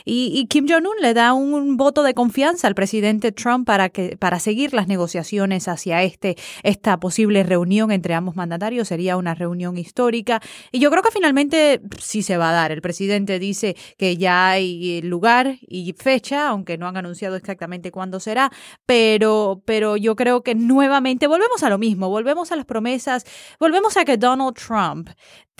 y, 0.05 0.45
Kim 0.47 0.67
Jong-un 0.67 1.01
le 1.01 1.13
da 1.13 1.33
un 1.33 1.77
voto 1.77 2.03
de 2.03 2.13
confianza 2.13 2.67
al 2.67 2.75
presidente 2.75 3.31
Trump 3.31 3.65
para, 3.65 3.89
que, 3.89 4.17
para 4.17 4.39
seguir 4.39 4.73
las 4.73 4.87
negociaciones 4.87 5.67
hacia 5.67 6.03
este, 6.03 6.37
esta 6.63 6.99
posible 6.99 7.43
reunión 7.43 7.91
entre 7.91 8.13
ambos 8.13 8.35
mandatarios. 8.35 8.87
Sería 8.87 9.17
una 9.17 9.35
reunión 9.35 9.77
histórica. 9.77 10.41
Y 10.71 10.79
yo 10.79 10.89
creo 10.91 11.03
que 11.03 11.11
finalmente 11.21 11.79
sí 11.99 12.23
se 12.23 12.35
va 12.35 12.49
a 12.49 12.51
dar. 12.51 12.71
El 12.71 12.81
presidente 12.81 13.37
dice 13.37 13.75
que 13.99 14.17
ya 14.17 14.49
hay 14.49 15.03
lugar 15.03 15.59
y 15.61 15.93
fecha, 15.93 16.47
aunque 16.47 16.79
no 16.79 16.87
han 16.87 16.97
anunciado 16.97 17.35
exactamente 17.35 17.91
cuándo 17.91 18.19
será, 18.19 18.51
pero, 18.87 19.61
pero 19.63 19.97
yo 19.97 20.15
creo 20.15 20.41
que 20.41 20.55
nuevamente 20.55 21.27
volvemos 21.27 21.61
a 21.61 21.69
lo 21.69 21.77
mismo, 21.77 22.09
volvemos 22.09 22.51
a 22.51 22.55
las 22.55 22.65
promesas, 22.65 23.23
volvemos 23.59 23.97
a 23.97 24.05
que 24.05 24.17
Donald 24.17 24.55
Trump 24.55 25.09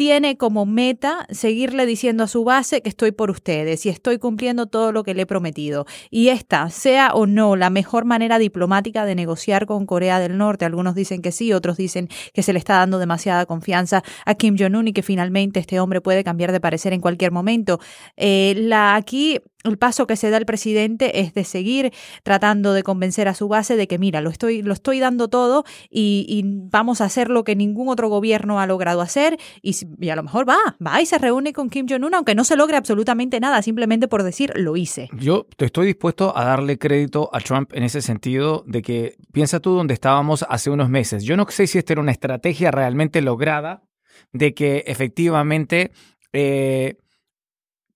tiene 0.01 0.35
como 0.35 0.65
meta 0.65 1.27
seguirle 1.29 1.85
diciendo 1.85 2.23
a 2.23 2.27
su 2.27 2.43
base 2.43 2.81
que 2.81 2.89
estoy 2.89 3.11
por 3.11 3.29
ustedes 3.29 3.85
y 3.85 3.89
estoy 3.89 4.17
cumpliendo 4.17 4.65
todo 4.65 4.91
lo 4.91 5.03
que 5.03 5.13
le 5.13 5.21
he 5.21 5.25
prometido. 5.27 5.85
Y 6.09 6.29
esta, 6.29 6.71
sea 6.71 7.11
o 7.13 7.27
no 7.27 7.55
la 7.55 7.69
mejor 7.69 8.05
manera 8.05 8.39
diplomática 8.39 9.05
de 9.05 9.13
negociar 9.13 9.67
con 9.67 9.85
Corea 9.85 10.19
del 10.19 10.39
Norte, 10.39 10.65
algunos 10.65 10.95
dicen 10.95 11.21
que 11.21 11.31
sí, 11.31 11.53
otros 11.53 11.77
dicen 11.77 12.09
que 12.33 12.41
se 12.41 12.51
le 12.51 12.57
está 12.57 12.77
dando 12.77 12.97
demasiada 12.97 13.45
confianza 13.45 14.01
a 14.25 14.33
Kim 14.33 14.55
Jong-un 14.57 14.87
y 14.87 14.93
que 14.93 15.03
finalmente 15.03 15.50
este 15.59 15.79
hombre 15.79 16.01
puede 16.01 16.23
cambiar 16.23 16.51
de 16.51 16.59
parecer 16.59 16.93
en 16.93 17.01
cualquier 17.01 17.31
momento. 17.31 17.79
Eh, 18.17 18.69
aquí 18.73 19.39
el 19.63 19.77
paso 19.77 20.07
que 20.07 20.15
se 20.15 20.29
da 20.29 20.37
el 20.37 20.45
presidente 20.45 21.19
es 21.19 21.33
de 21.33 21.43
seguir 21.43 21.93
tratando 22.23 22.73
de 22.73 22.83
convencer 22.83 23.27
a 23.27 23.33
su 23.33 23.47
base 23.47 23.75
de 23.75 23.87
que, 23.87 23.97
mira, 23.97 24.21
lo 24.21 24.29
estoy, 24.29 24.61
lo 24.61 24.73
estoy 24.73 24.99
dando 24.99 25.27
todo 25.27 25.63
y, 25.89 26.41
vamos 26.71 27.01
a 27.01 27.05
hacer 27.05 27.29
lo 27.29 27.43
que 27.43 27.55
ningún 27.55 27.89
otro 27.89 28.09
gobierno 28.09 28.59
ha 28.59 28.65
logrado 28.65 29.01
hacer 29.01 29.37
y, 29.61 29.75
y 29.99 30.09
a 30.09 30.15
lo 30.15 30.23
mejor 30.23 30.47
va, 30.47 30.57
va 30.85 31.01
y 31.01 31.05
se 31.05 31.17
reúne 31.17 31.53
con 31.53 31.69
Kim 31.69 31.85
Jong-un, 31.87 32.15
aunque 32.15 32.35
no 32.35 32.43
se 32.43 32.55
logre 32.55 32.77
absolutamente 32.77 33.39
nada, 33.39 33.61
simplemente 33.61 34.07
por 34.07 34.23
decir, 34.23 34.51
lo 34.55 34.77
hice. 34.77 35.09
Yo 35.13 35.47
estoy 35.57 35.87
dispuesto 35.87 36.35
a 36.35 36.45
darle 36.45 36.77
crédito 36.77 37.29
a 37.33 37.39
Trump 37.39 37.71
en 37.73 37.83
ese 37.83 38.01
sentido 38.01 38.63
de 38.65 38.81
que 38.81 39.15
piensa 39.31 39.59
tú 39.59 39.73
donde 39.73 39.93
estábamos 39.93 40.45
hace 40.49 40.69
unos 40.69 40.89
meses. 40.89 41.23
Yo 41.23 41.37
no 41.37 41.45
sé 41.49 41.67
si 41.67 41.77
esta 41.77 41.93
era 41.93 42.01
una 42.01 42.11
estrategia 42.11 42.71
realmente 42.71 43.21
lograda 43.21 43.83
de 44.31 44.53
que 44.53 44.83
efectivamente... 44.87 45.91
Eh, 46.33 46.95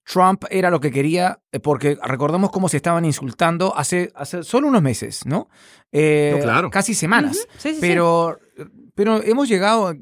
Trump 0.05 0.43
era 0.51 0.69
lo 0.69 0.79
que 0.79 0.91
quería, 0.91 1.39
eh, 1.51 1.59
porque 1.59 1.97
recordemos 2.03 2.51
cómo 2.51 2.69
se 2.69 2.77
estaban 2.77 3.05
insultando 3.05 3.75
hace, 3.75 4.11
hace 4.15 4.43
solo 4.43 4.67
unos 4.67 4.83
meses, 4.83 5.25
¿no? 5.25 5.49
Eh, 5.91 6.39
claro. 6.41 6.69
Casi 6.69 6.93
semanas. 6.93 7.47
pero, 7.81 8.37
pero 8.93 9.23
hemos 9.23 9.49
llegado, 9.49 9.95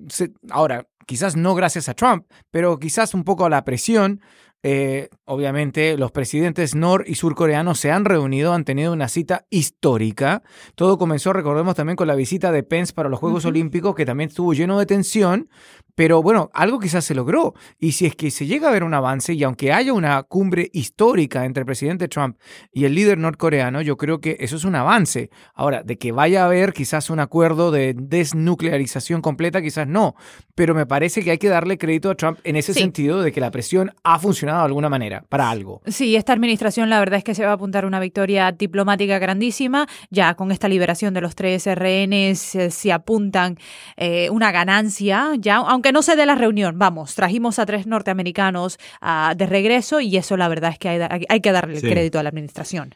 ahora, 0.50 0.88
quizás 1.06 1.36
no 1.36 1.56
gracias 1.56 1.88
a 1.88 1.94
Trump, 1.94 2.26
pero 2.52 2.80
quizás 2.80 3.14
un 3.14 3.24
poco 3.24 3.46
a 3.46 3.50
la 3.50 3.64
presión. 3.64 4.22
Eh, 4.66 5.10
obviamente, 5.26 5.98
los 5.98 6.14
presidentes 6.14 6.74
nor 6.74 7.04
y 7.06 7.16
surcoreanos 7.16 7.80
se 7.80 7.92
han 7.92 8.06
reunido, 8.06 8.54
han 8.54 8.64
tenido 8.64 8.94
una 8.94 9.10
cita 9.10 9.46
histórica. 9.50 10.42
Todo 10.76 10.98
comenzó, 10.98 11.34
recordemos 11.34 11.76
también, 11.76 11.98
con 11.98 12.08
la 12.08 12.16
visita 12.16 12.52
de 12.54 12.64
Pence 12.64 12.94
para 12.94 13.10
los 13.10 13.20
Juegos 13.20 13.44
Olímpicos, 13.44 13.94
que 13.94 14.06
también 14.06 14.30
estuvo 14.30 14.54
lleno 14.54 14.80
de 14.80 14.86
tensión, 14.86 15.50
pero 15.96 16.24
bueno, 16.24 16.50
algo 16.54 16.80
quizás 16.80 17.06
se 17.06 17.16
logró. 17.16 17.54
Y 17.80 17.94
si 17.94 18.06
es 18.06 18.16
que 18.16 18.32
se 18.32 18.46
llega 18.46 18.70
a 18.70 18.72
ver 18.72 18.84
un 18.84 18.94
avance, 18.94 19.34
y 19.34 19.44
aunque 19.44 19.72
haya 19.72 19.94
una 19.94 20.22
cumbre 20.24 20.70
histórica 20.74 21.46
entre 21.46 21.62
el 21.62 21.66
presidente 21.66 22.08
Trump 22.08 22.38
y 22.72 22.86
el 22.86 22.96
líder 22.96 23.18
norcoreano, 23.18 23.82
yo 23.82 23.98
creo 23.98 24.20
que 24.20 24.38
eso 24.40 24.56
es 24.56 24.64
un 24.64 24.76
avance. 24.76 25.30
Ahora, 25.54 25.84
de 25.84 25.98
que 25.98 26.12
vaya 26.12 26.44
a 26.44 26.46
haber 26.46 26.74
quizás 26.74 27.10
un 27.10 27.20
acuerdo 27.20 27.72
de 27.72 27.94
desnuclearización 27.96 29.22
completa, 29.22 29.62
quizás 29.62 29.88
no. 29.88 30.16
Pero 30.56 30.74
me 30.74 30.86
parece 30.86 31.24
que 31.24 31.32
hay 31.32 31.38
que 31.38 31.50
darle 31.50 31.78
crédito 31.78 32.10
a 32.10 32.16
Trump 32.16 32.40
en 32.44 32.56
ese 32.56 32.74
sentido 32.74 33.22
de 33.22 33.32
que 33.32 33.42
la 33.42 33.52
presión 33.52 33.92
ha 34.04 34.20
funcionado 34.20 34.60
de 34.60 34.66
alguna 34.66 34.90
manera 34.90 35.26
para 35.30 35.50
algo. 35.50 35.82
Sí, 35.86 36.16
esta 36.16 36.34
administración 36.34 36.90
la 36.90 37.00
verdad 37.00 37.18
es 37.18 37.24
que 37.24 37.36
se 37.36 37.46
va 37.46 37.52
a 37.52 37.56
apuntar 37.56 37.86
una 37.86 38.00
victoria 38.00 38.52
diplomática 38.52 39.20
grandísima. 39.20 39.88
Ya 40.10 40.36
con 40.36 40.52
esta 40.52 40.68
liberación 40.68 41.14
de 41.14 41.22
los 41.22 41.36
tres 41.36 41.68
eh, 41.68 42.36
se 42.36 42.92
apuntan 42.92 43.58
eh, 43.98 44.30
una 44.30 44.52
ganancia, 44.52 45.32
ya 45.38 45.58
aunque 45.58 45.83
aunque 45.84 45.92
no 45.92 46.02
se 46.02 46.16
dé 46.16 46.26
la 46.26 46.36
reunión, 46.36 46.80
vamos, 46.80 47.14
trajimos 47.14 47.60
a 47.60 47.66
tres 47.66 47.88
norteamericanos 47.88 48.80
ah, 49.02 49.34
de 49.36 49.46
regreso 49.46 50.00
y 50.00 50.16
eso 50.16 50.38
la 50.38 50.48
verdad 50.48 50.72
es 50.72 50.80
que 50.80 50.88
hay, 50.88 51.42
que 51.42 51.52
darle 51.52 51.76
el 51.76 51.82
crédito 51.82 52.20
a 52.20 52.24
la 52.24 52.30
administración. 52.30 52.96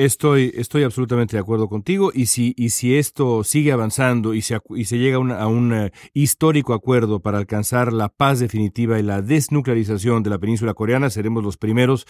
Estoy, 0.00 0.50
estoy 0.54 0.84
absolutamente 0.84 1.36
de 1.36 1.42
acuerdo 1.42 1.68
contigo 1.68 2.10
y 2.14 2.24
si, 2.24 2.54
y 2.56 2.70
si 2.70 2.96
esto 2.96 3.44
sigue 3.44 3.70
avanzando 3.70 4.32
y 4.32 4.40
se, 4.40 4.58
y 4.70 4.86
se 4.86 4.96
llega 4.96 5.16
a 5.16 5.46
un, 5.46 5.72
a 5.74 5.86
eh, 5.86 5.92
histórico 6.14 6.72
acuerdo 6.72 7.20
para 7.20 7.36
alcanzar 7.36 7.92
la 7.92 8.08
paz 8.08 8.38
definitiva 8.38 8.98
y 8.98 9.02
la 9.02 9.20
desnuclearización 9.20 10.22
de 10.22 10.30
la 10.30 10.38
península 10.38 10.72
coreana, 10.72 11.10
seremos 11.10 11.44
los 11.44 11.58
primeros, 11.58 12.06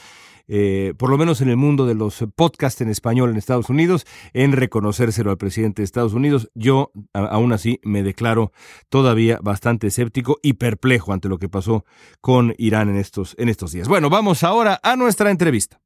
eh, 0.46 0.94
por 0.98 1.10
lo 1.10 1.18
menos 1.18 1.40
en 1.40 1.48
el 1.48 1.56
mundo 1.56 1.84
de 1.84 1.96
los 1.96 2.24
podcasts 2.36 2.80
en 2.80 2.90
español 2.90 3.30
en 3.30 3.36
Estados 3.36 3.68
Unidos, 3.70 4.06
en 4.34 4.52
reconocérselo 4.52 5.32
al 5.32 5.38
presidente 5.38 5.82
de 5.82 5.86
Estados 5.86 6.14
Unidos. 6.14 6.48
Yo, 6.54 6.92
aún 7.12 7.52
así, 7.52 7.80
me 7.82 8.04
declaro 8.04 8.52
todavía 8.88 9.40
bastante 9.42 9.88
escéptico 9.88 10.38
y 10.44 10.52
perplejo 10.52 11.12
ante 11.12 11.28
lo 11.28 11.38
que 11.38 11.48
pasó 11.48 11.84
con 12.20 12.54
Irán 12.56 12.88
en 12.88 12.98
estos, 12.98 13.34
en 13.36 13.48
estos 13.48 13.72
días. 13.72 13.88
Bueno, 13.88 14.10
vamos 14.10 14.44
ahora 14.44 14.78
a 14.80 14.94
nuestra 14.94 15.32
entrevista. 15.32 15.80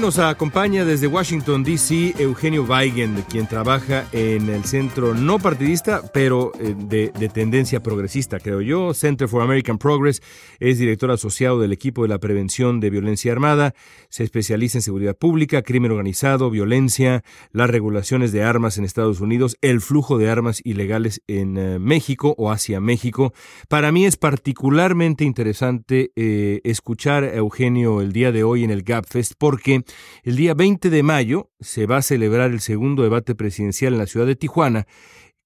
Nos 0.00 0.18
acompaña 0.18 0.84
desde 0.84 1.06
Washington, 1.06 1.64
D.C. 1.64 2.14
Eugenio 2.18 2.62
Weigand, 2.64 3.24
quien 3.26 3.46
trabaja 3.46 4.06
en 4.12 4.48
el 4.48 4.64
centro 4.64 5.14
no 5.14 5.38
partidista, 5.38 6.02
pero 6.12 6.52
eh, 6.60 6.74
de, 6.76 7.10
de, 7.18 7.28
tendencia 7.28 7.82
progresista, 7.82 8.38
creo 8.38 8.60
yo, 8.60 8.94
Center 8.94 9.28
for 9.28 9.42
American 9.42 9.78
Progress. 9.78 10.22
Es 10.60 10.78
director 10.78 11.10
asociado 11.10 11.60
del 11.60 11.72
equipo 11.72 12.02
de 12.02 12.08
la 12.08 12.18
prevención 12.18 12.80
de 12.80 12.90
violencia 12.90 13.32
armada. 13.32 13.74
Se 14.08 14.24
especializa 14.24 14.78
en 14.78 14.82
seguridad 14.82 15.16
pública, 15.16 15.62
crimen 15.62 15.90
organizado, 15.90 16.50
violencia, 16.50 17.24
las 17.52 17.70
regulaciones 17.70 18.30
de 18.30 18.44
armas 18.44 18.78
en 18.78 18.84
Estados 18.84 19.20
Unidos, 19.20 19.56
el 19.62 19.80
flujo 19.80 20.18
de 20.18 20.30
armas 20.30 20.60
ilegales 20.64 21.22
en 21.26 21.58
uh, 21.58 21.80
México 21.80 22.34
o 22.38 22.50
hacia 22.50 22.80
México. 22.80 23.32
Para 23.68 23.90
mí 23.90 24.06
es 24.06 24.16
particularmente 24.16 25.24
interesante 25.24 26.12
eh, 26.14 26.60
escuchar 26.64 27.24
a 27.24 27.34
Eugenio 27.34 28.00
el 28.00 28.12
día 28.12 28.32
de 28.32 28.44
hoy 28.44 28.64
en 28.64 28.70
el 28.70 28.82
GapFest 28.82 29.32
porque 29.38 29.84
el 30.22 30.36
día 30.36 30.54
20 30.54 30.90
de 30.90 31.02
mayo 31.02 31.50
se 31.60 31.86
va 31.86 31.98
a 31.98 32.02
celebrar 32.02 32.50
el 32.50 32.60
segundo 32.60 33.02
debate 33.02 33.34
presidencial 33.34 33.92
en 33.94 33.98
la 33.98 34.06
ciudad 34.06 34.26
de 34.26 34.36
Tijuana, 34.36 34.86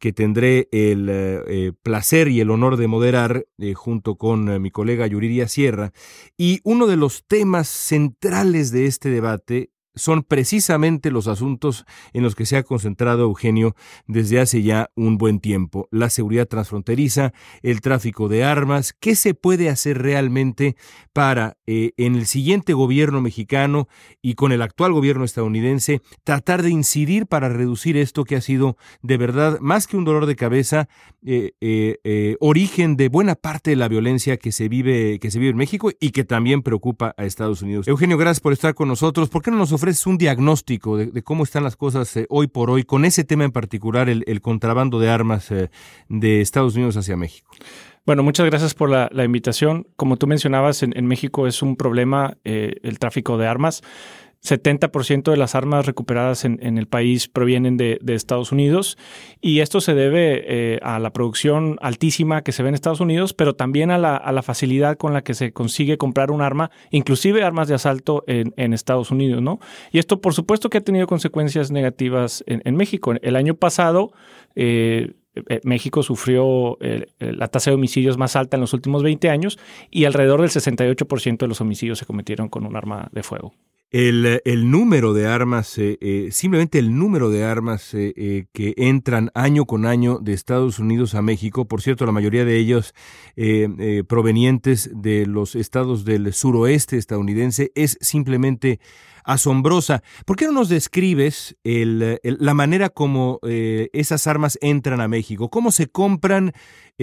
que 0.02 0.12
tendré 0.12 0.68
el 0.72 1.09
eh, 1.09 1.72
placer 1.83 2.26
y 2.26 2.40
el 2.40 2.50
honor 2.50 2.76
de 2.76 2.88
moderar 2.88 3.46
eh, 3.59 3.74
junto 3.74 4.16
con 4.16 4.48
eh, 4.48 4.59
mi 4.59 4.72
colega 4.72 5.07
Yuridia 5.07 5.46
Sierra. 5.46 5.92
Y 6.37 6.61
uno 6.64 6.88
de 6.88 6.96
los 6.96 7.24
temas 7.24 7.68
centrales 7.68 8.72
de 8.72 8.87
este 8.87 9.11
debate 9.11 9.70
son 9.94 10.22
precisamente 10.22 11.11
los 11.11 11.28
asuntos 11.28 11.85
en 12.12 12.22
los 12.22 12.35
que 12.35 12.46
se 12.46 12.57
ha 12.57 12.62
concentrado 12.62 13.22
Eugenio 13.22 13.74
desde 14.07 14.40
hace 14.40 14.62
ya 14.62 14.90
un 14.94 15.18
buen 15.18 15.40
tiempo. 15.40 15.88
La 15.90 16.11
seguridad 16.11 16.46
transfronteriza, 16.46 17.33
el 17.62 17.81
tráfico 17.81 18.28
de 18.28 18.44
armas, 18.44 18.92
qué 18.98 19.14
se 19.16 19.35
puede 19.35 19.68
hacer 19.68 20.00
realmente 20.00 20.76
para 21.12 21.57
eh, 21.66 21.92
en 21.96 22.14
el 22.14 22.26
siguiente 22.26 22.72
gobierno 22.72 23.20
mexicano 23.20 23.88
y 24.20 24.35
con 24.35 24.52
el 24.52 24.62
actual 24.62 24.92
gobierno 24.92 25.24
estadounidense 25.24 26.00
tratar 26.24 26.62
de 26.62 26.70
incidir 26.70 27.26
para 27.26 27.48
reducir 27.48 27.96
esto 27.96 28.24
que 28.24 28.37
ha 28.37 28.40
sido 28.40 28.76
de 29.02 29.16
verdad 29.16 29.59
más 29.61 29.87
que 29.87 29.96
un 29.96 30.05
dolor 30.05 30.26
de 30.26 30.37
cabeza, 30.37 30.88
eh, 31.24 31.52
eh, 31.61 32.37
origen 32.40 32.96
de 32.96 33.09
buena 33.09 33.35
parte 33.35 33.70
de 33.70 33.76
la 33.76 33.88
violencia 33.88 34.37
que 34.37 34.52
se 34.52 34.68
vive 34.68 35.18
que 35.18 35.31
se 35.31 35.38
vive 35.38 35.50
en 35.50 35.57
México 35.57 35.90
y 36.00 36.11
que 36.11 36.24
también 36.24 36.62
preocupa 36.62 37.14
a 37.16 37.24
Estados 37.24 37.62
Unidos. 37.62 37.88
Eugenio, 37.88 38.16
gracias 38.16 38.40
por 38.40 38.52
estar 38.52 38.74
con 38.74 38.88
nosotros. 38.88 39.28
¿Por 39.28 39.42
qué 39.42 39.50
no 39.50 39.57
nos 39.57 39.72
ofreces 39.83 40.07
un 40.07 40.16
diagnóstico 40.16 40.97
de, 40.97 41.23
cómo 41.23 41.42
están 41.42 41.64
las 41.64 41.75
cosas 41.75 42.16
eh, 42.16 42.27
hoy 42.31 42.47
por 42.47 42.71
hoy 42.71 42.85
con 42.85 43.05
ese 43.05 43.25
tema 43.25 43.42
en 43.45 43.51
particular, 43.51 44.09
el, 44.09 44.40
contrabando 44.40 45.01
de 45.01 45.11
armas 45.11 45.51
eh, 45.51 45.71
de 46.09 46.40
Estados 46.40 46.77
Unidos 46.77 46.97
hacia 46.97 47.16
México? 47.16 47.51
Bueno, 48.07 48.23
muchas 48.23 48.47
gracias 48.47 48.75
por 48.75 48.90
la, 48.90 49.25
invitación. 49.25 49.87
Como 49.97 50.16
tú 50.16 50.29
mencionabas, 50.29 50.85
en, 50.85 50.97
en 50.97 51.07
México 51.07 51.49
es 51.49 51.62
un 51.62 51.77
problema 51.77 52.37
eh, 52.45 52.75
el 52.83 53.01
tráfico 53.01 53.38
de 53.38 53.47
armas. 53.49 53.83
70% 54.44 55.31
de 55.31 55.37
las 55.37 55.55
armas 55.55 55.87
recuperadas 55.87 56.44
en, 56.44 56.59
en 56.62 56.76
el 56.76 56.88
país 56.88 57.28
provienen 57.28 57.76
de, 57.76 57.98
de, 58.02 58.14
Estados 58.14 58.50
Unidos 58.50 58.98
y 59.40 59.61
esto 59.61 59.81
se 59.81 59.94
debe 59.94 60.44
eh, 60.46 60.81
a 60.83 60.98
la 60.98 61.12
producción 61.12 61.78
altísima 61.81 62.42
que 62.42 62.50
se 62.50 62.62
ve 62.62 62.70
en 62.70 62.74
Estados 62.74 63.00
Unidos, 63.00 63.35
pero 63.35 63.55
también 63.55 63.90
a 63.92 63.98
la, 63.98 64.42
facilidad 64.42 64.96
con 64.96 65.12
la 65.12 65.22
que 65.22 65.35
se 65.35 65.52
consigue 65.52 65.96
comprar 65.96 66.33
un 66.33 66.42
arma, 66.42 66.72
inclusive 66.90 67.44
armas 67.44 67.68
de 67.68 67.74
asalto 67.74 68.24
en, 68.26 68.52
en 68.57 68.72
Estados 68.72 69.12
Unidos, 69.12 69.40
¿no? 69.40 69.61
Y 69.92 69.98
esto, 69.98 70.20
por 70.20 70.35
supuesto, 70.35 70.68
que 70.68 70.78
ha 70.78 70.81
tenido 70.81 71.07
consecuencias 71.07 71.70
negativas 71.70 72.42
en, 72.48 72.62
en 72.64 72.74
México. 72.74 73.14
El 73.22 73.37
año 73.37 73.55
pasado, 73.55 74.12
eh, 74.57 75.12
México 75.62 76.02
sufrió 76.02 76.76
eh, 76.81 77.07
la 77.18 77.48
tasa 77.48 77.70
de 77.70 77.76
homicidios 77.76 78.18
más 78.18 78.37
alta 78.37 78.57
en 78.57 78.61
los 78.61 78.74
últimos 78.74 79.02
20 79.02 79.31
años 79.31 79.59
y 79.90 80.05
alrededor 80.05 80.40
del 80.40 80.50
68% 80.50 81.38
de 81.38 81.48
los 81.48 81.61
homicidios 81.61 81.98
se 81.98 82.07
cometieron 82.07 82.48
con 82.48 82.66
un 82.66 82.76
arma 82.76 83.09
de 83.12 83.22
fuego. 83.22 83.55
El, 83.92 84.40
el, 84.46 84.70
número 84.70 85.12
de 85.12 85.26
armas, 85.26 85.76
eh, 85.76 85.98
eh, 86.00 86.28
simplemente 86.31 86.78
el 86.78 86.96
número 86.98 87.28
de 87.28 87.44
armas 87.44 87.92
eh, 87.92 88.14
eh, 88.16 88.46
que 88.55 88.72
entran 88.78 89.31
año 89.35 89.66
con 89.66 89.85
año 89.85 90.18
de 90.18 90.33
Estados 90.33 90.78
Unidos 90.78 91.14
a 91.14 91.20
México, 91.20 91.66
por 91.66 91.83
cierto, 91.83 92.07
la 92.07 92.12
mayoría 92.12 92.46
de 92.46 92.57
ellos 92.57 92.94
provenientes 94.09 94.90
de 94.94 95.26
los 95.26 95.55
estados 95.55 96.07
del 96.07 96.33
suroeste 96.33 96.96
estadounidense, 96.96 97.70
es 97.74 97.98
simplemente 98.00 98.81
asombrosa. 99.24 100.02
¿Por 100.24 100.37
qué 100.37 100.46
no 100.46 100.52
nos 100.52 100.68
describes 100.68 101.56
la 101.64 102.54
manera 102.54 102.88
como 102.90 103.38
esas 103.42 104.26
armas 104.26 104.58
entran 104.61 105.00
a 105.00 105.08
México? 105.08 105.50
¿Cómo 105.50 105.70
se 105.70 105.88
compran? 105.88 106.52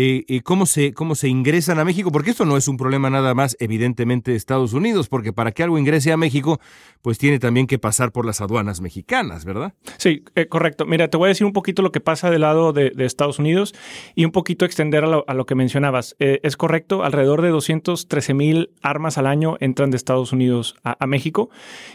eh, 0.01 0.41
cómo, 0.43 0.65
se, 0.65 0.93
cómo 0.93 1.15
se 1.15 1.27
ingresan 1.27 1.79
a 1.79 1.85
México, 1.85 2.11
porque 2.11 2.31
esto 2.31 2.45
no 2.45 2.55
es 2.57 2.67
un 2.67 2.77
problema 2.77 3.09
nada 3.09 3.33
más 3.33 3.57
evidentemente 3.59 4.31
de 4.31 4.37
Estados 4.37 4.73
Unidos, 4.73 5.09
porque 5.09 5.33
para 5.33 5.51
que 5.51 5.63
algo 5.63 5.77
ingrese 5.77 6.11
a 6.11 6.17
México, 6.17 6.59
pues 7.01 7.17
tiene 7.17 7.39
también 7.39 7.67
que 7.67 7.79
pasar 7.79 8.11
por 8.11 8.25
las 8.25 8.39
aduanas 8.39 8.81
mexicanas, 8.81 9.45
¿verdad? 9.45 9.73
Sí, 9.97 10.23
eh, 10.35 10.47
correcto. 10.47 10.85
Mira, 10.85 11.09
te 11.09 11.17
voy 11.17 11.27
a 11.27 11.29
decir 11.29 11.45
un 11.45 11.53
poquito 11.53 11.81
lo 11.81 11.91
que 11.91 11.99
pasa 11.99 12.29
del 12.29 12.41
lado 12.41 12.71
de, 12.71 12.93
Estados 13.09 13.39
Unidos 13.39 13.73
y 14.13 14.25
un 14.25 14.31
poquito 14.31 14.65
extender 14.65 15.03
a 15.03 15.07
lo, 15.07 15.25
a 15.27 15.33
lo 15.33 15.45
que 15.45 15.55
mencionabas. 15.55 16.15
Eh, 16.19 16.39
es 16.43 16.55
correcto, 16.55 17.03
alrededor 17.03 17.41
de 17.41 17.49
213 17.49 18.33
mil 18.33 18.71
armas 18.81 19.17
al 19.17 19.25
año 19.25 19.57
entran 19.59 19.89
de 19.89 19.97
Estados 19.97 20.31
Unidos 20.31 20.75
a, 20.83 20.95
a, 21.03 21.07
México. 21.07 21.49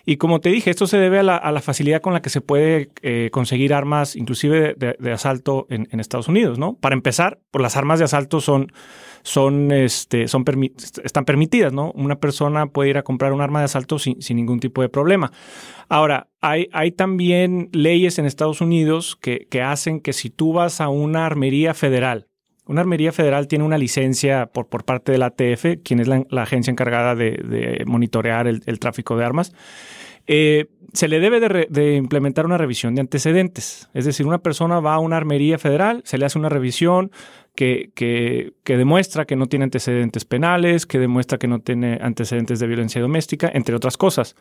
Y 0.05 0.14
como 0.17 0.41
te 0.41 0.51
dije, 0.51 0.71
esto 0.71 0.87
se 0.87 0.99
debe 0.99 1.19
a 1.19 1.23
la, 1.23 1.61
facilidad 1.61 2.01
con 2.01 2.13
la 2.13 2.23
que 2.23 2.31
se 2.31 2.41
puede 2.41 2.91
eh, 3.03 3.31
conseguir 3.33 3.73
armas, 3.73 4.17
inclusive 4.17 4.75
de, 4.77 5.13
asalto 5.13 5.67
en, 5.71 6.01
Estados 6.01 6.29
Unidos, 6.29 6.59
¿no? 6.59 6.75
Para 6.75 6.95
empezar, 6.95 7.41
por 7.51 7.63
las 7.63 7.77
armas 7.77 7.99
de 7.99 8.05
asalto 8.05 8.41
son, 8.41 8.73
son, 9.23 9.73
este, 9.73 10.25
están 10.25 11.25
permitidas, 11.25 11.73
¿no? 11.73 11.93
Una 11.93 12.17
persona 12.17 12.67
puede 12.67 12.91
ir 12.91 12.99
a 12.99 13.03
comprar 13.03 13.33
un 13.33 13.41
arma 13.41 13.61
de 13.61 13.67
asalto 13.67 13.99
sin, 13.99 14.19
ningún 14.31 14.61
tipo 14.61 14.83
de 14.83 14.89
problema. 14.89 15.33
Ahora, 15.89 16.29
hay, 16.41 16.93
también 16.93 17.71
leyes 17.73 18.19
en 18.19 18.27
Estados 18.27 18.61
Unidos 18.61 19.17
que 19.21 19.63
hacen 19.63 20.01
que 20.01 20.13
si 20.13 20.29
tú 20.29 20.53
vas 20.53 20.81
a 20.81 20.89
una 20.89 21.25
armería 21.25 21.73
federal, 21.73 22.27
una 22.67 22.81
armería 22.81 23.13
federal 23.13 23.47
tiene 23.49 23.65
una 23.65 23.79
licencia 23.79 24.47
por, 24.47 24.67
por 24.67 24.85
parte 24.85 25.13
de 25.13 25.19
la 25.19 25.27
ATF, 25.27 25.83
quien 25.85 26.01
es 26.01 26.09
la, 26.09 26.25
agencia 26.43 26.71
encargada 26.71 27.15
de, 27.15 27.83
monitorear 27.87 28.47
el, 28.47 28.79
tráfico 28.79 29.17
de 29.17 29.25
armas. 29.25 29.53
Eh, 30.27 30.67
se 30.95 31.09
le 31.09 31.21
debe 31.21 31.41
de, 31.41 31.67
de, 31.69 31.97
implementar 31.97 32.47
una 32.47 32.57
revisión 32.57 32.95
de 32.95 33.03
antecedentes. 33.03 33.91
Es 33.93 34.07
decir, 34.07 34.27
una 34.27 34.39
persona 34.39 34.81
va 34.81 34.95
a 34.95 34.99
una 34.99 35.17
armería 35.17 35.59
federal, 35.59 36.03
se 36.05 36.17
le 36.17 36.25
hace 36.25 36.39
una 36.39 36.49
revisión 36.49 37.11
que, 37.55 37.91
que, 37.95 38.55
que, 38.65 38.77
demuestra 38.77 39.27
que 39.27 39.37
no 39.37 39.47
tiene 39.47 39.65
antecedentes 39.65 40.25
penales, 40.25 40.87
que 40.87 40.99
demuestra 40.99 41.39
que 41.39 41.49
no 41.49 41.61
tiene 41.61 41.99
antecedentes 42.01 42.61
de 42.61 42.67
violencia 42.67 43.01
doméstica, 43.01 43.51
entre 43.53 43.75
otras 43.75 43.97
cosas. 43.97 44.37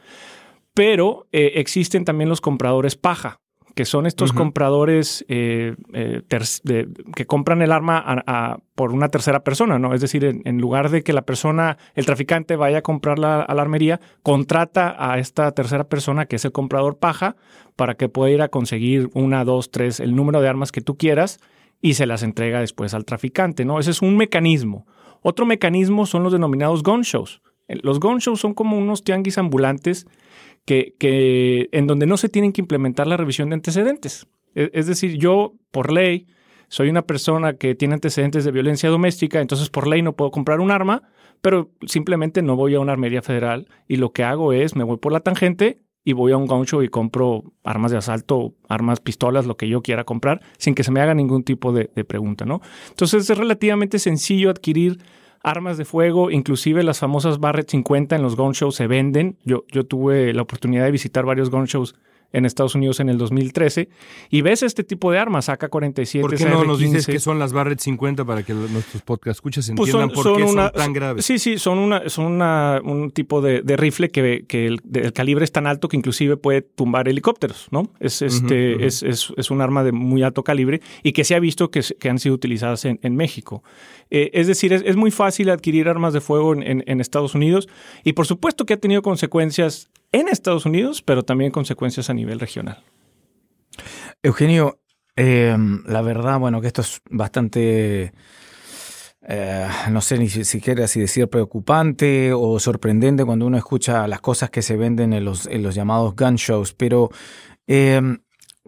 Pero 0.73 1.27
eh, 1.31 1.53
existen 1.55 2.05
también 2.05 2.29
los 2.29 2.41
compradores 2.41 2.95
paja, 2.95 3.39
que 3.75 3.85
son 3.85 4.05
estos 4.05 4.31
uh 4.31 4.33
-huh. 4.33 4.37
compradores 4.37 5.25
eh, 5.27 5.75
eh, 5.93 6.21
de, 6.63 6.87
que 7.15 7.25
compran 7.25 7.61
el 7.61 7.71
arma 7.71 7.97
a, 7.97 8.23
a, 8.27 8.57
por 8.75 8.91
una 8.91 9.09
tercera 9.09 9.43
persona, 9.43 9.79
¿no? 9.79 9.93
Es 9.93 10.01
decir, 10.01 10.25
en, 10.25 10.41
en, 10.45 10.59
lugar 10.59 10.89
de 10.89 11.03
que 11.03 11.13
la 11.13 11.23
persona, 11.23 11.77
el 11.95 12.05
traficante 12.05 12.55
vaya 12.55 12.79
a 12.79 12.81
comprarla 12.81 13.41
a 13.41 13.53
la 13.53 13.61
armería, 13.61 13.99
contrata 14.21 14.95
a 14.97 15.17
esta 15.17 15.51
tercera 15.51 15.85
persona, 15.85 16.25
que 16.25 16.35
es 16.35 16.45
el 16.45 16.51
comprador 16.51 16.97
paja, 16.97 17.35
para 17.75 17.95
que 17.95 18.09
pueda 18.09 18.31
ir 18.31 18.41
a 18.41 18.49
conseguir 18.49 19.09
una, 19.13 19.43
dos, 19.43 19.71
tres, 19.71 19.99
el 19.99 20.15
número 20.15 20.41
de 20.41 20.49
armas 20.49 20.71
que 20.71 20.81
tú 20.81 20.97
quieras 20.97 21.39
y 21.81 21.95
se 21.95 22.05
las 22.05 22.23
entrega 22.23 22.59
después 22.59 22.93
al 22.93 23.05
traficante, 23.05 23.65
¿no? 23.65 23.79
Ese 23.79 23.91
es 23.91 24.01
un 24.01 24.15
mecanismo. 24.17 24.85
Otro 25.21 25.45
mecanismo 25.45 26.05
son 26.05 26.23
los 26.23 26.31
denominados 26.31 26.83
gun 26.83 27.01
shows. 27.01 27.41
Los 27.67 27.99
gun 27.99 28.19
shows 28.19 28.39
son 28.39 28.53
como 28.53 28.77
unos 28.77 29.03
tianguis 29.03 29.37
ambulantes 29.37 30.05
que, 30.65 31.69
en 31.71 31.87
donde 31.87 32.05
no 32.05 32.17
se 32.17 32.29
tienen 32.29 32.53
que 32.53 32.61
implementar 32.61 33.07
la 33.07 33.17
revisión 33.17 33.49
de 33.49 33.55
antecedentes. 33.55 34.27
Es, 34.55 34.69
es 34.73 34.87
decir, 34.87 35.17
yo, 35.17 35.53
por 35.71 35.91
ley, 35.91 36.27
soy 36.67 36.89
una 36.89 37.03
persona 37.03 37.53
que 37.53 37.75
tiene 37.75 37.95
antecedentes 37.95 38.45
de 38.45 38.51
violencia 38.51 38.89
doméstica, 38.89 39.41
entonces 39.41 39.69
por 39.69 39.87
ley 39.87 40.01
no 40.01 40.15
puedo 40.15 40.31
comprar 40.31 40.59
un 40.59 40.71
arma, 40.71 41.03
pero 41.41 41.69
simplemente 41.85 42.41
no 42.41 42.55
voy 42.55 42.75
a 42.75 42.79
una 42.79 42.93
armería 42.93 43.21
federal 43.21 43.67
y 43.87 43.97
lo 43.97 44.11
que 44.11 44.23
hago 44.23 44.53
es 44.53 44.75
me 44.75 44.83
voy 44.83 44.97
por 44.97 45.11
la 45.11 45.19
tangente 45.19 45.81
y 46.05 46.13
voy 46.13 46.31
a 46.31 46.37
un 46.37 46.47
gun 46.47 46.65
show 46.65 46.81
y 46.81 46.89
compro 46.89 47.53
armas 47.63 47.91
de 47.91 47.97
asalto, 47.97 48.55
armas, 48.67 48.99
pistolas, 48.99 49.45
lo 49.45 49.55
que 49.55 49.69
yo 49.69 49.81
quiera 49.81 50.03
comprar, 50.03 50.41
sin 50.57 50.75
que 50.75 50.83
se 50.83 50.91
me 50.91 50.99
haga 50.99 51.13
ningún 51.13 51.43
tipo 51.43 51.71
de, 51.71 51.91
de 51.95 52.03
pregunta, 52.03 52.45
¿no? 52.45 52.61
Entonces 52.89 53.29
es 53.29 53.37
relativamente 53.37 53.99
sencillo 53.99 54.49
adquirir 54.49 54.99
armas 55.43 55.77
de 55.77 55.85
fuego, 55.85 56.31
inclusive 56.31 56.83
las 56.83 56.99
famosas 56.99 57.39
Barrett 57.39 57.69
50 57.69 58.15
en 58.15 58.23
los 58.23 58.35
gun 58.35 58.53
shows 58.53 58.75
se 58.75 58.87
venden. 58.87 59.37
Yo, 59.43 59.65
yo 59.69 59.85
tuve 59.85 60.33
la 60.33 60.41
oportunidad 60.41 60.85
de 60.85 60.91
visitar 60.91 61.25
varios 61.25 61.51
gun 61.51 61.65
shows 61.65 61.95
en 62.33 62.45
Estados 62.45 62.75
Unidos 62.75 62.99
en 62.99 63.09
el 63.09 63.17
2013 63.17 63.89
y 64.29 64.41
ves 64.41 64.63
este 64.63 64.83
tipo 64.83 65.11
de 65.11 65.19
armas, 65.19 65.49
AK-47, 65.49 66.21
¿Por 66.21 66.35
qué 66.35 66.45
no 66.45 66.65
nos 66.65 66.79
dices 66.79 67.05
que 67.05 67.19
son 67.19 67.39
las 67.39 67.53
Barrett 67.53 67.79
50 67.79 68.25
para 68.25 68.43
que 68.43 68.53
nuestros 68.53 69.01
podcast 69.03 69.37
escuchas 69.37 69.71
pues 69.75 69.89
entiendan 69.89 70.09
por 70.09 70.35
qué 70.35 70.47
son 70.47 70.71
tan 70.73 70.93
graves? 70.93 71.25
Sí, 71.25 71.39
sí, 71.39 71.57
son, 71.57 71.77
una, 71.77 72.09
son 72.09 72.25
una, 72.25 72.81
un 72.83 73.11
tipo 73.11 73.41
de, 73.41 73.61
rifle 73.77 74.11
que, 74.11 74.45
que 74.47 74.67
el, 74.67 74.81
calibre 75.13 75.45
es 75.45 75.51
tan 75.51 75.67
alto 75.67 75.87
que 75.87 75.95
inclusive 75.95 76.35
puede 76.35 76.61
tumbar 76.61 77.07
helicópteros, 77.07 77.67
¿no? 77.71 77.89
Es, 77.99 78.21
este, 78.21 78.85
Es, 78.85 79.03
es, 79.03 79.31
es, 79.37 79.51
un 79.51 79.61
arma 79.61 79.83
de 79.83 79.91
muy 79.91 80.23
alto 80.23 80.43
calibre 80.43 80.81
y 81.03 81.13
que 81.13 81.23
se 81.23 81.35
ha 81.35 81.39
visto 81.39 81.69
que, 81.69 81.81
que 81.99 82.09
han 82.09 82.19
sido 82.19 82.35
utilizadas 82.35 82.85
en, 82.85 82.99
en 83.03 83.15
México. 83.15 83.63
Eh, 84.09 84.29
es 84.33 84.45
decir, 84.45 84.73
es, 84.73 84.95
muy 84.95 85.09
fácil 85.09 85.49
adquirir 85.49 85.89
armas 85.89 86.13
de 86.13 86.21
fuego 86.21 86.53
en, 86.53 87.01
Estados 87.01 87.33
Unidos 87.33 87.67
y 88.03 88.13
por 88.13 88.27
supuesto 88.27 88.65
que 88.65 88.75
ha 88.75 88.77
tenido 88.77 89.01
consecuencias 89.01 89.89
en 90.13 90.29
Estados 90.29 90.65
Unidos, 90.65 91.01
pero 91.01 91.23
también 91.23 91.51
consecuencias 91.51 92.09
a 92.09 92.13
nivel 92.13 92.39
regional. 92.39 92.81
Eugenio, 94.21 94.79
eh, 95.17 95.57
la 95.85 96.01
verdad, 96.01 96.39
bueno, 96.39 96.61
que 96.61 96.67
esto 96.67 96.81
es 96.81 97.01
bastante... 97.09 98.13
Eh, 99.25 99.67
no 99.89 100.01
sé 100.01 100.17
ni 100.17 100.27
siquiera 100.29 100.85
si 100.87 100.99
decir 100.99 101.29
preocupante 101.29 102.33
o 102.33 102.59
sorprendente 102.59 103.23
cuando 103.23 103.45
uno 103.45 103.57
escucha 103.57 104.05
las 104.05 104.19
cosas 104.19 104.49
que 104.49 104.61
se 104.61 104.75
venden 104.75 105.13
en 105.13 105.23
los, 105.23 105.45
en 105.45 105.63
los 105.63 105.75
llamados 105.75 106.13
gun 106.15 106.35
shows, 106.35 106.73
pero 106.73 107.09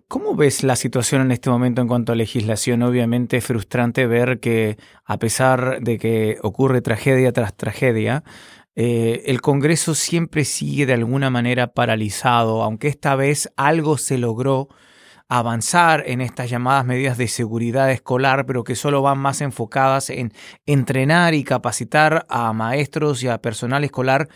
¿Cómo 0.07 0.35
ves 0.35 0.63
la 0.63 0.75
situación 0.75 1.23
en 1.23 1.31
este 1.31 1.49
momento 1.49 1.81
en 1.81 1.87
cuanto 1.87 2.11
a 2.11 2.15
legislación? 2.15 2.83
Obviamente 2.83 3.37
es 3.37 3.45
frustrante 3.45 4.05
ver 4.05 4.39
que 4.39 4.77
a 5.03 5.17
pesar 5.17 5.81
de 5.81 5.97
que 5.97 6.37
ocurre 6.43 6.81
tragedia 6.81 7.33
tras 7.33 7.57
tragedia, 7.57 8.23
eh, 8.75 9.23
el 9.27 9.41
Congreso 9.41 9.95
siempre 9.95 10.43
sigue 10.45 10.85
de 10.85 10.93
alguna 10.93 11.29
manera 11.29 11.67
paralizado, 11.67 12.61
aunque 12.63 12.89
esta 12.89 13.15
vez 13.15 13.51
algo 13.55 13.97
se 13.97 14.17
logró 14.17 14.67
avanzar 15.27 16.03
en 16.05 16.21
estas 16.21 16.49
llamadas 16.49 16.85
medidas 16.85 17.17
de 17.17 17.27
seguridad 17.27 17.91
escolar, 17.91 18.45
pero 18.45 18.63
que 18.63 18.75
solo 18.75 19.01
van 19.01 19.17
más 19.17 19.41
enfocadas 19.41 20.09
en 20.09 20.33
entrenar 20.65 21.33
y 21.33 21.43
capacitar 21.43 22.25
a 22.29 22.53
maestros 22.53 23.23
y 23.23 23.27
a 23.27 23.41
personal 23.41 23.83
escolar 23.83 24.27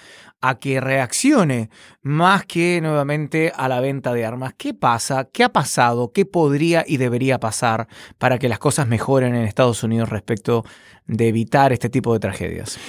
a 0.41 0.57
que 0.57 0.79
reaccione 0.79 1.69
más 2.01 2.45
que 2.45 2.79
nuevamente 2.81 3.51
a 3.55 3.67
la 3.67 3.81
venta 3.81 4.13
de 4.13 4.25
armas. 4.25 4.53
¿Qué 4.57 4.73
pasa? 4.73 5.27
¿Qué 5.31 5.43
ha 5.43 5.49
pasado? 5.49 6.11
¿Qué 6.13 6.25
podría 6.25 6.83
y 6.87 6.97
debería 6.97 7.39
pasar 7.39 7.87
para 8.17 8.39
que 8.39 8.49
las 8.49 8.59
cosas 8.59 8.87
mejoren 8.87 9.35
en 9.35 9.43
Estados 9.43 9.83
Unidos 9.83 10.09
respecto 10.09 10.63
de 11.05 11.27
evitar 11.27 11.73
este 11.73 11.89
tipo 11.89 12.13
de 12.13 12.19
tragedias? 12.19 12.79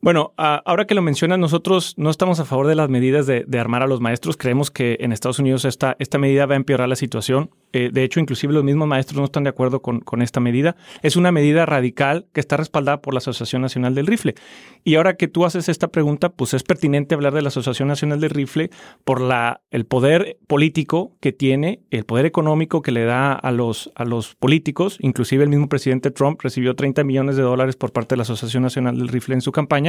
Bueno, 0.00 0.32
ahora 0.36 0.86
que 0.86 0.94
lo 0.94 1.02
mencionas, 1.02 1.40
nosotros 1.40 1.94
no 1.96 2.08
estamos 2.10 2.38
a 2.38 2.44
favor 2.44 2.68
de 2.68 2.76
las 2.76 2.88
medidas 2.88 3.26
de, 3.26 3.44
armar 3.58 3.82
a 3.82 3.88
los 3.88 4.00
maestros. 4.00 4.36
Creemos 4.36 4.70
que 4.70 4.96
en 5.00 5.10
Estados 5.10 5.40
Unidos 5.40 5.64
esta, 5.64 5.96
esta 5.98 6.18
medida 6.18 6.46
va 6.46 6.54
a 6.54 6.56
empeorar 6.56 6.88
la 6.88 6.94
situación. 6.94 7.50
Eh, 7.72 7.90
de 7.92 8.04
hecho, 8.04 8.20
inclusive 8.20 8.52
los 8.52 8.62
mismos 8.62 8.86
maestros 8.86 9.18
no 9.18 9.24
están 9.24 9.42
de 9.42 9.50
acuerdo 9.50 9.82
con, 9.82 10.00
con, 10.00 10.22
esta 10.22 10.38
medida. 10.38 10.76
Es 11.02 11.16
una 11.16 11.32
medida 11.32 11.66
radical 11.66 12.26
que 12.32 12.40
está 12.40 12.56
respaldada 12.56 13.02
por 13.02 13.12
la 13.12 13.18
Asociación 13.18 13.60
Nacional 13.60 13.96
del 13.96 14.06
Rifle. 14.06 14.36
Y 14.84 14.94
ahora 14.94 15.16
que 15.16 15.26
tú 15.26 15.44
haces 15.44 15.68
esta 15.68 15.88
pregunta, 15.88 16.28
pues 16.30 16.54
es 16.54 16.62
pertinente 16.62 17.16
hablar 17.16 17.34
de 17.34 17.42
la 17.42 17.48
Asociación 17.48 17.88
Nacional 17.88 18.20
del 18.20 18.30
Rifle 18.30 18.70
por 19.04 19.20
la, 19.20 19.62
el 19.70 19.84
poder 19.84 20.38
político 20.46 21.16
que 21.20 21.32
tiene, 21.32 21.80
el 21.90 22.04
poder 22.04 22.24
económico 22.24 22.82
que 22.82 22.92
le 22.92 23.04
da 23.04 23.32
a 23.32 23.50
los, 23.50 23.90
a 23.96 24.04
los 24.04 24.36
políticos. 24.36 24.96
Inclusive 25.00 25.42
el 25.42 25.50
mismo 25.50 25.68
presidente 25.68 26.12
Trump 26.12 26.40
recibió 26.40 26.76
30 26.76 27.02
millones 27.02 27.36
de 27.36 27.42
dólares 27.42 27.74
por 27.74 27.92
parte 27.92 28.14
de 28.14 28.18
la 28.18 28.22
Asociación 28.22 28.62
Nacional 28.62 28.96
del 28.96 29.08
Rifle 29.08 29.34
en 29.34 29.40
su 29.40 29.50
campaña. 29.50 29.87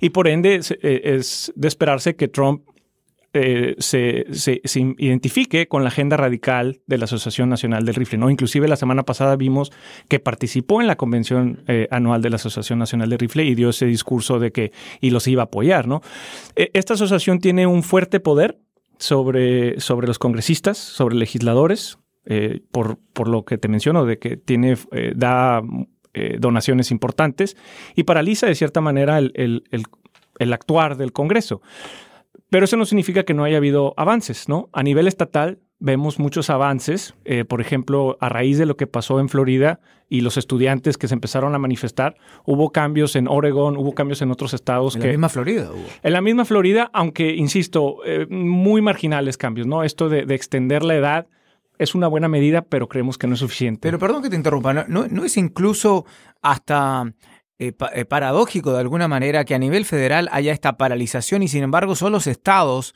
Y 0.00 0.10
por 0.10 0.28
ende 0.28 0.60
eh, 0.82 1.00
es 1.04 1.52
de 1.54 1.68
esperarse 1.68 2.16
que 2.16 2.28
Trump 2.28 2.62
eh, 3.34 3.74
se, 3.78 4.24
se, 4.32 4.60
identifique 4.98 5.68
con 5.68 5.82
la 5.82 5.88
agenda 5.88 6.16
radical 6.16 6.80
de 6.86 6.96
la 6.96 7.04
Asociación 7.04 7.50
Nacional 7.50 7.84
del 7.84 7.94
Rifle. 7.94 8.18
¿no? 8.18 8.30
Inclusive 8.30 8.66
la 8.68 8.76
semana 8.76 9.02
pasada 9.02 9.36
vimos 9.36 9.70
que 10.08 10.18
participó 10.18 10.80
en 10.80 10.86
la 10.86 10.96
convención 10.96 11.62
eh, 11.68 11.88
anual 11.90 12.22
de 12.22 12.30
la 12.30 12.36
Asociación 12.36 12.78
Nacional 12.78 13.10
del 13.10 13.18
Rifle 13.18 13.44
y 13.44 13.54
dio 13.54 13.68
ese 13.68 13.84
discurso 13.84 14.38
de 14.38 14.50
que 14.50 14.72
y 15.00 15.10
los 15.10 15.28
iba 15.28 15.42
a 15.42 15.44
apoyar. 15.44 15.86
¿no? 15.86 16.00
E, 16.56 16.70
esta 16.72 16.94
asociación 16.94 17.38
tiene 17.38 17.66
un 17.66 17.82
fuerte 17.82 18.18
poder 18.18 18.58
sobre, 18.98 19.78
sobre 19.78 20.06
los 20.06 20.18
congresistas, 20.18 20.78
sobre 20.78 21.14
legisladores, 21.14 21.98
por, 22.72 22.98
por, 23.14 23.26
lo 23.26 23.46
que 23.46 23.56
te 23.56 23.68
menciono, 23.68 24.04
de 24.04 24.18
que 24.18 24.36
tiene, 24.36 24.76
da 25.14 25.62
donaciones 26.38 26.90
importantes 26.90 27.56
y 27.94 28.04
paraliza 28.04 28.46
de 28.46 28.54
cierta 28.54 28.80
manera 28.80 29.18
el, 29.18 29.32
el, 29.34 29.62
el 30.38 30.52
actuar 30.52 30.96
del 30.96 31.12
Congreso. 31.12 31.60
Pero 32.50 32.64
eso 32.64 32.76
no 32.76 32.86
significa 32.86 33.24
que 33.24 33.34
no 33.34 33.44
haya 33.44 33.58
habido 33.58 33.94
avances, 33.96 34.48
¿no? 34.48 34.70
A 34.72 34.82
nivel 34.82 35.06
estatal 35.06 35.58
vemos 35.80 36.18
muchos 36.18 36.50
avances, 36.50 37.14
eh, 37.24 37.44
por 37.44 37.60
ejemplo, 37.60 38.16
a 38.20 38.28
raíz 38.28 38.58
de 38.58 38.66
lo 38.66 38.76
que 38.76 38.86
pasó 38.86 39.20
en 39.20 39.28
Florida 39.28 39.80
y 40.08 40.22
los 40.22 40.36
estudiantes 40.36 40.98
que 40.98 41.06
se 41.06 41.14
empezaron 41.14 41.54
a 41.54 41.58
manifestar, 41.58 42.16
hubo 42.44 42.70
cambios 42.70 43.14
en 43.14 43.28
Oregon, 43.28 43.76
hubo 43.76 43.94
cambios 43.94 44.22
en 44.22 44.30
otros 44.30 44.54
estados. 44.54 44.96
En 44.96 45.02
la 45.02 45.08
misma 45.08 45.28
Florida 45.28 45.70
hubo. 45.70 45.84
En 46.02 46.12
la 46.12 46.20
misma 46.20 46.44
Florida, 46.44 46.90
aunque, 46.92 47.34
insisto, 47.34 47.98
eh, 48.04 48.26
muy 48.28 48.82
marginales 48.82 49.36
cambios, 49.36 49.66
¿no? 49.66 49.84
Esto 49.84 50.08
de, 50.08 50.22
extender 50.34 50.82
la 50.82 50.96
edad 50.96 51.26
es 51.78 51.94
una 51.94 52.08
buena 52.08 52.28
medida, 52.28 52.62
pero 52.62 52.88
creemos 52.88 53.18
que 53.18 53.26
no 53.26 53.34
es 53.34 53.40
suficiente. 53.40 53.80
Pero 53.82 53.98
perdón 53.98 54.22
que 54.22 54.30
te 54.30 54.36
interrumpa, 54.36 54.72
¿no, 54.72 55.06
no 55.08 55.24
es 55.24 55.36
incluso 55.36 56.04
hasta 56.42 57.12
eh, 57.60 57.72
eh, 57.92 58.04
paradójico 58.04 58.72
de 58.72 58.78
alguna 58.78 59.08
manera 59.08 59.44
que 59.44 59.52
a 59.52 59.58
nivel 59.58 59.84
federal 59.84 60.28
haya 60.30 60.52
esta 60.52 60.76
paralización 60.76 61.42
y 61.42 61.48
sin 61.48 61.64
embargo 61.64 61.96
son 61.96 62.12
los 62.12 62.28
estados. 62.28 62.94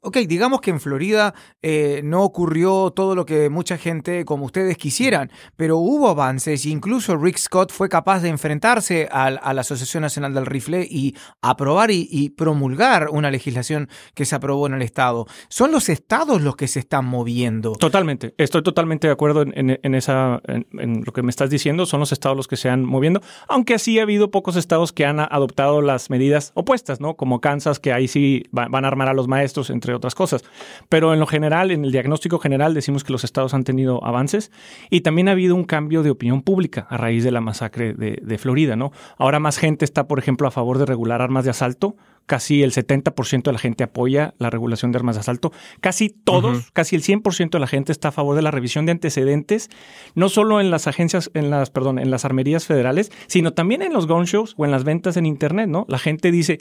Ok, 0.00 0.18
digamos 0.28 0.60
que 0.60 0.70
en 0.70 0.78
Florida 0.78 1.34
eh, 1.60 2.02
no 2.04 2.22
ocurrió 2.22 2.92
todo 2.92 3.16
lo 3.16 3.26
que 3.26 3.50
mucha 3.50 3.78
gente 3.78 4.24
como 4.24 4.44
ustedes 4.44 4.78
quisieran, 4.78 5.32
pero 5.56 5.78
hubo 5.78 6.08
avances 6.08 6.66
incluso 6.66 7.16
Rick 7.16 7.38
Scott 7.38 7.72
fue 7.72 7.88
capaz 7.88 8.20
de 8.20 8.28
enfrentarse 8.28 9.08
a, 9.10 9.30
la 9.30 9.60
Asociación 9.60 10.02
Nacional 10.02 10.34
del 10.34 10.46
Rifle 10.46 10.86
y 10.88 11.16
aprobar 11.42 11.90
y, 11.90 12.30
promulgar 12.36 13.08
una 13.10 13.32
legislación 13.32 13.88
que 14.14 14.24
se 14.24 14.36
aprobó 14.36 14.68
en 14.68 14.74
el 14.74 14.82
estado. 14.82 15.26
Son 15.48 15.72
los 15.72 15.88
estados 15.88 16.42
los 16.42 16.54
que 16.54 16.68
se 16.68 16.78
están 16.78 17.06
moviendo. 17.06 17.72
Totalmente, 17.72 18.34
estoy 18.38 18.62
totalmente 18.62 19.08
de 19.08 19.12
acuerdo 19.12 19.42
en, 19.42 19.94
esa, 19.94 20.40
en, 20.46 21.02
lo 21.04 21.12
que 21.12 21.22
me 21.22 21.30
estás 21.30 21.50
diciendo, 21.50 21.86
son 21.86 21.98
los 21.98 22.12
estados 22.12 22.36
los 22.36 22.46
que 22.46 22.56
se 22.56 22.68
han 22.68 22.84
moviendo, 22.84 23.20
aunque 23.48 23.74
así 23.74 23.95
ha 23.98 24.02
habido 24.02 24.30
pocos 24.30 24.56
estados 24.56 24.92
que 24.92 25.04
han 25.04 25.20
adoptado 25.20 25.82
las 25.82 26.10
medidas 26.10 26.52
opuestas, 26.54 27.00
¿no? 27.00 27.14
Como 27.14 27.40
Kansas, 27.40 27.78
que 27.78 27.92
ahí 27.92 28.08
sí 28.08 28.44
van 28.50 28.84
a 28.84 28.88
armar 28.88 29.08
a 29.08 29.14
los 29.14 29.28
maestros, 29.28 29.70
entre 29.70 29.94
otras 29.94 30.14
cosas. 30.14 30.44
Pero 30.88 31.12
en 31.12 31.20
lo 31.20 31.26
general, 31.26 31.70
en 31.70 31.84
el 31.84 31.92
diagnóstico 31.92 32.38
general, 32.38 32.74
decimos 32.74 33.04
que 33.04 33.12
los 33.12 33.24
estados 33.24 33.54
han 33.54 33.64
tenido 33.64 34.04
avances 34.04 34.50
y 34.90 35.00
también 35.00 35.28
ha 35.28 35.32
habido 35.32 35.54
un 35.54 35.64
cambio 35.64 36.02
de 36.02 36.10
opinión 36.10 36.42
pública 36.42 36.86
a 36.90 36.96
raíz 36.96 37.24
de 37.24 37.32
la 37.32 37.40
masacre 37.40 37.94
de, 37.94 38.18
de 38.22 38.38
Florida, 38.38 38.76
¿no? 38.76 38.92
Ahora 39.18 39.40
más 39.40 39.58
gente 39.58 39.84
está, 39.84 40.06
por 40.06 40.18
ejemplo, 40.18 40.48
a 40.48 40.50
favor 40.50 40.78
de 40.78 40.86
regular 40.86 41.22
armas 41.22 41.44
de 41.44 41.50
asalto 41.50 41.96
casi 42.26 42.62
el 42.62 42.72
70% 42.72 43.42
de 43.44 43.52
la 43.52 43.58
gente 43.58 43.84
apoya 43.84 44.34
la 44.38 44.50
regulación 44.50 44.92
de 44.92 44.98
armas 44.98 45.16
de 45.16 45.20
asalto. 45.20 45.52
Casi 45.80 46.10
todos, 46.10 46.70
casi 46.72 46.96
el 46.96 47.02
100% 47.02 47.50
de 47.50 47.58
la 47.58 47.66
gente 47.66 47.92
está 47.92 48.08
a 48.08 48.12
favor 48.12 48.36
de 48.36 48.42
la 48.42 48.50
revisión 48.50 48.84
de 48.86 48.92
antecedentes, 48.92 49.70
no 50.14 50.28
solo 50.28 50.60
en 50.60 50.70
las 50.70 50.86
agencias, 50.86 51.30
en 51.34 51.50
las, 51.50 51.70
perdón, 51.70 51.98
en 51.98 52.10
las 52.10 52.24
armerías 52.24 52.66
federales, 52.66 53.10
sino 53.28 53.52
también 53.52 53.82
en 53.82 53.92
los 53.92 54.06
gun 54.06 54.24
shows 54.24 54.54
o 54.56 54.64
en 54.64 54.70
las 54.70 54.84
ventas 54.84 55.16
en 55.16 55.26
internet, 55.26 55.68
¿no? 55.68 55.86
La 55.88 55.98
gente 55.98 56.30
dice, 56.30 56.60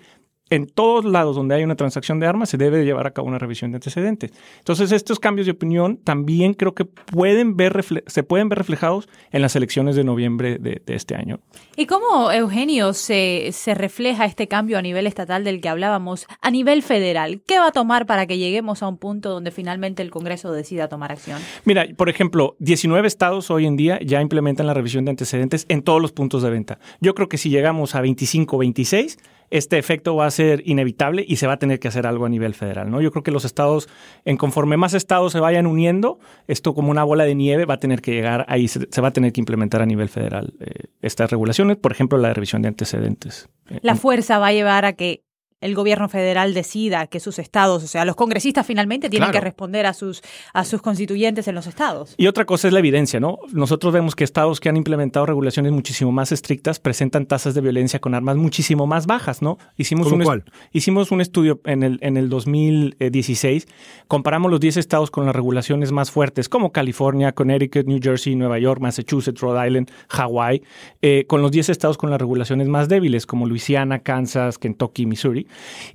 en 0.50 0.68
todos 0.68 1.06
lados 1.06 1.36
donde 1.36 1.56
hay 1.56 1.64
una 1.64 1.76
transacción 1.76 2.20
de 2.20 2.28
armas 2.28 2.50
se 2.50 2.58
debe 2.58 2.86
llevar 2.86 3.08
a 3.08 3.12
cabo 3.12 3.28
una 3.28 3.40
revisión 3.40 3.72
de 3.72 3.78
antecedentes. 3.78 4.32
Entonces, 4.60 4.92
estos 4.92 5.20
cambios 5.20 5.48
de 5.48 5.54
opinión 5.54 5.98
también 5.98 6.54
creo 6.54 6.76
que 6.76 6.86
pueden 6.86 7.58
ver 7.58 7.76
se 8.08 8.24
pueden 8.24 8.50
ver 8.50 8.60
reflejados 8.60 9.10
en 9.32 9.42
las 9.42 9.56
elecciones 9.56 9.96
de 9.96 10.04
noviembre 10.04 10.58
de, 10.60 10.82
este 10.88 11.16
año. 11.16 11.40
¿Y 11.76 11.88
cómo, 11.88 12.32
Eugenio, 12.32 12.94
se, 12.94 13.50
se, 13.52 13.74
refleja 13.74 14.26
este 14.26 14.48
cambio 14.48 14.78
a 14.78 14.82
nivel 14.82 15.08
estatal 15.08 15.44
del 15.44 15.60
que 15.60 15.68
hablábamos 15.68 16.26
a 16.42 16.52
nivel 16.52 16.84
federal? 16.84 17.42
¿Qué 17.46 17.60
va 17.60 17.68
a 17.68 17.72
tomar 17.72 18.06
para 18.06 18.28
que 18.28 18.38
lleguemos 18.38 18.82
a 18.82 18.88
un 18.88 18.98
punto 18.98 19.32
donde 19.32 19.52
finalmente 19.52 20.02
el 20.04 20.12
Congreso 20.12 20.52
decida 20.52 20.88
tomar 20.88 21.12
acción? 21.12 21.42
Mira, 21.66 21.86
por 21.98 22.08
ejemplo, 22.08 22.56
19 22.60 23.08
estados 23.08 23.52
hoy 23.52 23.66
en 23.66 23.76
día 23.76 24.00
ya 24.02 24.22
implementan 24.22 24.68
la 24.68 24.74
revisión 24.74 25.06
de 25.06 25.12
antecedentes 25.12 25.66
en 25.70 25.82
todos 25.82 26.02
los 26.02 26.12
puntos 26.12 26.44
de 26.44 26.50
venta. 26.50 26.80
Yo 27.02 27.14
creo 27.16 27.28
que 27.28 27.38
si 27.38 27.50
llegamos 27.50 27.96
a 27.96 28.02
25 28.02 28.58
26, 28.58 29.18
este 29.50 29.78
efecto 29.78 30.16
va 30.16 30.26
a 30.26 30.32
ser 30.32 30.62
inevitable 30.66 31.26
y 31.28 31.36
se 31.38 31.48
va 31.48 31.54
a 31.54 31.58
tener 31.58 31.80
que 31.80 31.88
hacer 31.88 32.08
algo 32.08 32.26
a 32.26 32.30
nivel 32.30 32.54
federal. 32.54 32.90
¿no? 32.90 33.02
Yo 33.02 33.12
creo 33.12 33.24
que 33.24 33.32
los 33.32 33.46
estados, 33.46 33.90
en 34.24 34.38
conforme 34.38 34.78
más 34.78 34.94
estados 34.94 35.32
se 35.32 35.40
vayan 35.40 35.68
uniendo, 35.68 36.20
esto 36.48 36.74
como 36.74 36.92
una 36.92 37.04
bola 37.04 37.26
de 37.26 37.36
nieve 37.36 37.66
va 37.66 37.76
a 37.76 37.80
tener 37.80 38.02
que 38.02 38.12
llegar 38.12 38.46
ahí, 38.48 38.68
se, 38.68 39.02
va 39.02 39.10
a 39.10 39.14
tener 39.14 39.34
que 39.34 39.42
implementar 39.42 39.82
a 39.82 39.86
nivel 39.86 40.10
federal 40.10 40.54
eh, 40.60 40.86
estas 41.02 41.30
regulaciones, 41.30 41.78
por 41.78 41.92
ejemplo, 41.92 42.18
la 42.18 42.34
revisión 42.34 42.62
de 42.62 42.70
antecedentes. 42.70 43.50
La 43.82 43.96
fuerza 43.96 44.40
va 44.40 44.48
a 44.48 44.54
llevar 44.54 44.86
a 44.86 44.94
que 44.94 45.25
el 45.62 45.74
gobierno 45.74 46.10
federal 46.10 46.54
decida 46.54 47.08
que 47.08 47.20
sus 47.20 47.40
estados, 47.40 47.84
o 47.84 47.88
sea, 47.88 48.06
los 48.06 48.16
congresistas 48.16 48.66
finalmente 48.68 49.10
tienen 49.10 49.30
Claro. 49.30 49.40
que 49.40 49.46
responder 49.46 49.86
a 49.86 49.94
sus, 49.94 50.22
a 50.54 50.64
sus 50.66 50.82
constituyentes 50.82 51.48
en 51.48 51.56
los 51.56 51.66
estados. 51.66 52.14
Y 52.18 52.28
otra 52.28 52.46
cosa 52.46 52.68
es 52.68 52.74
la 52.74 52.80
evidencia, 52.80 53.20
¿no? 53.20 53.40
Nosotros 53.52 53.94
vemos 53.94 54.16
que 54.16 54.24
estados 54.24 54.60
que 54.60 54.70
han 54.70 54.78
implementado 54.78 55.26
regulaciones 55.26 55.72
muchísimo 55.72 56.12
más 56.12 56.32
estrictas 56.32 56.80
presentan 56.80 57.26
tasas 57.26 57.56
de 57.56 57.62
violencia 57.62 58.00
con 58.00 58.14
armas 58.14 58.36
muchísimo 58.36 58.86
más 58.86 59.08
bajas, 59.08 59.42
¿no? 59.42 59.58
Hicimos 59.78 60.08
¿Cómo 60.08 60.18
un, 60.18 60.24
cuál? 60.24 60.44
hicimos 60.72 61.12
un 61.12 61.22
estudio 61.22 61.62
en 61.66 61.84
el, 61.84 62.00
en 62.02 62.18
el 62.18 62.30
2016, 62.30 63.68
comparamos 64.08 64.52
los 64.52 64.60
10 64.60 64.78
estados 64.78 65.12
con 65.12 65.26
las 65.26 65.36
regulaciones 65.36 65.92
más 65.92 66.12
fuertes, 66.12 66.50
como 66.50 66.72
California, 66.72 67.32
Connecticut, 67.34 67.86
New 67.88 68.00
Jersey, 68.02 68.36
Nueva 68.36 68.60
York, 68.60 68.82
Massachusetts, 68.82 69.40
Rhode 69.42 69.68
Island, 69.68 69.92
Hawái, 70.10 70.62
eh, 71.02 71.26
con 71.28 71.42
los 71.42 71.52
10 71.52 71.70
estados 71.70 71.98
con 71.98 72.10
las 72.10 72.20
regulaciones 72.20 72.68
más 72.68 72.88
débiles, 72.90 73.26
como 73.26 73.46
Luisiana, 73.48 74.00
Kansas, 74.00 74.58
Kentucky, 74.58 75.06
Missouri. 75.06 75.45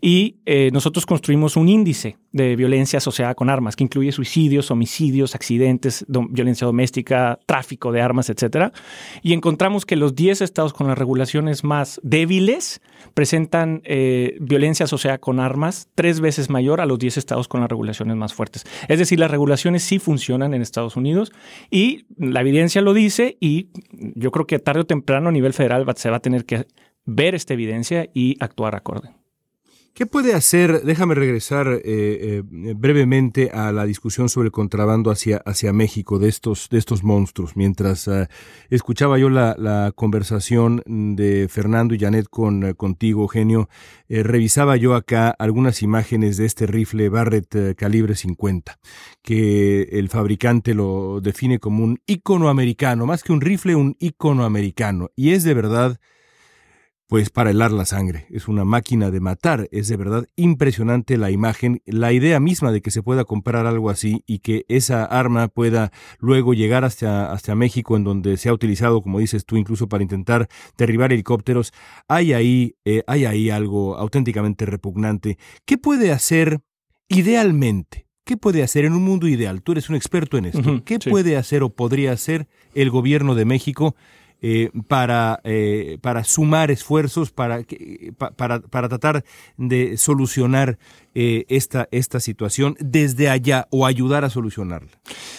Y 0.01 0.37
eh, 0.47 0.71
nosotros 0.73 1.07
construimos 1.07 1.57
un 1.57 1.69
índice 1.69 2.17
de 2.33 2.57
violencia 2.57 2.99
asociada 2.99 3.35
con 3.35 3.51
armas, 3.51 3.77
que 3.77 3.85
incluye 3.85 4.13
suicidios, 4.13 4.71
homicidios, 4.71 5.35
accidentes, 5.35 6.05
violencia 6.09 6.67
doméstica, 6.67 7.39
tráfico 7.47 7.93
de 7.93 8.01
armas, 8.01 8.31
etcétera. 8.31 8.73
Y 9.23 9.33
encontramos 9.33 9.85
que 9.85 9.97
los 9.97 10.15
10 10.15 10.43
estados 10.43 10.73
con 10.73 10.87
las 10.87 10.97
regulaciones 10.97 11.65
más 11.65 12.01
débiles 12.03 12.81
presentan 13.15 13.83
eh, 13.85 14.37
violencia 14.41 14.85
asociada 14.85 15.19
con 15.19 15.41
armas 15.41 15.89
tres 15.95 16.21
veces 16.21 16.51
mayor 16.51 16.81
a 16.81 16.87
los 16.87 16.99
10 16.99 17.17
estados 17.17 17.49
con 17.49 17.61
las 17.61 17.69
regulaciones 17.69 18.17
más 18.17 18.35
fuertes. 18.35 18.65
Es 18.89 18.99
decir, 18.99 19.19
las 19.19 19.31
regulaciones 19.31 19.83
sí 19.83 19.99
funcionan 19.99 20.55
en 20.55 20.63
Estados 20.63 20.97
Unidos 20.97 21.33
y 21.71 22.07
la 22.17 22.41
evidencia 22.41 22.81
lo 22.83 22.95
dice 22.95 23.37
y 23.41 23.69
yo 23.93 24.31
creo 24.31 24.47
que 24.47 24.59
tarde 24.59 24.81
o 24.81 24.87
temprano 24.87 25.29
a 25.29 25.33
nivel 25.33 25.53
federal 25.53 25.87
se 25.97 26.11
va 26.11 26.19
a 26.19 26.21
tener 26.21 26.45
que 26.45 26.67
ver 27.05 27.35
esta 27.35 27.55
evidencia 27.55 28.09
y 28.15 28.37
actuar 28.41 28.75
acorde. 28.75 29.11
¿Qué 29.93 30.07
puede 30.07 30.35
hacer? 30.35 30.83
Déjame 30.83 31.15
regresar 31.15 31.67
eh, 31.69 31.83
eh, 31.85 32.43
brevemente 32.45 33.51
a 33.53 33.73
la 33.73 33.85
discusión 33.85 34.29
sobre 34.29 34.47
el 34.47 34.53
contrabando 34.53 35.11
hacia, 35.11 35.39
hacia 35.39 35.73
México 35.73 36.19
de 36.19 36.29
estos, 36.29 36.69
de 36.71 36.79
estos 36.79 37.03
monstruos. 37.03 37.57
Mientras 37.57 38.07
eh, 38.09 38.29
escuchaba 38.71 39.19
yo 39.19 39.29
la, 39.29 39.57
la 39.59 39.93
conversación 39.95 40.83
de 40.87 41.49
Fernando 41.51 41.95
y 41.95 41.99
Janet 41.99 42.29
con, 42.31 42.65
eh, 42.65 42.75
contigo, 42.75 43.27
Genio, 43.29 43.69
eh, 44.09 44.23
revisaba 44.23 44.77
yo 44.77 44.95
acá 44.95 45.31
algunas 45.39 45.83
imágenes 45.83 46.37
de 46.37 46.47
este 46.47 46.67
rifle 46.67 47.09
Barrett 47.09 47.75
calibre 47.77 48.15
50, 48.15 48.79
que 49.23 49.83
el 49.83 50.09
fabricante 50.09 50.73
lo 50.73 51.21
define 51.21 51.59
como 51.59 51.85
un 51.85 52.01
ícono 52.07 52.49
americano, 52.49 53.07
más 53.07 53.25
que 53.25 53.33
un 53.33 53.41
rifle, 53.41 53.75
un 53.75 53.97
ícono 53.99 54.45
americano. 54.45 55.11
Y 55.17 55.31
es 55.33 55.43
de 55.43 55.53
verdad 55.53 56.01
pues 57.11 57.29
para 57.29 57.51
helar 57.51 57.73
la 57.73 57.87
sangre. 57.87 58.29
Es 58.31 58.47
una 58.47 58.65
máquina 58.65 59.11
de 59.11 59.19
matar. 59.19 59.69
Es 59.73 59.89
de 59.89 59.97
verdad 59.97 60.29
impresionante 60.37 61.19
la 61.19 61.33
imagen, 61.33 61.83
la 61.85 62.13
idea 62.13 62.39
misma 62.39 62.71
de 62.71 62.83
que 62.83 62.93
se 62.93 63.03
pueda 63.03 63.25
comprar 63.25 63.67
algo 63.67 63.91
así 63.91 64.23
y 64.29 64.39
que 64.39 64.65
esa 64.69 65.07
arma 65.07 65.49
pueda 65.49 65.91
luego 66.21 66.55
llegar 66.55 66.85
hasta, 66.85 67.33
hasta 67.33 67.57
México, 67.57 67.97
en 67.97 68.05
donde 68.05 68.37
se 68.37 68.49
ha 68.49 68.53
utilizado, 68.53 69.03
como 69.03 69.19
dices 69.19 69.45
tú, 69.45 69.57
incluso 69.57 69.89
para 69.89 70.05
intentar 70.05 70.49
derribar 70.79 71.13
helicópteros. 71.13 71.73
Hay 72.07 72.33
ahí, 72.33 72.77
eh, 72.85 73.03
hay 73.09 73.25
ahí 73.25 73.51
algo 73.51 73.97
auténticamente 73.97 74.65
repugnante. 74.65 75.37
¿Qué 75.65 75.79
puede 75.79 76.13
hacer 76.13 76.61
idealmente? 77.09 78.07
¿Qué 78.25 78.37
puede 78.37 78.63
hacer 78.63 78.85
en 78.85 78.93
un 78.93 79.03
mundo 79.03 79.27
ideal? 79.27 79.63
Tú 79.63 79.73
eres 79.73 79.89
un 79.89 79.97
experto 79.97 80.39
en 80.39 80.45
esto. 80.45 80.85
¿Qué 80.85 80.99
sí. 81.03 81.11
puede 81.11 81.37
hacer 81.37 81.65
o 81.65 81.71
podría 81.71 82.13
hacer 82.13 82.47
el 82.73 82.89
gobierno 82.89 83.35
de 83.35 83.47
México 83.47 83.97
eh, 84.43 84.71
para, 84.89 85.41
eh, 85.45 85.99
para 86.01 86.25
sumar 86.25 86.71
esfuerzos, 86.71 87.31
para, 87.31 87.65
para, 88.37 88.61
para 88.61 88.89
tratar 88.89 89.25
de 89.57 89.97
solucionar 89.97 90.79
eh, 91.15 91.45
esta, 91.49 91.89
esta 91.91 92.21
situación 92.21 92.77
desde 92.79 93.29
allá 93.29 93.67
o 93.71 93.87
ayudar 93.87 94.25
a 94.25 94.31
solucionarla? 94.31 94.91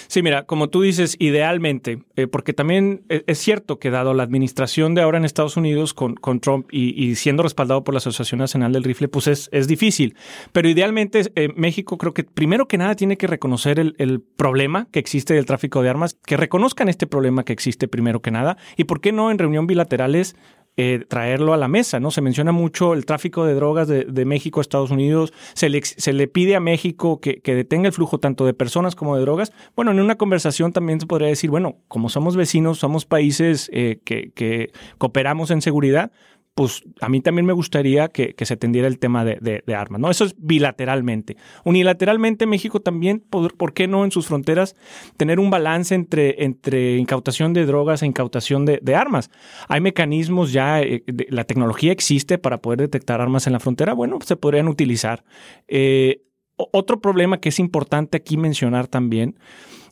Sí, 0.08 0.22
mira, 0.22 0.44
como 0.44 0.70
tú 0.70 0.82
dices, 0.82 1.16
idealmente, 1.20 2.04
eh, 2.16 2.28
porque 2.28 2.54
también 2.54 3.04
e- 3.10 3.24
es 3.28 3.40
cierto 3.40 3.80
que 3.80 3.90
dado 3.90 4.14
la 4.14 4.24
administración 4.24 4.94
de 4.96 5.02
ahora 5.02 5.18
en 5.18 5.26
Estados 5.26 5.58
Unidos 5.58 5.94
con, 5.94 6.16
con 6.16 6.40
Trump 6.40 6.68
y, 6.72 7.02
y 7.02 7.16
siendo 7.16 7.44
respaldado 7.44 7.84
por 7.84 7.94
la 7.94 8.00
Asociación 8.00 8.40
Nacional 8.40 8.74
del 8.74 8.84
Rifle, 8.84 9.08
pues 9.08 9.28
es, 9.28 9.50
es 9.52 9.68
difícil. 9.68 10.16
Pero 10.52 10.70
idealmente 10.70 11.32
eh, 11.36 11.50
México 11.56 11.98
creo 11.98 12.14
que 12.14 12.24
primero 12.24 12.68
que 12.68 12.78
nada 12.78 12.96
tiene 12.96 13.18
que 13.18 13.28
reconocer 13.28 13.80
el, 13.80 13.96
el 13.98 14.22
problema 14.22 14.88
que 14.92 15.00
existe 15.00 15.34
del 15.34 15.46
tráfico 15.46 15.82
de 15.82 15.90
armas, 15.90 16.18
que 16.26 16.38
reconozcan 16.38 16.90
este 16.90 17.08
problema 17.08 17.44
que 17.44 17.54
existe 17.54 17.88
primero 17.88 18.22
que 18.22 18.32
nada 18.32 18.58
y 18.78 18.84
por 18.84 19.02
qué 19.02 19.12
no 19.12 19.32
en 19.32 19.38
reunión 19.38 19.68
bilaterales 19.68 20.36
eh, 20.78 21.06
traerlo 21.08 21.54
a 21.54 21.58
la 21.58 21.68
mesa, 21.68 22.00
¿no? 22.00 22.12
Se 22.12 22.22
menciona 22.22 22.52
mucho 22.52 22.94
el 22.94 23.06
tráfico 23.06 23.46
de 23.46 23.54
drogas 23.54 23.88
de, 23.88 24.06
de 24.06 24.26
México 24.26 24.60
a 24.60 24.62
Estados 24.62 24.92
Unidos, 24.92 25.34
se 25.54 25.70
le, 25.70 25.82
se 25.84 26.14
le 26.14 26.28
pide 26.28 26.56
a 26.56 26.60
México 26.60 27.20
que, 27.20 27.42
que 27.42 27.56
detenga 27.56 27.88
el 27.88 27.94
flujo 27.94 28.20
tanto 28.20 28.46
de 28.46 28.54
personas 28.54 28.96
como 28.96 29.16
de 29.16 29.22
drogas. 29.22 29.52
Bueno, 29.76 29.92
en 29.92 30.00
una 30.00 30.16
conversación 30.16 30.74
también 30.74 31.00
se 31.00 31.08
podría 31.08 31.28
decir, 31.28 31.50
bueno, 31.50 31.78
como 31.88 32.10
somos 32.10 32.36
vecinos, 32.36 32.80
somos 32.80 33.06
países 33.06 33.70
eh, 33.74 34.00
que, 34.06 34.32
que 34.32 34.72
cooperamos 34.98 35.52
en 35.52 35.62
seguridad, 35.62 36.12
pues 36.54 36.84
a 37.00 37.08
mí 37.08 37.22
también 37.22 37.46
me 37.46 37.54
gustaría 37.54 38.10
que, 38.10 38.36
se 38.38 38.54
atendiera 38.54 38.88
el 38.88 39.00
tema 39.00 39.24
de, 39.24 39.64
armas, 39.76 40.02
¿no? 40.02 40.12
Eso 40.12 40.26
es 40.26 40.36
bilateralmente. 40.38 41.38
Unilateralmente, 41.64 42.46
México 42.46 42.82
también, 42.82 43.20
¿por, 43.20 43.56
por 43.56 43.74
qué 43.74 43.88
no 43.88 44.04
en 44.04 44.12
sus 44.12 44.28
fronteras 44.28 44.76
tener 45.18 45.40
un 45.40 45.50
balance 45.50 45.96
entre, 45.96 46.44
entre 46.44 46.98
incautación 46.98 47.54
de 47.54 47.66
drogas 47.66 48.04
e 48.04 48.06
incautación 48.06 48.66
de, 48.66 48.96
armas? 48.96 49.32
Hay 49.70 49.80
mecanismos 49.80 50.52
ya, 50.52 50.82
eh, 50.82 51.04
la 51.30 51.46
tecnología 51.46 51.92
existe 51.92 52.38
para 52.38 52.58
poder 52.58 52.80
detectar 52.80 53.22
armas 53.22 53.48
en 53.48 53.54
la 53.54 53.60
frontera, 53.60 53.94
bueno, 53.94 54.20
se 54.24 54.36
podrían 54.36 54.68
utilizar. 54.68 55.24
Eh, 55.68 56.24
otro 56.58 57.00
problema 57.02 57.40
que 57.40 57.50
es 57.50 57.60
importante 57.60 58.18
aquí 58.18 58.38
mencionar 58.38 58.88
también 58.88 59.36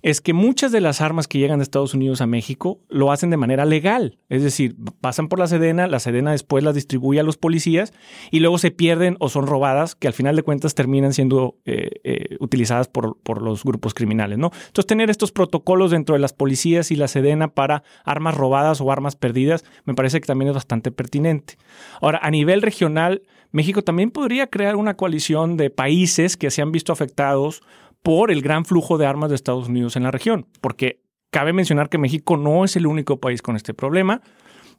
es 0.01 0.21
que 0.21 0.33
muchas 0.33 0.71
de 0.71 0.81
las 0.81 1.01
armas 1.01 1.27
que 1.27 1.39
llegan 1.39 1.59
de 1.59 1.63
Estados 1.63 1.93
Unidos 1.93 2.21
a 2.21 2.27
México 2.27 2.79
lo 2.89 3.12
hacen 3.12 3.29
de 3.29 3.38
manera 3.38 3.65
legal. 3.65 4.19
Es 4.29 4.43
decir, 4.43 4.75
pasan 5.01 5.27
por 5.27 5.39
la 5.39 5.47
Sedena, 5.47 5.88
la 5.88 5.99
Sedena 5.99 6.31
después 6.31 6.63
las 6.63 6.75
distribuye 6.75 7.19
a 7.19 7.23
los 7.23 7.38
policías 7.38 7.93
y 8.31 8.39
luego 8.39 8.57
se 8.57 8.71
pierden 8.71 9.17
o 9.19 9.29
son 9.29 9.47
robadas, 9.47 9.95
que 9.95 10.07
al 10.07 10.13
final 10.13 10.35
de 10.35 10.43
cuentas 10.43 10.75
terminan 10.75 11.13
siendo 11.13 11.57
eh, 11.65 11.89
eh, 12.03 12.38
utilizadas 12.39 12.88
por, 12.88 13.17
por 13.21 13.41
los 13.41 13.63
grupos 13.63 13.93
criminales. 13.93 14.38
¿no? 14.38 14.51
Entonces, 14.67 14.88
tener 14.88 15.09
estos 15.09 15.31
protocolos 15.31 15.91
dentro 15.91 16.13
de 16.13 16.19
las 16.19 16.33
policías 16.33 16.91
y 16.91 16.95
la 16.95 17.07
Sedena 17.07 17.49
para 17.49 17.83
armas 18.05 18.35
robadas 18.35 18.81
o 18.81 18.91
armas 18.91 19.15
perdidas 19.15 19.65
me 19.85 19.93
parece 19.93 20.21
que 20.21 20.27
también 20.27 20.49
es 20.49 20.55
bastante 20.55 20.91
pertinente. 20.91 21.57
Ahora, 22.01 22.19
a 22.21 22.31
nivel 22.31 22.62
regional, 22.62 23.23
México 23.51 23.83
también 23.83 24.12
podría 24.12 24.47
crear 24.47 24.75
una 24.75 24.95
coalición 24.95 25.57
de 25.57 25.69
países 25.69 26.38
que 26.38 26.51
se 26.51 26.62
han 26.62 26.71
visto 26.71 26.93
afectados 26.93 27.62
por 28.03 28.31
el 28.31 28.41
gran 28.41 28.65
flujo 28.65 28.97
de 28.97 29.05
armas 29.05 29.29
de 29.29 29.35
Estados 29.35 29.67
Unidos 29.67 29.95
en 29.95 30.03
la 30.03 30.12
región, 30.12 30.47
porque 30.62 31.01
cabe 31.31 31.53
mencionar 31.53 31.89
que 31.89 31.97
México 31.97 32.38
no 32.38 32.65
es 32.65 32.75
el 32.75 32.88
único 32.88 33.19
país 33.19 33.41
con 33.41 33.55
este 33.55 33.73
problema. 33.73 34.21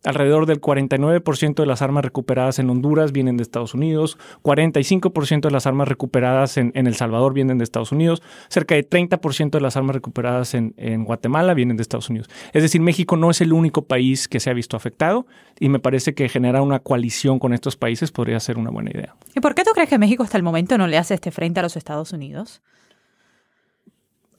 Alrededor 0.02 0.46
del 0.46 0.62
49% 0.62 1.56
de 1.56 1.66
las 1.66 1.82
armas 1.82 2.02
recuperadas 2.02 2.58
en 2.58 2.70
Honduras 2.70 3.12
vienen 3.12 3.36
de 3.36 3.42
Estados 3.42 3.74
Unidos, 3.74 4.16
45% 4.42 5.42
de 5.42 5.50
las 5.50 5.66
armas 5.66 5.88
recuperadas 5.88 6.56
en, 6.56 6.72
El 6.74 6.94
Salvador 6.94 7.34
vienen 7.34 7.58
de 7.58 7.64
Estados 7.64 7.92
Unidos, 7.92 8.22
cerca 8.48 8.76
de 8.76 8.88
30% 8.88 9.50
de 9.50 9.60
las 9.60 9.76
armas 9.76 9.94
recuperadas 9.94 10.54
en, 10.54 10.72
en 10.78 11.04
Guatemala 11.04 11.52
vienen 11.52 11.76
de 11.76 11.82
Estados 11.82 12.08
Unidos. 12.08 12.30
Es 12.54 12.62
decir, 12.62 12.80
México 12.80 13.18
no 13.18 13.30
es 13.30 13.42
el 13.42 13.52
único 13.52 13.84
país 13.84 14.26
que 14.26 14.40
se 14.40 14.48
ha 14.48 14.54
visto 14.54 14.74
afectado 14.74 15.26
y 15.58 15.68
me 15.68 15.80
parece 15.80 16.14
que 16.14 16.30
generar 16.30 16.62
una 16.62 16.78
coalición 16.78 17.38
con 17.38 17.52
estos 17.52 17.76
países 17.76 18.10
podría 18.10 18.40
ser 18.40 18.56
una 18.56 18.70
buena 18.70 18.90
idea. 18.90 19.16
¿Y 19.36 19.40
por 19.40 19.54
qué 19.54 19.64
tú 19.64 19.72
crees 19.74 19.90
que 19.90 19.98
México 19.98 20.22
hasta 20.22 20.38
el 20.38 20.42
momento 20.42 20.78
no 20.78 20.86
le 20.86 20.96
hace 20.96 21.12
este 21.12 21.30
frente 21.30 21.60
a 21.60 21.62
los 21.62 21.76
Estados 21.76 22.14
Unidos? 22.14 22.62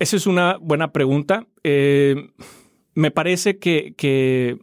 Esa 0.02 0.16
es 0.16 0.26
una 0.26 0.58
buena 0.60 0.92
pregunta. 0.92 1.46
Eh, 1.64 2.32
me 2.96 3.12
parece 3.12 3.60
que, 3.60 3.94
que 3.96 4.58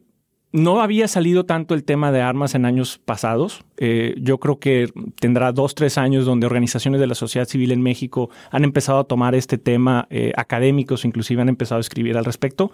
no 0.50 0.80
había 0.80 1.08
salido 1.08 1.44
tanto 1.44 1.74
el 1.74 1.84
tema 1.84 2.10
de 2.10 2.22
armas 2.22 2.54
en 2.54 2.64
años 2.64 2.98
pasados. 3.04 3.64
Eh, 3.76 4.14
yo 4.18 4.38
creo 4.38 4.58
que 4.58 4.90
tendrá 5.20 5.52
dos, 5.52 5.74
tres 5.74 5.98
años 5.98 6.24
donde 6.24 6.46
organizaciones 6.46 7.00
de 7.00 7.06
la 7.06 7.14
sociedad 7.14 7.46
civil 7.46 7.70
en 7.70 7.82
México 7.82 8.30
han 8.50 8.64
empezado 8.64 8.98
a 8.98 9.04
tomar 9.04 9.34
este 9.34 9.58
tema, 9.58 10.06
eh, 10.10 10.32
académicos 10.36 11.04
inclusive 11.04 11.42
han 11.42 11.50
empezado 11.50 11.78
a 11.78 11.80
escribir 11.80 12.16
al 12.16 12.24
respecto, 12.24 12.72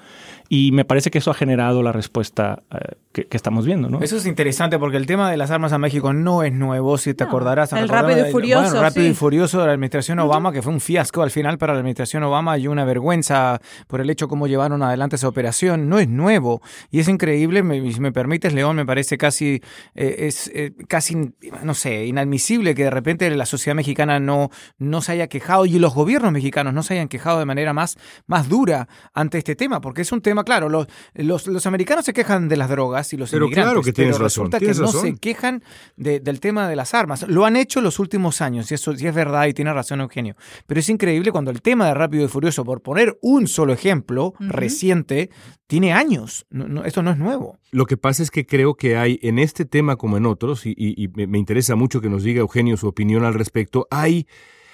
y 0.48 0.70
me 0.72 0.84
parece 0.84 1.10
que 1.10 1.18
eso 1.18 1.30
ha 1.32 1.34
generado 1.34 1.82
la 1.82 1.90
respuesta 1.90 2.62
eh, 2.70 2.94
que, 3.12 3.26
que 3.26 3.36
estamos 3.36 3.66
viendo. 3.66 3.90
¿no? 3.90 4.00
Eso 4.00 4.16
es 4.16 4.26
interesante 4.26 4.78
porque 4.78 4.96
el 4.96 5.06
tema 5.06 5.28
de 5.30 5.36
las 5.36 5.50
armas 5.50 5.72
a 5.72 5.78
México 5.78 6.12
no 6.12 6.44
es 6.44 6.52
nuevo, 6.52 6.96
si 6.96 7.12
te 7.12 7.24
No, 7.24 7.28
acordarás. 7.28 7.72
el 7.72 7.88
Rápido 7.88 8.28
y 8.28 8.30
Furioso, 8.30 8.64
bueno, 8.66 8.82
rápido 8.82 9.06
sí. 9.06 9.10
y 9.10 9.14
furioso 9.14 9.60
de 9.60 9.66
la 9.66 9.72
administración 9.72 10.20
Obama, 10.20 10.52
que 10.52 10.62
fue 10.62 10.72
un 10.72 10.80
fiasco 10.80 11.22
al 11.22 11.30
final 11.32 11.58
para 11.58 11.72
la 11.72 11.80
administración 11.80 12.22
Obama 12.22 12.56
y 12.56 12.68
una 12.68 12.84
vergüenza 12.84 13.60
por 13.88 14.00
el 14.00 14.10
hecho 14.10 14.28
cómo 14.28 14.46
llevaron 14.46 14.82
adelante 14.82 15.16
esa 15.16 15.28
operación. 15.28 15.88
No 15.88 15.98
es 15.98 16.08
nuevo 16.08 16.62
y 16.92 17.00
es 17.00 17.08
increíble. 17.08 17.63
Me, 17.64 17.92
si 17.92 18.00
me 18.00 18.12
permites, 18.12 18.52
León, 18.52 18.76
me 18.76 18.86
parece 18.86 19.18
casi, 19.18 19.60
eh, 19.94 20.16
es, 20.20 20.50
eh, 20.54 20.72
casi, 20.88 21.16
no 21.62 21.74
sé, 21.74 22.06
inadmisible 22.06 22.74
que 22.74 22.84
de 22.84 22.90
repente 22.90 23.28
la 23.30 23.46
sociedad 23.46 23.74
mexicana 23.74 24.20
no, 24.20 24.50
no 24.78 25.02
se 25.02 25.12
haya 25.12 25.26
quejado 25.28 25.66
y 25.66 25.78
los 25.78 25.94
gobiernos 25.94 26.30
mexicanos 26.32 26.72
no 26.74 26.82
se 26.82 26.94
hayan 26.94 27.08
quejado 27.08 27.38
de 27.38 27.44
manera 27.46 27.72
más, 27.72 27.96
más 28.26 28.48
dura 28.48 28.88
ante 29.12 29.38
este 29.38 29.56
tema, 29.56 29.80
porque 29.80 30.02
es 30.02 30.12
un 30.12 30.20
tema, 30.20 30.44
claro, 30.44 30.68
los, 30.68 30.86
los, 31.14 31.46
los 31.46 31.66
americanos 31.66 32.04
se 32.04 32.12
quejan 32.12 32.48
de 32.48 32.56
las 32.56 32.68
drogas, 32.68 33.12
y 33.12 33.16
los 33.16 33.30
Pero 33.30 33.46
inmigrantes. 33.46 33.70
claro 33.72 33.82
que 33.82 33.92
tienes 33.92 34.16
pero 34.16 34.24
razón, 34.26 34.44
resulta 34.44 34.58
tienes 34.58 34.76
que 34.76 34.80
no 34.82 34.86
razón. 34.86 35.02
se 35.02 35.16
quejan 35.18 35.62
de- 35.96 36.20
del 36.20 36.40
tema 36.40 36.68
de 36.68 36.76
las 36.76 36.94
armas. 36.94 37.26
Lo 37.28 37.44
han 37.46 37.56
hecho 37.56 37.80
los 37.80 37.98
últimos 37.98 38.40
años, 38.40 38.70
y 38.70 38.74
eso 38.74 38.94
sí 38.96 39.06
es 39.06 39.14
verdad, 39.14 39.46
y 39.46 39.54
tiene 39.54 39.72
razón 39.72 40.00
Eugenio. 40.00 40.36
Pero 40.66 40.80
es 40.80 40.88
increíble 40.88 41.32
cuando 41.32 41.50
el 41.50 41.62
tema 41.62 41.86
de 41.86 41.94
Rápido 41.94 42.24
y 42.24 42.28
Furioso, 42.28 42.64
por 42.64 42.82
poner 42.82 43.16
un 43.22 43.46
solo 43.46 43.72
ejemplo 43.72 44.34
reciente, 44.40 45.30
tiene 45.66 45.92
años. 45.92 46.46
No- 46.50 46.68
no- 46.68 46.84
esto 46.84 47.02
no 47.02 47.10
es 47.10 47.16
nuevo. 47.18 47.53
Lo 47.70 47.86
que 47.86 47.96
pasa 47.96 48.22
es 48.22 48.30
que 48.30 48.46
creo 48.46 48.74
que 48.74 48.96
hay 48.96 49.18
en 49.22 49.38
este 49.38 49.64
tema 49.64 49.96
como 49.96 50.16
en 50.16 50.26
otros, 50.26 50.64
y, 50.66 51.10
me 51.14 51.38
interesa 51.38 51.74
mucho 51.76 52.00
que 52.00 52.08
nos 52.08 52.22
diga 52.22 52.40
Eugenio 52.40 52.76
su 52.76 52.86
opinión 52.86 53.24
al 53.24 53.34
respecto, 53.34 53.86
hay, 53.90 54.26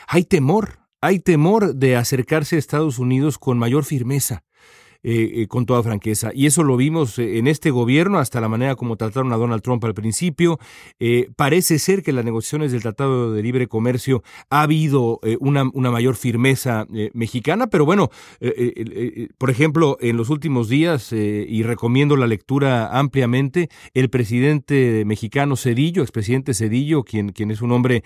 hay 0.06 0.24
temor, 0.24 0.81
hay 1.00 1.18
temor 1.18 1.74
de 1.74 1.96
acercarse 1.96 2.56
a 2.56 2.58
Estados 2.58 2.98
Unidos 2.98 3.38
con 3.38 3.58
mayor 3.58 3.85
firmeza. 3.85 4.44
Eh, 5.03 5.33
eh, 5.35 5.46
con 5.46 5.65
toda 5.65 5.83
franqueza. 5.83 6.31
Y 6.35 6.44
eso 6.44 6.63
lo 6.63 6.77
vimos 6.77 7.19
eh, 7.19 7.38
en 7.38 7.46
este 7.46 7.71
gobierno, 7.71 8.19
hasta 8.19 8.38
la 8.38 8.48
manera 8.48 8.75
como 8.75 8.96
trataron 8.96 9.33
a 9.33 9.38
Donald 9.38 9.63
Trump 9.63 9.83
al 9.87 9.94
principio. 9.94 10.59
Parece 11.37 11.79
ser 11.79 12.03
que 12.03 12.11
en 12.11 12.17
las 12.17 12.25
negociaciones 12.27 12.71
del 12.71 12.83
Tratado 12.83 13.33
de 13.33 13.42
Libre 13.42 13.67
Comercio 13.67 14.23
ha 14.51 14.61
habido 14.61 15.21
una, 15.38 15.65
una 15.73 15.90
mayor 15.90 16.17
firmeza 16.17 16.87
mexicana, 17.15 17.69
pero 17.69 17.87
bueno, 17.87 18.11
por 19.38 19.51
ejemplo, 19.51 19.96
en 20.01 20.19
los 20.19 20.29
últimos 20.29 20.69
días, 20.69 21.13
y 21.13 21.63
recomiendo 21.63 22.17
la 22.17 22.27
lectura 22.27 22.98
ampliamente, 22.98 23.71
el 23.94 24.11
presidente 24.11 25.05
mexicano 25.07 25.57
Cedillo, 25.57 26.03
expresidente 26.03 26.53
Cedillo, 26.53 27.05
quien, 27.05 27.31
quien 27.31 27.51
es 27.51 27.63
un 27.63 27.73
hombre 27.73 28.05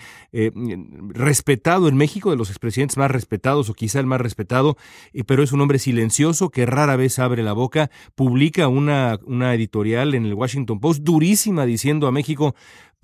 respetado 1.09 1.89
en 1.89 1.97
México, 1.97 2.31
de 2.31 2.37
los 2.37 2.49
expresidentes 2.49 2.97
más 2.97 3.11
respetados 3.11 3.69
o 3.69 3.73
quizá 3.73 3.99
el 3.99 4.05
más 4.05 4.21
respetado, 4.21 4.77
pero 5.25 5.43
es 5.43 5.51
un 5.51 5.61
hombre 5.61 5.79
silencioso 5.79 6.49
que 6.49 6.65
rara 6.65 6.84
vez 6.95 7.17
abre 7.17 7.41
la 7.41 7.53
boca, 7.53 7.89
publica 8.13 8.67
una, 8.67 9.19
una 9.25 9.55
editorial 9.55 10.13
en 10.13 10.25
el 10.25 10.35
Washington 10.35 10.79
Post 10.79 11.01
durísima 11.01 11.65
diciendo 11.65 12.05
a 12.05 12.11
México, 12.11 12.53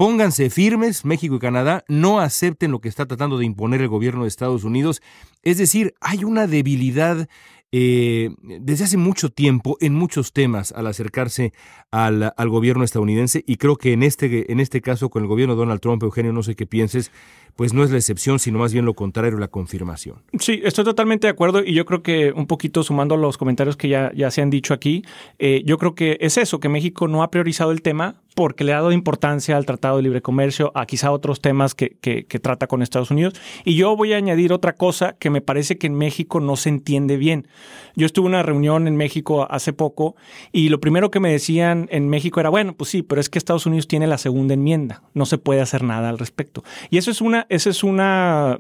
Pónganse 0.02 0.50
firmes, 0.50 1.06
México 1.06 1.36
y 1.36 1.40
Canadá, 1.40 1.84
no 1.88 2.20
acepten 2.20 2.72
lo 2.72 2.82
que 2.82 2.90
está 2.90 3.06
tratando 3.06 3.38
de 3.38 3.46
imponer 3.46 3.82
el 3.82 3.88
gobierno 3.88 4.24
de 4.24 4.30
Estados 4.30 4.64
Unidos. 4.64 5.02
Es 5.44 5.60
decir, 5.60 5.94
hay 6.02 6.24
una 6.24 6.48
debilidad 6.48 7.30
eh, 7.72 8.32
desde 8.42 8.84
hace 8.84 8.98
mucho 8.98 9.30
tiempo 9.30 9.78
en 9.80 9.94
muchos 9.94 10.34
temas 10.34 10.72
al 10.72 10.88
acercarse 10.88 11.54
al, 11.90 12.34
al, 12.36 12.50
gobierno 12.50 12.84
estadounidense 12.84 13.44
y 13.48 13.58
creo 13.58 13.78
que 13.78 13.94
en 13.94 14.04
este, 14.04 14.52
en 14.52 14.60
este 14.60 14.82
caso 14.82 15.10
con 15.10 15.24
el 15.24 15.28
gobierno 15.28 15.56
de 15.56 15.60
Donald 15.60 15.82
Trump, 15.82 16.04
Eugenio, 16.04 16.34
no 16.34 16.44
sé 16.44 16.56
qué 16.56 16.66
pienses, 16.66 17.12
pues 17.56 17.74
no 17.74 17.84
es 17.84 17.92
la 17.92 17.98
excepción, 17.98 18.40
sino 18.40 18.60
más 18.60 18.74
bien 18.74 18.86
lo 18.86 18.94
contrario, 18.94 19.38
la 19.38 19.48
confirmación. 19.48 20.24
Sí, 20.40 20.62
estoy 20.64 20.84
totalmente 20.86 21.28
de 21.28 21.32
acuerdo 21.32 21.64
y 21.64 21.74
yo 21.74 21.86
creo 21.86 22.02
que 22.04 22.32
un 22.32 22.48
poquito 22.48 22.84
sumando 22.84 23.18
los 23.18 23.38
comentarios 23.38 23.78
que 23.78 23.90
ya, 23.90 24.12
ya 24.16 24.32
se 24.32 24.42
han 24.42 24.50
dicho 24.50 24.74
aquí, 24.74 25.04
eh, 25.40 25.64
yo 25.66 25.78
creo 25.78 25.96
que 25.96 26.18
es 26.22 26.38
eso, 26.38 26.60
que 26.60 26.70
México 26.70 27.08
no 27.08 27.24
ha 27.24 27.32
priorizado 27.32 27.72
el 27.72 27.82
tema 27.82 28.21
porque 28.36 28.64
le 28.64 28.74
ha 28.74 28.78
dado 28.78 28.92
importancia 28.92 29.58
al 29.58 29.66
Tratado 29.66 29.98
de 29.98 30.04
Libre 30.04 30.22
Comercio, 30.22 30.72
a 30.76 30.86
quizá 30.86 31.12
otros 31.12 31.42
temas 31.42 31.76
que, 31.76 31.98
que, 32.02 32.26
que, 32.26 32.40
trata 32.40 32.68
con 32.68 32.82
Estados 32.82 33.12
Unidos. 33.12 33.34
Y 33.66 33.76
yo 33.76 33.96
voy 33.96 34.14
a 34.14 34.18
añadir 34.18 34.54
otra 34.54 34.74
cosa 34.74 35.16
que 35.20 35.30
me 35.30 35.42
parece 35.42 35.78
que 35.78 35.88
en 35.88 35.96
México 35.96 36.40
no 36.40 36.56
se 36.56 36.70
entiende 36.70 37.18
bien. 37.18 37.48
Yo 37.96 38.06
estuve 38.06 38.28
en 38.28 38.34
una 38.34 38.44
reunión 38.44 38.88
en 38.88 38.96
México 38.96 39.48
hace 39.50 39.74
poco 39.74 40.16
y 40.52 40.70
lo 40.70 40.80
primero 40.80 41.12
que 41.12 41.20
me 41.20 41.32
decían 41.32 41.88
en 41.92 42.10
México 42.10 42.40
era, 42.40 42.50
bueno, 42.50 42.74
pues 42.76 42.90
sí, 42.90 43.04
pero 43.04 43.20
es 43.20 43.30
que 43.30 43.38
Estados 43.38 43.66
Unidos 43.66 43.88
tiene 43.88 44.08
la 44.08 44.18
segunda 44.18 44.54
enmienda, 44.54 45.04
no 45.14 45.26
se 45.26 45.38
puede 45.38 45.62
hacer 45.62 45.84
nada 45.84 46.10
al 46.10 46.20
respecto. 46.20 46.64
Y 46.90 46.98
eso 46.98 47.12
es 47.12 47.22
una, 47.22 47.46
eso 47.50 47.70
es 47.70 47.84
una 47.84 48.58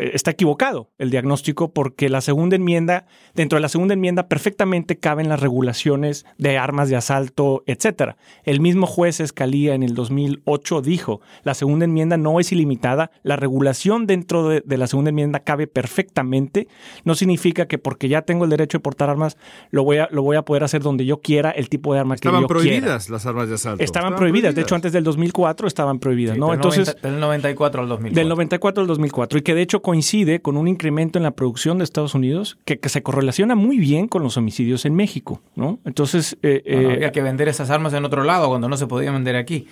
está 0.00 0.32
equivocado 0.32 0.90
el 0.98 1.10
diagnóstico 1.10 1.72
porque 1.72 2.08
la 2.08 2.20
segunda 2.20 2.56
enmienda, 2.56 3.06
dentro 3.34 3.56
de 3.56 3.60
la 3.60 3.68
segunda 3.68 3.94
enmienda 3.94 4.28
perfectamente 4.28 4.98
caben 4.98 5.28
las 5.28 5.40
regulaciones 5.40 6.24
de 6.38 6.58
armas 6.58 6.88
de 6.88 6.96
asalto, 6.96 7.62
etcétera. 7.66 8.16
El 8.44 8.60
mismo 8.60 8.86
juez 8.86 9.20
Escalía 9.20 9.74
en 9.74 9.82
el 9.82 9.94
2008 9.94 10.82
dijo, 10.82 11.20
la 11.42 11.54
segunda 11.54 11.84
enmienda 11.84 12.16
no 12.16 12.40
es 12.40 12.52
ilimitada, 12.52 13.10
la 13.22 13.36
regulación 13.36 14.06
dentro 14.06 14.48
de, 14.48 14.62
de, 14.64 14.76
la 14.78 14.86
segunda 14.86 15.10
enmienda 15.10 15.40
cabe 15.40 15.66
perfectamente, 15.66 16.68
no 17.04 17.14
significa 17.14 17.66
que 17.66 17.78
porque 17.78 18.08
ya 18.08 18.22
tengo 18.22 18.44
el 18.44 18.50
derecho 18.50 18.78
de 18.78 18.82
portar 18.82 19.10
armas 19.10 19.36
lo 19.70 19.84
voy 19.84 19.98
a, 19.98 20.08
lo 20.10 20.22
voy 20.22 20.36
a 20.36 20.42
poder 20.42 20.64
hacer 20.64 20.82
donde 20.82 21.04
yo 21.04 21.20
quiera, 21.20 21.50
el 21.50 21.68
tipo 21.68 21.94
de 21.94 22.00
arma 22.00 22.14
estaban 22.14 22.40
que 22.40 22.44
yo 22.44 22.48
prohibidas 22.48 23.04
quiera. 23.04 23.16
las 23.16 23.26
armas 23.26 23.48
de 23.48 23.54
asalto. 23.54 23.82
Estaban, 23.82 23.84
estaban 23.84 24.18
prohibidas. 24.18 24.30
prohibidas, 24.30 24.54
de 24.54 24.62
hecho 24.62 24.74
antes 24.74 24.92
del 24.92 25.04
2004 25.04 25.66
estaban 25.66 25.98
prohibidas, 25.98 26.34
sí, 26.34 26.40
¿no? 26.40 26.46
Del 26.46 26.54
Entonces 26.56 26.86
90, 26.86 27.08
del 27.08 27.20
94 27.20 27.82
al 27.82 27.88
2004. 27.88 28.20
Del 28.20 28.28
94 28.28 28.80
al 28.80 28.86
2004 28.86 29.38
y 29.38 29.42
que 29.42 29.54
de 29.54 29.62
hecho 29.62 29.82
coincide 29.90 30.40
con 30.40 30.56
un 30.56 30.68
incremento 30.68 31.18
en 31.18 31.24
la 31.24 31.32
producción 31.32 31.78
de 31.78 31.84
Estados 31.84 32.14
Unidos 32.14 32.58
que, 32.64 32.78
que 32.78 32.88
se 32.88 33.02
correlaciona 33.02 33.56
muy 33.56 33.76
bien 33.76 34.06
con 34.06 34.22
los 34.22 34.36
homicidios 34.36 34.84
en 34.84 34.94
México, 34.94 35.42
¿no? 35.56 35.80
Entonces... 35.84 36.38
Eh, 36.42 36.62
bueno, 36.64 36.90
había 36.90 37.10
que 37.10 37.22
vender 37.22 37.48
esas 37.48 37.70
armas 37.70 37.92
en 37.92 38.04
otro 38.04 38.22
lado 38.22 38.46
cuando 38.48 38.68
no 38.68 38.76
se 38.76 38.86
podían 38.86 39.14
vender 39.14 39.34
aquí. 39.34 39.66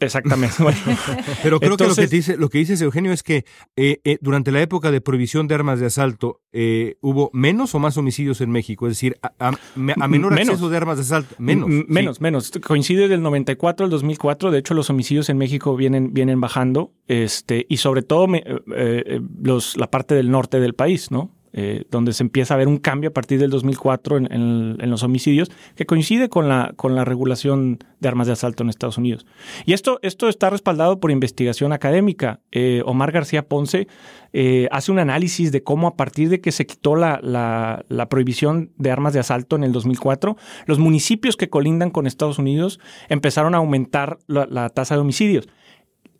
Exactamente. 0.00 0.62
Bueno, 0.62 0.78
Pero 1.42 1.60
creo 1.60 1.72
Entonces, 1.72 1.96
que 1.96 2.02
lo 2.02 2.08
que, 2.08 2.16
dice, 2.16 2.36
lo 2.36 2.48
que 2.48 2.58
dices, 2.58 2.80
Eugenio, 2.80 3.12
es 3.12 3.22
que 3.22 3.44
eh, 3.76 4.00
eh, 4.04 4.18
durante 4.20 4.52
la 4.52 4.60
época 4.60 4.90
de 4.90 5.00
prohibición 5.00 5.48
de 5.48 5.54
armas 5.54 5.80
de 5.80 5.86
asalto, 5.86 6.40
eh, 6.52 6.96
¿hubo 7.00 7.30
menos 7.32 7.74
o 7.74 7.78
más 7.78 7.96
homicidios 7.96 8.40
en 8.40 8.50
México? 8.50 8.86
Es 8.86 8.92
decir, 8.92 9.18
a, 9.22 9.32
a, 9.38 9.48
a 9.48 10.08
menor 10.08 10.32
menos. 10.34 10.50
acceso 10.50 10.68
de 10.68 10.76
armas 10.76 10.96
de 10.96 11.02
asalto, 11.02 11.34
menos. 11.38 11.68
M 11.68 11.84
menos, 11.88 12.16
sí. 12.16 12.22
menos. 12.22 12.50
Coincide 12.64 13.08
del 13.08 13.22
94 13.22 13.84
al 13.84 13.90
2004. 13.90 14.50
De 14.50 14.58
hecho, 14.58 14.74
los 14.74 14.90
homicidios 14.90 15.28
en 15.28 15.38
México 15.38 15.76
vienen, 15.76 16.12
vienen 16.12 16.40
bajando. 16.40 16.92
Este, 17.06 17.66
y 17.68 17.76
sobre 17.78 18.02
todo 18.02 18.26
me, 18.26 18.42
eh, 18.74 19.20
los, 19.42 19.76
la 19.76 19.90
parte 19.90 20.14
del 20.14 20.30
norte 20.30 20.60
del 20.60 20.74
país, 20.74 21.10
¿no? 21.10 21.35
Eh, 21.58 21.84
donde 21.90 22.12
se 22.12 22.22
empieza 22.22 22.52
a 22.52 22.58
ver 22.58 22.68
un 22.68 22.76
cambio 22.76 23.08
a 23.08 23.12
partir 23.14 23.40
del 23.40 23.48
2004 23.48 24.18
en, 24.18 24.30
en, 24.30 24.76
en, 24.78 24.90
los 24.90 25.02
homicidios, 25.02 25.50
que 25.74 25.86
coincide 25.86 26.28
con 26.28 26.50
la, 26.50 26.74
con 26.76 26.94
la 26.94 27.06
regulación 27.06 27.78
de 27.98 28.08
armas 28.08 28.26
de 28.26 28.34
asalto 28.34 28.62
en 28.62 28.68
Estados 28.68 28.98
Unidos. 28.98 29.24
Y 29.64 29.72
esto, 29.72 29.98
esto 30.02 30.28
está 30.28 30.50
respaldado 30.50 31.00
por 31.00 31.10
investigación 31.10 31.72
académica. 31.72 32.40
Eh, 32.52 32.82
Omar 32.84 33.10
García 33.10 33.48
Ponce 33.48 33.88
eh, 34.34 34.68
hace 34.70 34.92
un 34.92 34.98
análisis 34.98 35.50
de 35.50 35.62
cómo 35.62 35.86
a 35.86 35.96
partir 35.96 36.28
de 36.28 36.42
que 36.42 36.52
se 36.52 36.66
quitó 36.66 36.94
la, 36.94 37.20
la, 37.22 38.08
prohibición 38.10 38.70
de 38.76 38.90
armas 38.90 39.14
de 39.14 39.20
asalto 39.20 39.56
en 39.56 39.64
el 39.64 39.72
2004, 39.72 40.36
los 40.66 40.78
municipios 40.78 41.38
que 41.38 41.48
colindan 41.48 41.90
con 41.90 42.06
Estados 42.06 42.38
Unidos 42.38 42.80
empezaron 43.08 43.54
a 43.54 43.58
aumentar 43.58 44.18
la 44.26 44.68
tasa 44.68 44.94
de 44.94 45.00
homicidios 45.00 45.48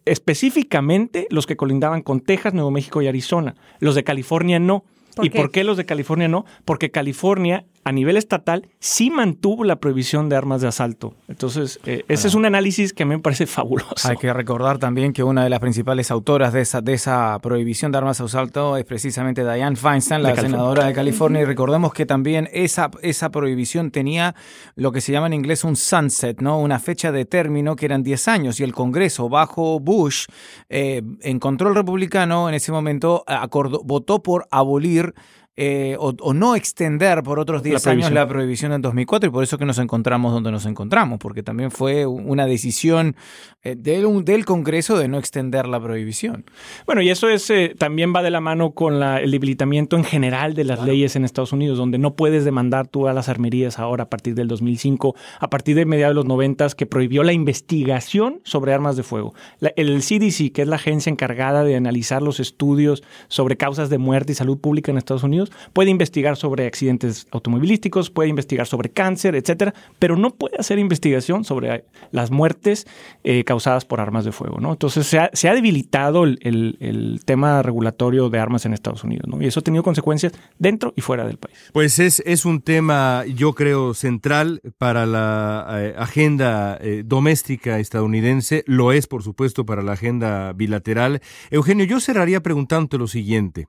específicamente 0.06 1.26
los 1.30 1.46
que 1.46 1.56
colindaban 1.56 2.00
con 2.00 2.20
Texas, 2.20 2.54
Nuevo 2.54 2.70
México 2.70 3.02
y 3.02 3.08
Arizona. 3.08 3.56
Los 3.80 3.94
de 3.96 4.04
California 4.04 4.58
no. 4.58 4.84
¿Por 5.16 5.24
¿Y 5.24 5.30
qué? 5.30 5.38
por 5.38 5.50
qué 5.50 5.64
los 5.64 5.78
de 5.78 5.86
California 5.86 6.28
no? 6.28 6.44
Porque 6.66 6.90
California, 6.90 7.64
a 7.86 7.92
nivel 7.92 8.16
estatal, 8.16 8.68
sí 8.80 9.10
mantuvo 9.10 9.62
la 9.62 9.76
prohibición 9.76 10.28
de 10.28 10.34
armas 10.34 10.60
de 10.60 10.66
asalto. 10.66 11.14
Entonces, 11.28 11.78
eh, 11.86 12.04
ese 12.08 12.26
ah. 12.26 12.30
es 12.30 12.34
un 12.34 12.44
análisis 12.44 12.92
que 12.92 13.04
a 13.04 13.06
mí 13.06 13.14
me 13.14 13.22
parece 13.22 13.46
fabuloso. 13.46 14.08
Hay 14.08 14.16
que 14.16 14.32
recordar 14.32 14.78
también 14.78 15.12
que 15.12 15.22
una 15.22 15.44
de 15.44 15.50
las 15.50 15.60
principales 15.60 16.10
autoras 16.10 16.52
de 16.52 16.62
esa, 16.62 16.80
de 16.80 16.94
esa 16.94 17.38
prohibición 17.40 17.92
de 17.92 17.98
armas 17.98 18.18
de 18.18 18.24
asalto 18.24 18.76
es 18.76 18.84
precisamente 18.84 19.44
Dianne 19.44 19.76
Feinstein, 19.76 20.24
la 20.24 20.32
de 20.32 20.40
senadora 20.40 20.86
de 20.86 20.94
California. 20.94 21.42
Y 21.42 21.44
recordemos 21.44 21.92
que 21.92 22.06
también 22.06 22.48
esa, 22.52 22.90
esa 23.02 23.30
prohibición 23.30 23.92
tenía 23.92 24.34
lo 24.74 24.90
que 24.90 25.00
se 25.00 25.12
llama 25.12 25.28
en 25.28 25.34
inglés 25.34 25.62
un 25.62 25.76
sunset, 25.76 26.40
¿no? 26.40 26.58
Una 26.58 26.80
fecha 26.80 27.12
de 27.12 27.24
término 27.24 27.76
que 27.76 27.86
eran 27.86 28.02
10 28.02 28.26
años. 28.26 28.58
Y 28.58 28.64
el 28.64 28.72
Congreso, 28.72 29.28
bajo 29.28 29.78
Bush, 29.78 30.26
eh, 30.68 31.02
en 31.20 31.38
control 31.38 31.76
republicano, 31.76 32.48
en 32.48 32.56
ese 32.56 32.72
momento 32.72 33.22
acordó, 33.28 33.80
votó 33.84 34.24
por 34.24 34.48
abolir 34.50 35.14
eh, 35.56 35.96
o, 35.98 36.14
o, 36.20 36.34
no 36.34 36.54
extender 36.54 37.22
por 37.22 37.38
otros 37.38 37.62
10 37.62 37.86
la 37.86 37.92
años 37.92 38.12
la 38.12 38.28
prohibición 38.28 38.72
en 38.72 38.82
2004 38.82 39.28
y 39.28 39.32
por 39.32 39.42
eso 39.42 39.56
que 39.56 39.64
nos 39.64 39.78
encontramos 39.78 40.32
donde 40.32 40.50
nos 40.50 40.66
encontramos, 40.66 41.18
porque 41.18 41.42
también 41.42 41.70
fue 41.70 42.04
una 42.04 42.44
decisión 42.46 43.16
eh, 43.62 43.74
del, 43.74 44.24
del, 44.24 44.44
Congreso 44.44 44.98
de 44.98 45.08
no 45.08 45.18
extender 45.18 45.66
la 45.66 45.80
prohibición. 45.80 46.44
Bueno, 46.84 47.00
y 47.00 47.08
eso 47.08 47.28
es 47.28 47.48
eh, 47.50 47.74
también 47.78 48.12
va 48.14 48.22
de 48.22 48.30
la 48.30 48.40
mano 48.40 48.72
con 48.72 49.00
la, 49.00 49.20
el 49.20 49.30
debilitamiento 49.30 49.96
en 49.96 50.04
general 50.04 50.54
de 50.54 50.64
las 50.64 50.78
claro. 50.78 50.92
leyes 50.92 51.16
en 51.16 51.24
Estados 51.24 51.52
Unidos, 51.52 51.78
donde 51.78 51.98
no 51.98 52.16
puedes 52.16 52.44
demandar 52.44 52.86
tú 52.86 53.08
a 53.08 53.14
las 53.14 53.28
armerías 53.28 53.78
ahora 53.78 54.04
a 54.04 54.10
partir 54.10 54.34
del 54.34 54.48
2005, 54.48 55.14
a 55.40 55.48
partir 55.48 55.74
de 55.76 55.86
mediados 55.86 56.12
de 56.12 56.16
los 56.16 56.26
90 56.26 56.56
que 56.76 56.86
prohibió 56.86 57.22
la 57.22 57.32
investigación 57.32 58.40
sobre 58.44 58.72
armas 58.72 58.96
de 58.96 59.02
fuego. 59.02 59.34
La, 59.60 59.72
el 59.76 60.00
CDC, 60.00 60.52
que 60.52 60.62
es 60.62 60.68
la 60.68 60.76
agencia 60.76 61.10
encargada 61.10 61.64
de 61.64 61.76
analizar 61.76 62.22
los 62.22 62.40
estudios 62.40 63.02
sobre 63.28 63.56
causas 63.56 63.90
de 63.90 63.98
muerte 63.98 64.32
y 64.32 64.34
salud 64.34 64.58
pública 64.58 64.90
en 64.90 64.98
Estados 64.98 65.22
Unidos, 65.22 65.45
puede 65.72 65.90
investigar 65.90 66.36
sobre 66.36 66.66
accidentes 66.66 67.26
automovilísticos, 67.30 68.10
puede 68.10 68.28
investigar 68.28 68.66
sobre 68.66 68.90
cáncer, 68.90 69.34
etcétera, 69.34 69.74
pero 69.98 70.16
no 70.16 70.30
puede 70.30 70.56
hacer 70.58 70.78
investigación 70.78 71.44
sobre 71.44 71.84
las 72.10 72.30
muertes 72.30 72.86
eh, 73.24 73.44
causadas 73.44 73.84
por 73.84 74.00
armas 74.00 74.24
de 74.24 74.32
fuego, 74.32 74.58
¿no? 74.60 74.72
Entonces 74.72 75.06
se 75.06 75.48
ha, 75.48 75.54
debilitado 75.54 76.24
el, 76.24 77.20
tema 77.24 77.62
regulatorio 77.62 78.28
de 78.30 78.38
armas 78.38 78.66
en 78.66 78.72
Estados 78.72 79.04
Unidos, 79.04 79.26
¿no? 79.28 79.42
Y 79.42 79.46
eso 79.46 79.60
ha 79.60 79.62
tenido 79.62 79.82
consecuencias 79.82 80.32
dentro 80.58 80.92
y 80.96 81.00
fuera 81.00 81.26
del 81.26 81.38
país. 81.38 81.56
Pues 81.72 81.98
es, 81.98 82.22
es 82.26 82.44
un 82.44 82.60
tema, 82.60 83.24
yo 83.26 83.52
creo, 83.54 83.94
central 83.94 84.60
para 84.78 85.06
la 85.06 85.66
eh, 85.70 85.94
agenda 85.96 86.78
eh, 86.80 87.02
doméstica 87.04 87.78
estadounidense, 87.78 88.64
lo 88.66 88.92
es, 88.92 89.06
por 89.06 89.22
supuesto, 89.22 89.66
para 89.66 89.82
la 89.82 89.92
agenda 89.92 90.52
bilateral. 90.52 91.20
Eugenio, 91.50 91.84
yo 91.84 92.00
cerraría 92.00 92.42
preguntándote 92.42 92.98
lo 92.98 93.06
siguiente. 93.06 93.68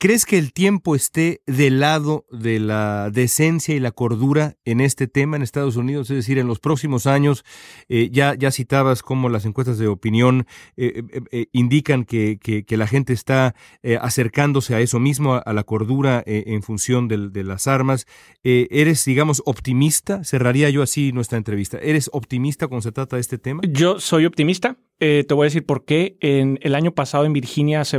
¿Crees 0.00 0.26
que 0.26 0.38
el 0.38 0.52
tiempo 0.52 0.94
esté 0.94 1.42
del 1.48 1.80
lado 1.80 2.24
de 2.30 2.60
la 2.60 3.10
decencia 3.10 3.74
y 3.74 3.80
la 3.80 3.90
cordura 3.90 4.54
en 4.64 4.80
este 4.80 5.08
tema 5.08 5.34
en 5.34 5.42
Estados 5.42 5.74
Unidos? 5.74 6.08
Es 6.10 6.18
decir, 6.18 6.38
en 6.38 6.46
los 6.46 6.60
próximos 6.60 7.08
años, 7.08 7.44
eh, 7.88 8.08
ya, 8.12 8.36
ya 8.36 8.52
citabas 8.52 9.02
cómo 9.02 9.28
las 9.28 9.44
encuestas 9.44 9.76
de 9.76 9.88
opinión 9.88 10.46
eh, 10.76 11.02
eh, 11.32 11.46
indican 11.50 12.04
que, 12.04 12.38
que, 12.38 12.76
la 12.76 12.86
gente 12.86 13.12
está 13.12 13.56
acercándose 14.00 14.76
a 14.76 14.80
eso 14.80 15.00
mismo, 15.00 15.42
a, 15.44 15.52
la 15.52 15.64
cordura 15.64 16.22
en 16.24 16.62
función 16.62 17.08
de, 17.08 17.42
las 17.42 17.66
armas. 17.66 18.06
¿Eres, 18.44 19.04
digamos, 19.04 19.42
optimista? 19.46 20.22
Cerraría 20.22 20.70
yo 20.70 20.82
así 20.82 21.10
nuestra 21.10 21.38
entrevista. 21.38 21.76
¿Eres 21.78 22.08
optimista 22.12 22.68
cuando 22.68 22.82
se 22.82 22.92
trata 22.92 23.16
de 23.16 23.20
este 23.20 23.38
tema? 23.38 23.62
Yo 23.68 23.98
soy 23.98 24.26
optimista. 24.26 24.76
te 24.98 25.26
voy 25.34 25.46
a 25.46 25.48
decir 25.48 25.66
por 25.66 25.84
qué. 25.84 26.16
En 26.20 26.60
el 26.62 26.76
año 26.76 26.92
pasado 26.92 27.24
en 27.24 27.32
Virginia 27.32 27.84
se 27.84 27.98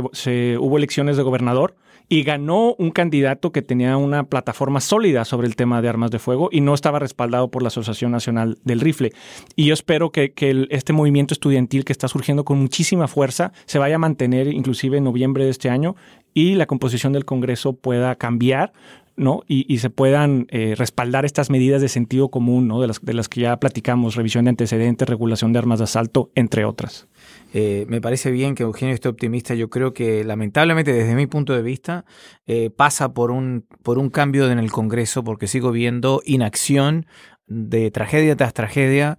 hubo 0.56 0.78
elecciones 0.78 1.18
de 1.18 1.22
gobernador 1.22 1.76
y 2.12 2.24
ganó 2.24 2.74
un 2.74 2.90
candidato 2.90 3.52
que 3.52 3.62
tenía 3.62 3.96
una 3.96 4.24
plataforma 4.24 4.80
sólida 4.80 5.24
sobre 5.24 5.46
el 5.46 5.54
tema 5.54 5.80
de 5.80 5.88
armas 5.88 6.10
de 6.10 6.18
fuego 6.18 6.48
y 6.50 6.60
no 6.60 6.74
estaba 6.74 6.98
respaldado 6.98 7.52
por 7.52 7.62
la 7.62 7.68
Asociación 7.68 8.10
Nacional 8.10 8.58
del 8.64 8.80
Rifle. 8.80 9.12
Y 9.54 9.66
yo 9.66 9.74
espero 9.74 10.10
que, 10.10 10.34
este 10.70 10.92
movimiento 10.92 11.34
estudiantil 11.34 11.84
que 11.84 11.92
está 11.92 12.08
surgiendo 12.08 12.44
con 12.44 12.58
muchísima 12.58 13.06
fuerza 13.06 13.52
se 13.64 13.78
vaya 13.78 13.94
a 13.94 13.98
mantener 13.98 14.48
inclusive 14.48 14.98
en 14.98 15.04
noviembre 15.04 15.44
de 15.44 15.50
este 15.50 15.70
año 15.70 15.94
y 16.34 16.56
la 16.56 16.66
composición 16.66 17.12
del 17.12 17.24
Congreso 17.24 17.74
pueda 17.74 18.16
cambiar 18.16 18.72
¿no? 19.20 19.42
Y, 19.46 19.78
se 19.78 19.90
puedan 19.90 20.46
eh, 20.48 20.74
respaldar 20.78 21.26
estas 21.26 21.50
medidas 21.50 21.82
de 21.82 21.90
sentido 21.90 22.30
común, 22.30 22.66
¿no? 22.66 22.80
De 22.80 22.86
las, 22.86 23.02
de 23.02 23.12
las 23.12 23.28
que 23.28 23.42
ya 23.42 23.58
platicamos, 23.58 24.14
revisión 24.14 24.46
de 24.46 24.48
antecedentes, 24.48 25.06
regulación 25.06 25.52
de 25.52 25.58
armas 25.58 25.78
de 25.78 25.84
asalto, 25.84 26.30
entre 26.34 26.64
otras. 26.64 27.06
Eh, 27.52 27.84
me 27.88 28.00
parece 28.00 28.30
bien 28.30 28.54
que 28.54 28.62
Eugenio 28.62 28.94
esté 28.94 29.10
optimista. 29.10 29.54
Yo 29.54 29.68
creo 29.68 29.92
que 29.92 30.24
lamentablemente 30.24 30.94
desde 30.94 31.14
mi 31.14 31.26
punto 31.26 31.52
de 31.52 31.60
vista 31.60 32.06
eh, 32.46 32.70
pasa 32.70 33.12
por 33.12 33.30
un, 33.30 33.66
por 33.82 33.98
un 33.98 34.08
cambio 34.08 34.50
en 34.50 34.58
el 34.58 34.72
Congreso 34.72 35.22
porque 35.22 35.46
sigo 35.46 35.70
viendo 35.70 36.22
inacción 36.24 37.04
de 37.46 37.90
tragedia 37.90 38.36
tras 38.36 38.54
tragedia 38.54 39.18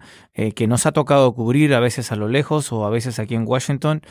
que 0.55 0.65
nos 0.65 0.85
ha 0.85 0.93
tocado 0.93 1.33
cubrir 1.33 1.73
a 1.73 1.81
veces 1.81 2.13
a 2.13 2.15
lo 2.15 2.29
lejos 2.29 2.71
o 2.71 2.85
a 2.85 2.89
veces 2.89 3.19
aquí 3.19 3.35
en 3.35 3.45
Washington, 3.45 4.01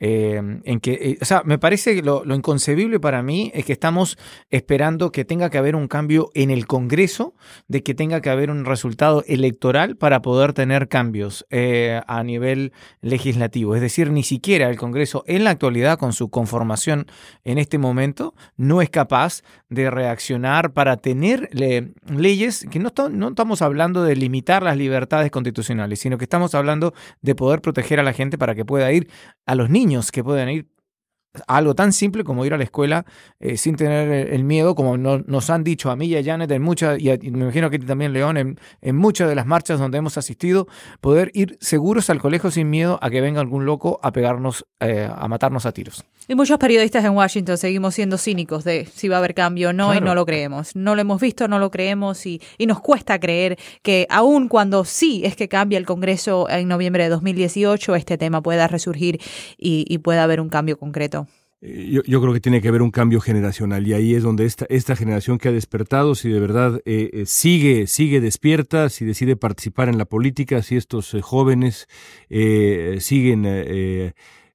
eh, 0.00 0.40
en 0.64 0.80
que, 0.80 0.92
eh, 0.92 1.18
o 1.20 1.24
sea, 1.26 1.42
me 1.44 1.58
parece 1.58 1.94
que 1.94 2.02
lo, 2.02 2.24
inconcebible 2.34 2.98
para 2.98 3.22
mí 3.22 3.52
es 3.54 3.66
que 3.66 3.72
estamos 3.72 4.16
esperando 4.48 5.12
que 5.12 5.26
tenga 5.26 5.50
que 5.50 5.58
haber 5.58 5.76
un 5.76 5.88
cambio 5.88 6.30
en 6.34 6.50
el 6.50 6.66
Congreso, 6.66 7.34
de 7.68 7.82
que 7.82 7.94
tenga 7.94 8.22
que 8.22 8.30
haber 8.30 8.50
un 8.50 8.64
resultado 8.64 9.22
electoral 9.26 9.96
para 9.96 10.22
poder 10.22 10.54
tener 10.54 10.88
cambios 10.88 11.46
a 11.50 12.22
nivel 12.24 12.72
legislativo. 13.02 13.74
Es 13.74 13.82
decir, 13.82 14.10
ni 14.10 14.22
siquiera 14.22 14.70
el 14.70 14.76
Congreso 14.76 15.22
en 15.26 15.44
la 15.44 15.50
actualidad, 15.50 15.98
con 15.98 16.12
su 16.12 16.30
conformación 16.30 17.06
en 17.44 17.58
este 17.58 17.76
momento, 17.76 18.34
no 18.56 18.80
es 18.80 18.88
capaz 18.88 19.42
de 19.68 19.90
reaccionar 19.90 20.72
para 20.72 20.96
tener 20.96 21.50
leyes 21.52 22.66
que 22.70 22.78
no, 22.78 22.92
no 23.10 23.28
estamos 23.28 23.60
hablando 23.60 24.02
de 24.02 24.16
limitar 24.16 24.62
las 24.62 24.76
libertades 24.76 25.30
constitucionales, 25.30 26.00
sino 26.00 26.16
que 26.16 26.24
estamos 26.24 26.54
hablando 26.54 26.94
de 27.20 27.34
poder 27.34 27.60
proteger 27.60 28.00
a 28.00 28.02
la 28.02 28.14
gente 28.14 28.38
para 28.38 28.54
que 28.54 28.64
pueda 28.64 28.90
ir, 28.92 29.08
a 29.46 29.54
los 29.54 29.68
niños 29.68 29.89
que 30.12 30.24
puedan 30.24 30.48
ir 30.48 30.66
algo 31.46 31.74
tan 31.74 31.92
simple 31.92 32.24
como 32.24 32.44
ir 32.44 32.54
a 32.54 32.58
la 32.58 32.64
escuela 32.64 33.06
eh, 33.38 33.56
sin 33.56 33.76
tener 33.76 34.32
el 34.32 34.44
miedo, 34.44 34.74
como 34.74 34.96
nos 34.96 35.50
han 35.50 35.62
dicho 35.62 35.90
a 35.90 35.96
mí 35.96 36.06
y 36.06 36.16
a 36.16 36.24
Janet 36.24 36.50
en 36.50 36.62
muchas, 36.62 36.98
y, 37.00 37.06
me 37.30 37.44
imagino 37.44 37.70
que 37.70 37.78
también 37.78 38.12
León, 38.12 38.36
en, 38.36 38.96
muchas 38.96 39.28
de 39.28 39.34
las 39.34 39.46
marchas 39.46 39.78
donde 39.78 39.98
hemos 39.98 40.18
asistido, 40.18 40.66
poder 41.00 41.30
ir 41.34 41.56
seguros 41.60 42.10
al 42.10 42.20
colegio 42.20 42.50
sin 42.50 42.68
miedo 42.68 42.98
a 43.00 43.10
que 43.10 43.20
venga 43.20 43.40
algún 43.40 43.64
loco 43.64 44.00
a 44.02 44.12
pegarnos, 44.12 44.66
eh, 44.80 45.08
a 45.12 45.28
matarnos 45.28 45.66
a 45.66 45.72
tiros. 45.72 46.04
Y 46.26 46.34
muchos 46.34 46.58
periodistas 46.58 47.04
en 47.04 47.12
Washington 47.12 47.58
seguimos 47.58 47.94
siendo 47.94 48.18
cínicos 48.18 48.64
de 48.64 48.86
si 48.86 49.08
va 49.08 49.16
a 49.16 49.18
haber 49.18 49.34
cambio 49.34 49.70
o 49.70 49.72
no, 49.72 49.94
y 49.94 50.00
no 50.00 50.14
lo 50.14 50.26
creemos. 50.26 50.76
No 50.76 50.94
lo 50.94 51.00
hemos 51.00 51.20
visto, 51.20 51.48
no 51.48 51.58
lo 51.58 51.70
creemos, 51.70 52.26
y, 52.26 52.40
y 52.58 52.66
nos 52.66 52.80
cuesta 52.80 53.18
creer 53.18 53.58
que 53.82 54.06
aun 54.10 54.48
cuando 54.48 54.84
sí 54.84 55.22
es 55.24 55.36
que 55.36 55.48
cambia 55.48 55.78
el 55.78 55.86
Congreso 55.86 56.48
en 56.48 56.68
noviembre 56.68 57.04
de 57.04 57.10
2018, 57.10 57.94
este 57.96 58.18
tema 58.18 58.42
pueda 58.42 58.68
resurgir 58.68 59.20
y, 59.58 59.84
y 59.88 59.98
pueda 59.98 60.22
haber 60.22 60.40
un 60.40 60.48
cambio 60.48 60.78
concreto. 60.78 61.19
Eh, 61.62 62.00
yo, 62.06 62.20
creo 62.22 62.32
que 62.32 62.40
tiene 62.40 62.62
que 62.62 62.68
haber 62.68 62.80
un 62.80 62.90
cambio 62.90 63.20
generacional 63.20 63.86
y 63.86 63.92
ahí 63.92 64.14
es 64.14 64.22
donde 64.22 64.46
esta, 64.46 64.64
esta 64.70 64.96
generación 64.96 65.38
que 65.38 65.48
ha 65.48 65.52
despertado, 65.52 66.14
si 66.14 66.30
de 66.30 66.40
verdad 66.40 66.80
eh, 66.86 67.10
eh, 67.12 67.26
sigue, 67.26 67.86
sigue 67.86 68.20
despierta, 68.20 68.88
si 68.88 69.04
decide 69.04 69.36
participar 69.36 69.88
en 69.90 69.98
la 69.98 70.06
política, 70.06 70.62
si 70.62 70.76
estos 70.76 71.14
jóvenes 71.22 71.86
siguen 72.98 73.44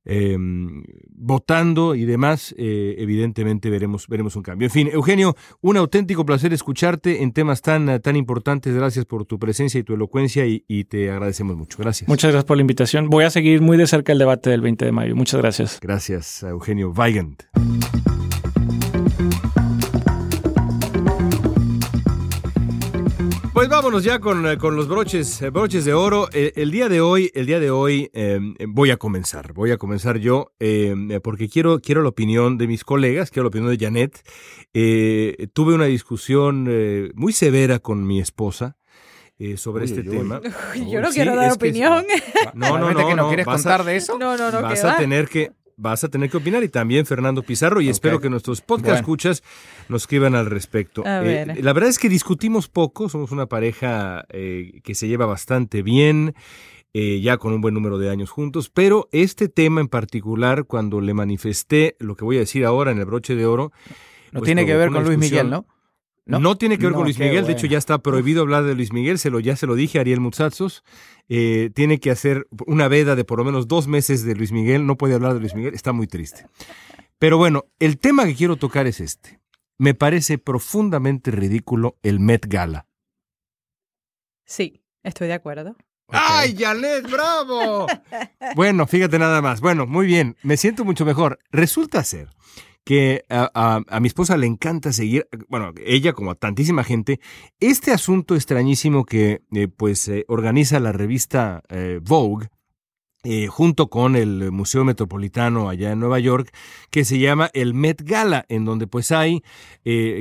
eh, 0.05 0.37
votando 1.09 1.95
y 1.95 2.05
demás, 2.05 2.53
eh, 2.57 2.95
evidentemente 2.99 3.69
veremos, 3.69 4.07
veremos 4.07 4.35
un 4.35 4.43
cambio. 4.43 4.67
En 4.67 4.71
fin, 4.71 4.89
Eugenio, 4.91 5.35
un 5.61 5.77
auténtico 5.77 6.25
placer 6.25 6.53
escucharte 6.53 7.23
en 7.23 7.33
temas 7.33 7.61
tan, 7.61 8.01
tan 8.01 8.15
importantes. 8.15 8.75
Gracias 8.75 9.05
por 9.05 9.25
tu 9.25 9.39
presencia 9.39 9.79
y 9.79 9.83
tu 9.83 9.93
elocuencia 9.93 10.45
y, 10.45 10.63
y 10.67 10.85
te 10.85 11.09
agradecemos 11.11 11.57
mucho. 11.57 11.77
Gracias. 11.79 12.07
Muchas 12.07 12.31
gracias 12.31 12.45
por 12.45 12.57
la 12.57 12.61
invitación. 12.61 13.09
Voy 13.09 13.23
a 13.23 13.29
seguir 13.29 13.61
muy 13.61 13.77
de 13.77 13.87
cerca 13.87 14.11
el 14.11 14.19
debate 14.19 14.49
del 14.49 14.61
20 14.61 14.85
de 14.85 14.91
mayo. 14.91 15.15
Muchas 15.15 15.41
gracias. 15.41 15.79
Gracias, 15.81 16.43
Eugenio 16.43 16.91
Weigand. 16.91 17.43
Pues 23.65 23.77
vámonos 23.77 24.03
ya 24.03 24.19
con, 24.19 24.45
eh, 24.45 24.57
los 24.61 24.87
broches, 24.87 25.41
eh, 25.41 25.49
broches 25.49 25.85
de 25.85 25.93
oro. 25.95 26.29
Eh, 26.31 26.53
el, 26.55 26.69
día 26.69 26.87
de 26.87 27.01
hoy, 27.01 27.31
el 27.33 27.47
día 27.47 27.59
de 27.59 27.71
hoy 27.71 28.11
voy 28.67 28.91
a 28.91 28.97
comenzar. 28.97 29.53
Voy 29.53 29.71
a 29.71 29.77
comenzar 29.77 30.19
yo 30.19 30.51
porque 31.23 31.49
quiero, 31.49 31.79
quiero 31.79 32.03
la 32.03 32.09
opinión 32.09 32.59
de 32.59 32.67
mis 32.67 32.83
colegas, 32.83 33.31
quiero 33.31 33.45
la 33.45 33.47
opinión 33.47 33.75
de 33.75 33.83
Janet. 33.83 34.21
tuve 35.53 35.73
una 35.73 35.85
discusión 35.85 36.69
muy 37.15 37.33
severa 37.33 37.79
con 37.79 38.05
mi 38.05 38.19
esposa. 38.19 38.77
sobre 39.55 39.85
este 39.85 40.03
tema. 40.03 40.41
Yo 40.87 41.01
no 41.01 41.09
quiero 41.09 41.35
dar 41.35 41.51
opinión. 41.51 42.05
no, 42.53 42.77
no, 42.77 42.93
no, 42.93 43.07
que 43.07 43.15
no, 43.15 43.29
quieres 43.29 43.47
contar 43.47 43.83
de 43.83 43.95
eso. 43.95 44.19
No, 44.19 44.37
no, 44.37 44.51
no. 44.51 44.61
Vas 44.61 44.83
a 44.83 44.97
tener 44.97 45.27
que, 45.27 45.53
vas 45.77 46.03
a 46.03 46.09
tener 46.09 46.29
que 46.29 46.37
opinar 46.37 46.63
y 46.63 46.69
también 46.69 47.05
Fernando 47.05 47.43
Pizarro 47.43 47.81
y 47.81 47.89
espero 47.89 48.19
que 48.19 48.29
nuestros 48.29 48.61
podcast 48.61 48.99
escuchas 48.99 49.43
nos 49.89 50.03
escriban 50.03 50.35
al 50.35 50.45
respecto. 50.45 51.03
Eh, 51.05 51.45
la 51.61 51.73
verdad 51.73 51.89
es 51.89 51.99
que 51.99 52.09
discutimos 52.09 52.67
poco, 52.67 53.09
somos 53.09 53.31
una 53.31 53.47
pareja 53.47 54.25
eh, 54.29 54.79
que 54.83 54.95
se 54.95 55.07
lleva 55.07 55.25
bastante 55.25 55.81
bien. 55.81 56.35
Eh, 56.97 57.19
ya 57.19 57.35
con 57.35 57.51
un 57.51 57.59
buen 57.59 57.73
número 57.73 57.97
de 57.97 58.09
años 58.09 58.29
juntos, 58.29 58.69
pero 58.69 59.09
este 59.11 59.49
tema 59.49 59.81
en 59.81 59.89
particular, 59.89 60.63
cuando 60.63 61.01
le 61.01 61.13
manifesté 61.13 61.97
lo 61.99 62.15
que 62.15 62.23
voy 62.23 62.37
a 62.37 62.39
decir 62.39 62.63
ahora 62.63 62.91
en 62.91 62.99
el 62.99 63.03
broche 63.03 63.35
de 63.35 63.45
oro... 63.45 63.73
No 64.31 64.39
pues 64.39 64.45
tiene 64.45 64.65
que 64.65 64.77
ver 64.77 64.91
con 64.91 65.03
Luis 65.03 65.17
Miguel, 65.17 65.49
¿no? 65.49 65.65
¿No? 66.25 66.57
tiene 66.57 66.77
que 66.77 66.85
ver 66.85 66.93
con 66.93 67.03
Luis 67.03 67.19
Miguel, 67.19 67.45
de 67.45 67.53
hecho 67.53 67.67
ya 67.67 67.77
está 67.77 67.99
prohibido 67.99 68.41
hablar 68.41 68.63
de 68.63 68.75
Luis 68.75 68.91
Miguel, 68.91 69.19
se 69.19 69.29
lo, 69.29 69.39
ya 69.39 69.55
se 69.55 69.67
lo 69.67 69.75
dije 69.75 69.97
a 69.97 70.01
Ariel 70.01 70.19
Mutsatsos. 70.19 70.83
Eh, 71.27 71.71
tiene 71.73 71.99
que 71.99 72.11
hacer 72.11 72.47
una 72.67 72.87
veda 72.87 73.15
de 73.15 73.23
por 73.23 73.39
lo 73.39 73.45
menos 73.45 73.67
dos 73.67 73.87
meses 73.87 74.23
de 74.23 74.35
Luis 74.35 74.51
Miguel, 74.51 74.85
no 74.85 74.97
puede 74.97 75.15
hablar 75.15 75.33
de 75.33 75.39
Luis 75.39 75.55
Miguel, 75.55 75.73
está 75.73 75.91
muy 75.91 76.07
triste. 76.07 76.45
Pero 77.19 77.37
bueno, 77.37 77.65
el 77.79 77.97
tema 77.97 78.25
que 78.25 78.35
quiero 78.35 78.57
tocar 78.57 78.87
es 78.87 78.99
este. 78.99 79.39
Me 79.77 79.93
parece 79.93 80.37
profundamente 80.37 81.31
ridículo 81.31 81.97
el 82.01 82.19
Met 82.19 82.45
Gala. 82.47 82.87
Sí, 84.45 84.83
estoy 85.03 85.27
de 85.27 85.33
acuerdo. 85.33 85.75
¡Ay, 86.09 86.55
Janet, 86.57 87.09
bravo! 87.09 87.87
bueno, 88.55 88.85
fíjate 88.85 89.17
nada 89.17 89.41
más. 89.41 89.59
Bueno, 89.59 89.87
muy 89.87 90.05
bien, 90.05 90.37
me 90.43 90.57
siento 90.57 90.85
mucho 90.85 91.03
mejor. 91.05 91.39
Resulta 91.51 92.03
ser 92.03 92.29
que 92.85 93.25
a, 93.29 93.81
mi 93.99 94.07
esposa 94.07 94.37
le 94.37 94.45
encanta 94.45 94.93
seguir, 94.93 95.27
bueno, 95.49 95.73
ella 95.83 96.13
como 96.13 96.31
a 96.31 96.35
tantísima 96.35 96.83
gente, 96.83 97.19
este 97.59 97.91
asunto 97.91 98.35
extrañísimo 98.35 99.05
que 99.05 99.41
eh, 99.51 99.67
pues 99.67 100.07
eh, 100.07 100.23
organiza 100.27 100.79
la 100.79 100.91
revista 100.91 101.63
eh, 101.67 101.99
Vogue, 102.01 102.47
junto 103.49 103.89
con 103.89 104.15
el 104.15 104.51
Museo 104.51 104.85
Metropolitano 104.85 105.67
allá 105.67 105.91
en 105.91 105.99
Nueva 105.99 106.19
York, 106.19 106.55
que 106.91 107.03
se 107.05 107.17
llama 107.17 107.49
el 107.55 107.73
Met 107.73 108.03
Gala, 108.03 108.45
en 108.49 108.65
donde 108.65 108.85
pues 108.85 109.11
hay 109.11 109.41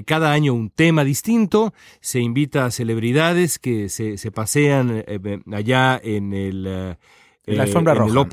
cada 0.06 0.32
año 0.32 0.54
un 0.54 0.70
tema 0.70 1.04
distinto, 1.04 1.74
se 2.00 2.20
invita 2.20 2.64
a 2.64 2.70
celebridades 2.70 3.58
que 3.58 3.90
se, 3.90 4.16
se 4.16 4.30
pasean 4.30 5.04
allá 5.52 6.00
en 6.02 6.32
el... 6.32 6.96
La 7.44 7.64
alfombra 7.64 7.92
roja. 7.92 8.26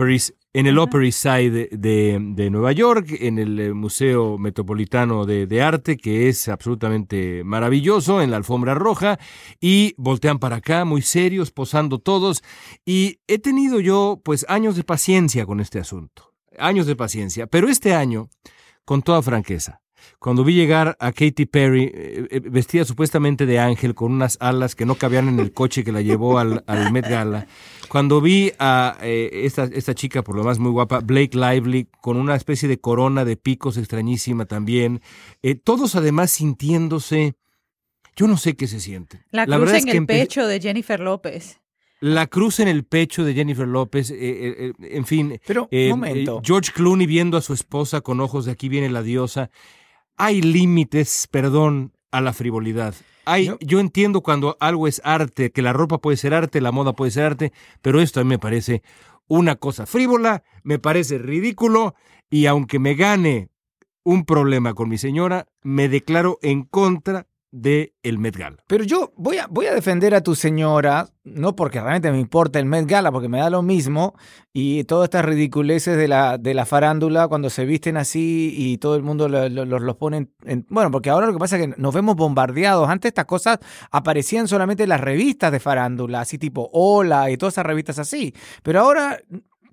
En 0.54 0.68
el 0.68 0.78
Upper 0.78 1.04
East 1.04 1.24
Side 1.24 1.70
de, 1.72 2.50
Nueva 2.52 2.74
York, 2.74 3.16
en 3.22 3.40
el 3.40 3.58
eh, 3.58 3.74
Museo 3.74 4.38
Metropolitano 4.38 5.26
de, 5.26 5.62
Arte, 5.62 5.96
que 5.96 6.28
es 6.28 6.50
absolutamente 6.50 7.46
maravilloso, 7.46 8.22
en 8.22 8.32
la 8.32 8.38
alfombra 8.38 8.74
roja, 8.76 9.18
y 9.62 9.94
voltean 9.98 10.40
para 10.40 10.58
acá, 10.58 10.84
muy 10.84 11.04
serios, 11.04 11.52
posando 11.52 12.00
todos, 12.00 12.44
y 12.86 13.22
he 13.28 13.40
tenido 13.40 13.80
yo, 13.80 14.20
pues, 14.26 14.46
años 14.50 14.76
de 14.76 14.84
paciencia 14.84 15.46
con 15.46 15.62
este 15.62 15.80
asunto, 15.80 16.34
años 16.58 16.86
de 16.86 16.98
paciencia, 16.98 17.48
pero 17.48 17.70
este 17.70 17.94
año, 17.94 18.28
con 18.84 19.04
toda 19.04 19.22
franqueza, 19.22 19.81
cuando 20.20 20.44
vi 20.44 20.54
llegar 20.56 20.96
a 21.00 21.12
Katy 21.12 21.46
Perry 21.46 21.92
eh, 21.94 22.28
eh, 22.30 22.40
vestida 22.40 22.86
supuestamente 22.86 23.46
de 23.46 23.60
ángel 23.60 23.94
con 23.96 24.12
unas 24.12 24.38
alas 24.40 24.76
que 24.76 24.86
no 24.86 24.96
cabían 24.96 25.28
en 25.28 25.40
el 25.40 25.54
coche 25.54 25.84
que 25.84 25.92
la 25.92 26.02
llevó 26.02 26.40
al, 26.40 26.64
al 26.68 26.92
Met 26.92 27.08
Gala, 27.08 27.48
cuando 27.88 28.22
vi 28.22 28.52
a 28.60 28.98
eh, 29.02 29.30
esta, 29.46 29.66
esta 29.66 29.94
chica, 29.96 30.24
por 30.24 30.36
lo 30.36 30.44
más 30.44 30.60
muy 30.60 30.72
guapa, 30.72 31.00
Blake 31.00 31.38
Lively, 31.38 31.88
con 32.02 32.18
una 32.18 32.36
especie 32.36 32.70
de 32.70 32.80
corona 32.80 33.26
de 33.26 33.36
picos 33.38 33.78
extrañísima 33.78 34.46
también, 34.46 35.02
eh, 35.42 35.56
todos 35.56 35.96
además 35.96 36.32
sintiéndose, 36.32 37.36
yo 38.16 38.28
no 38.28 38.38
sé 38.38 38.56
qué 38.56 38.68
se 38.68 38.80
siente. 38.80 39.24
La 39.32 39.46
cruz 39.46 39.74
en 39.74 39.88
el 39.90 40.06
pecho 40.06 40.48
de 40.48 40.60
Jennifer 40.60 41.00
López. 41.00 41.58
La 42.04 42.26
cruz 42.26 42.60
en 42.60 42.68
el 42.68 42.84
pecho 42.84 43.24
de 43.24 43.36
Jennifer 43.36 43.68
López, 43.68 44.10
eh, 44.10 44.16
eh, 44.20 44.56
eh, 44.58 44.74
en 44.98 45.06
fin. 45.06 45.40
Pero, 45.46 45.68
eh, 45.70 45.90
momento. 45.90 46.38
eh, 46.40 46.42
George 46.44 46.72
Clooney 46.74 47.06
viendo 47.06 47.38
a 47.38 47.42
su 47.42 47.54
esposa 47.54 48.02
con 48.02 48.20
ojos 48.22 48.46
de 48.46 48.52
aquí 48.54 48.70
viene 48.70 48.90
la 48.90 49.04
diosa. 49.04 49.52
Hay 50.24 50.44
límites, 50.44 51.28
perdón, 51.32 51.94
a 52.12 52.22
la 52.22 52.32
frivolidad. 52.32 52.94
Hay, 53.26 53.48
Yo- 53.48 53.58
yo 53.60 53.80
entiendo 53.80 54.22
cuando 54.22 54.56
algo 54.60 54.88
es 54.88 55.02
arte, 55.04 55.52
que 55.52 55.64
la 55.64 55.74
ropa 55.74 55.98
puede 55.98 56.16
ser 56.16 56.36
arte, 56.36 56.62
la 56.62 56.72
moda 56.72 56.94
puede 56.94 57.10
ser 57.10 57.24
arte, 57.24 57.52
pero 57.82 58.00
esto 58.00 58.20
a 58.20 58.24
mí 58.24 58.30
me 58.30 58.38
parece 58.38 58.84
una 59.28 59.56
cosa 59.56 59.88
frívola, 59.88 60.44
me 60.62 60.78
parece 60.78 61.18
ridículo, 61.18 61.96
y 62.30 62.46
aunque 62.46 62.78
me 62.78 62.94
gane 62.94 63.50
un 64.04 64.26
problema 64.26 64.76
con 64.76 64.90
mi 64.90 65.00
señora, 65.00 65.48
me 65.64 65.90
declaro 65.90 66.38
en 66.44 66.66
contra 66.66 67.26
de 67.52 67.94
el 68.04 68.18
Met 68.18 68.36
Gala. 68.38 68.58
Pero 68.68 68.84
yo 68.84 69.12
voy 69.18 69.38
a, 69.38 69.48
voy 69.48 69.66
a 69.66 69.74
defender 69.74 70.16
a 70.16 70.22
tu 70.22 70.36
señora, 70.36 71.10
no 71.24 71.56
porque 71.56 71.80
realmente 71.82 72.12
me 72.12 72.20
importa 72.20 72.60
el 72.60 72.66
Met 72.66 72.86
Gala, 72.88 73.12
porque 73.12 73.28
me 73.28 73.40
da 73.40 73.50
lo 73.50 73.62
mismo, 73.62 74.16
y 74.54 74.86
todas 74.86 75.06
estas 75.08 75.26
ridiculeces 75.26 75.98
de 75.98 76.08
la, 76.08 76.38
de 76.38 76.54
la 76.54 76.66
farándula 76.66 77.28
cuando 77.28 77.50
se 77.50 77.66
visten 77.66 77.98
así 77.98 78.54
y 78.58 78.78
todo 78.78 78.96
el 78.96 79.04
mundo 79.04 79.28
lo- 79.30 79.50
lo- 79.50 79.66
los 79.66 79.82
los 79.82 79.96
pone 79.98 80.30
en... 80.46 80.66
Bueno, 80.70 80.92
porque 80.92 81.10
ahora 81.10 81.28
lo 81.28 81.34
que 81.34 81.40
pasa 81.40 81.58
es 81.58 81.68
que 81.68 81.74
nos 81.82 81.94
vemos 81.94 82.16
bombardeados. 82.16 82.90
Antes 82.90 83.10
estas 83.10 83.26
cosas 83.26 83.60
aparecían 83.92 84.48
solamente 84.48 84.84
en 84.84 84.90
las 84.90 85.02
revistas 85.02 85.52
de 85.52 85.60
farándula, 85.60 86.22
así 86.22 86.38
tipo 86.38 86.70
Hola 86.74 87.30
y 87.32 87.38
todas 87.38 87.54
esas 87.56 87.66
revistas 87.66 88.00
así. 88.00 88.34
Pero 88.64 88.80
ahora 88.80 89.20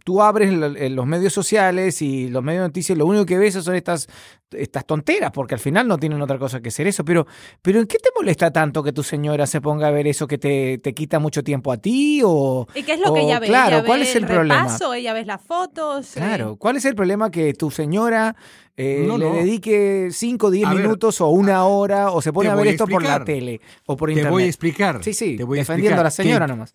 tú 0.08 0.22
abres 0.22 0.48
el- 0.50 0.94
los 0.96 1.04
medios 1.06 1.34
sociales 1.34 2.00
y 2.00 2.28
los 2.30 2.42
medios 2.42 2.62
de 2.62 2.68
noticias, 2.68 2.96
lo 2.96 3.04
único 3.04 3.26
que 3.26 3.36
ves 3.36 3.52
son 3.62 3.74
estas, 3.74 4.08
estas 4.52 4.86
tonteras, 4.86 5.30
porque 5.32 5.52
al 5.52 5.60
final 5.60 5.86
no 5.86 5.98
tienen 5.98 6.22
otra 6.22 6.38
cosa 6.38 6.62
que 6.62 6.70
ser 6.70 6.86
eso. 6.86 7.04
Pero, 7.04 7.26
pero 7.60 7.78
¿en 7.78 7.86
qué 7.86 7.98
te 7.98 8.08
molesta 8.16 8.50
tanto 8.50 8.82
que 8.82 8.94
tu 8.94 9.02
señora 9.02 9.46
se 9.46 9.60
ponga 9.60 9.88
a 9.88 9.90
ver 9.90 10.06
eso 10.06 10.26
que 10.26 10.38
te, 10.38 10.78
te 10.78 10.94
quita 10.94 11.18
mucho 11.18 11.44
tiempo 11.44 11.70
a 11.72 11.76
ti? 11.76 12.22
O, 12.24 12.66
¿Y 12.74 12.84
qué 12.84 12.94
es 12.94 13.00
lo 13.00 13.12
que 13.12 13.20
ella 13.20 13.38
ve? 13.38 13.48
Claro, 13.48 13.76
ella 13.76 13.84
¿cuál 13.86 14.00
ve 14.00 14.06
es 14.08 14.16
el, 14.16 14.24
problema? 14.26 14.62
repaso, 14.62 14.94
ella 14.94 15.12
ve 15.12 15.26
las 15.26 15.42
fotos. 15.42 16.16
eh, 16.16 16.20
Claro, 16.20 16.56
¿cuál 16.56 16.76
es 16.78 16.86
el 16.86 16.94
problema 16.94 17.30
que 17.30 17.52
tu 17.52 17.70
señora 17.70 18.34
eh, 18.78 19.04
No, 19.06 19.18
le 19.18 19.26
no. 19.26 19.34
dedique 19.34 20.08
5 20.10 20.46
o 20.46 20.50
10 20.50 20.68
A 20.68 20.72
ver, 20.72 20.84
minutos 20.84 21.20
o 21.20 21.28
una 21.28 21.66
hora 21.66 22.12
o 22.12 22.22
se 22.22 22.32
pone 22.32 22.48
te 22.48 22.52
a 22.52 22.54
ver 22.56 22.68
a 22.68 22.70
esto 22.70 22.86
por 22.86 23.02
la 23.02 23.16
explicar. 23.16 23.24
tele 23.26 23.60
o 23.84 23.94
por 23.94 24.08
Te 24.08 24.12
internet? 24.14 24.32
voy 24.32 24.42
a 24.44 24.46
explicar. 24.46 25.04
Sí, 25.04 25.12
sí, 25.12 25.36
te 25.36 25.44
voy 25.44 25.58
a 25.58 25.60
defendiendo 25.60 26.00
a 26.00 26.04
la 26.04 26.08
explicar 26.08 26.32
señora 26.32 26.46
que 26.46 26.52
nomás. 26.52 26.72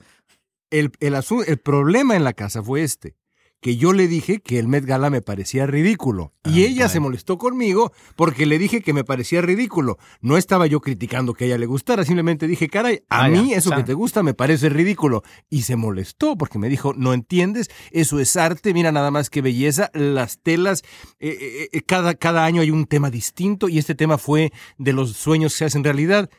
El, 0.70 0.92
el, 1.02 1.16
el 1.48 1.58
problema 1.60 2.16
en 2.16 2.24
la 2.24 2.34
casa 2.34 2.62
fue 2.64 2.82
este, 2.82 3.16
que 3.64 3.78
yo 3.78 3.94
le 3.94 4.10
dije 4.10 4.42
que 4.42 4.60
el 4.60 4.68
Met 4.68 4.84
Gala 4.86 5.10
me 5.10 5.22
parecía 5.22 5.66
ridículo. 5.66 6.34
y 6.44 6.64
Ah, 6.64 6.68
ella 6.68 6.90
se 6.90 7.00
molestó 7.00 7.38
conmigo 7.38 7.94
porque 8.18 8.46
le 8.46 8.60
dije 8.60 8.82
que 8.82 8.92
me 8.92 9.06
parecía 9.06 9.42
ridículo. 9.42 9.98
No 10.20 10.36
estaba 10.36 10.68
yo 10.68 10.82
criticando 10.82 11.34
que 11.34 11.46
a 11.46 11.48
ella 11.48 11.58
le 11.58 11.66
gustara, 11.66 12.04
simplemente 12.04 12.46
dije, 12.46 12.68
caray, 12.68 13.04
a 13.10 13.24
Ah, 13.24 13.30
ya, 13.30 13.42
mí 13.42 13.54
eso 13.54 13.72
que 13.72 13.84
te 13.84 13.94
gusta 13.94 14.22
me 14.22 14.34
parece 14.34 14.68
ridículo. 14.68 15.24
Y 15.50 15.62
se 15.62 15.78
molestó 15.78 16.38
porque 16.38 16.60
me 16.60 16.68
dijo, 16.68 16.94
no 16.94 17.14
entiendes, 17.14 17.70
eso 17.92 18.20
es 18.20 18.36
arte, 18.36 18.74
mira 18.74 18.92
nada 18.92 19.12
más 19.12 19.30
qué 19.30 19.42
belleza, 19.42 19.90
las 19.94 20.40
telas, 20.40 20.84
eh, 21.22 21.30
eh, 21.40 21.70
eh, 21.72 21.82
cada, 21.84 22.16
cada 22.16 22.44
año 22.44 22.62
hay 22.62 22.70
un 22.70 22.86
tema 22.86 23.10
distinto 23.10 23.70
y 23.70 23.78
este 23.80 23.96
tema 23.96 24.18
fue 24.18 24.52
de 24.78 24.92
los 24.92 25.14
sueños 25.14 25.54
que 25.54 25.60
se 25.60 25.66
hacen 25.66 25.86
realidad. 25.86 26.30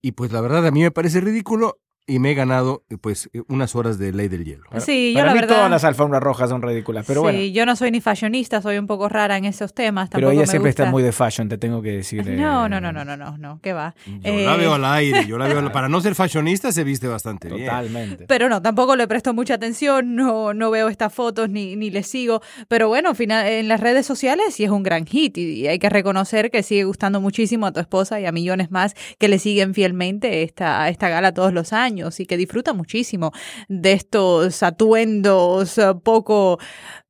Y 0.00 0.12
pues 0.12 0.30
la 0.30 0.40
verdad 0.40 0.64
a 0.64 0.70
mí 0.70 0.82
me 0.82 0.92
parece 0.92 1.20
ridículo 1.20 1.80
y 2.08 2.18
me 2.20 2.30
he 2.30 2.34
ganado 2.34 2.84
pues 3.00 3.28
eh, 3.32 3.42
unas 3.48 3.74
horas 3.74 3.98
de 3.98 4.12
ley 4.12 4.28
del 4.28 4.44
hielo. 4.44 4.64
Sí, 4.78 5.12
yo 5.12 5.18
Para 5.20 5.26
la 5.26 5.34
mí 5.34 5.40
verdad. 5.40 5.56
todas 5.56 5.70
las 5.70 5.82
alfombras 5.84 6.22
rojas 6.22 6.50
son 6.50 6.62
ridículas, 6.62 7.04
pero 7.06 7.20
sí, 7.20 7.24
bueno. 7.24 7.38
yo 7.40 7.66
no 7.66 7.74
soy 7.74 7.90
ni 7.90 8.00
fashionista, 8.00 8.62
soy 8.62 8.78
un 8.78 8.86
poco 8.86 9.08
rara 9.08 9.36
en 9.36 9.44
esos 9.44 9.74
temas. 9.74 10.08
Pero 10.12 10.30
ella 10.30 10.42
me 10.42 10.46
siempre 10.46 10.70
está 10.70 10.84
gusta. 10.84 10.92
muy 10.92 11.02
de 11.02 11.10
fashion, 11.12 11.48
te 11.48 11.58
tengo 11.58 11.82
que 11.82 11.92
decir. 11.92 12.20
eh, 12.28 12.36
No, 12.36 12.68
no, 12.68 12.80
no, 12.80 12.92
no, 12.92 13.04
no, 13.04 13.16
no, 13.16 13.36
no, 13.38 13.58
¿qué 13.60 13.72
va? 13.72 13.94
Yo 14.06 14.12
Eh, 14.22 14.44
la 14.44 14.56
veo 14.56 14.74
al 14.74 14.84
aire, 14.84 15.26
yo 15.26 15.36
la 15.36 15.48
veo 15.48 15.58
al- 15.58 15.72
para 15.72 15.88
no 15.88 16.00
ser 16.00 16.14
fashionista 16.14 16.70
se 16.70 16.84
viste 16.84 17.08
bastante 17.08 17.48
bien. 17.48 17.66
Totalmente. 17.66 18.26
Pero 18.28 18.48
no, 18.48 18.62
tampoco 18.62 18.94
le 18.94 19.08
presto 19.08 19.34
mucha 19.34 19.54
atención, 19.54 20.14
no, 20.14 20.54
no 20.54 20.70
veo 20.70 20.88
estas 20.88 21.12
fotos 21.12 21.50
ni, 21.50 21.74
ni 21.74 21.90
le 21.90 22.04
sigo. 22.04 22.40
Pero 22.68 22.86
bueno, 22.86 23.14
final, 23.16 23.46
en 23.48 23.66
las 23.66 23.80
redes 23.80 24.06
sociales 24.06 24.54
sí 24.54 24.62
es 24.62 24.70
un 24.70 24.84
gran 24.84 25.06
hit 25.06 25.36
y, 25.38 25.62
y 25.62 25.66
hay 25.66 25.80
que 25.80 25.88
reconocer 25.90 26.52
que 26.52 26.62
sigue 26.62 26.84
gustando 26.84 27.20
muchísimo 27.20 27.66
a 27.66 27.72
tu 27.72 27.80
esposa 27.80 28.20
y 28.20 28.26
a 28.26 28.32
millones 28.32 28.70
más 28.70 28.94
que 29.18 29.26
le 29.26 29.40
siguen 29.40 29.74
fielmente 29.74 30.44
esta, 30.44 30.88
esta 30.88 31.08
gala 31.08 31.34
todos 31.34 31.52
los 31.52 31.72
años 31.72 31.95
y 32.20 32.26
que 32.26 32.36
disfrutan 32.36 32.76
muchísimo 32.76 33.32
de 33.68 33.92
estos 33.92 34.62
atuendos 34.62 35.78
eh, 35.78 35.94
poco... 36.02 36.58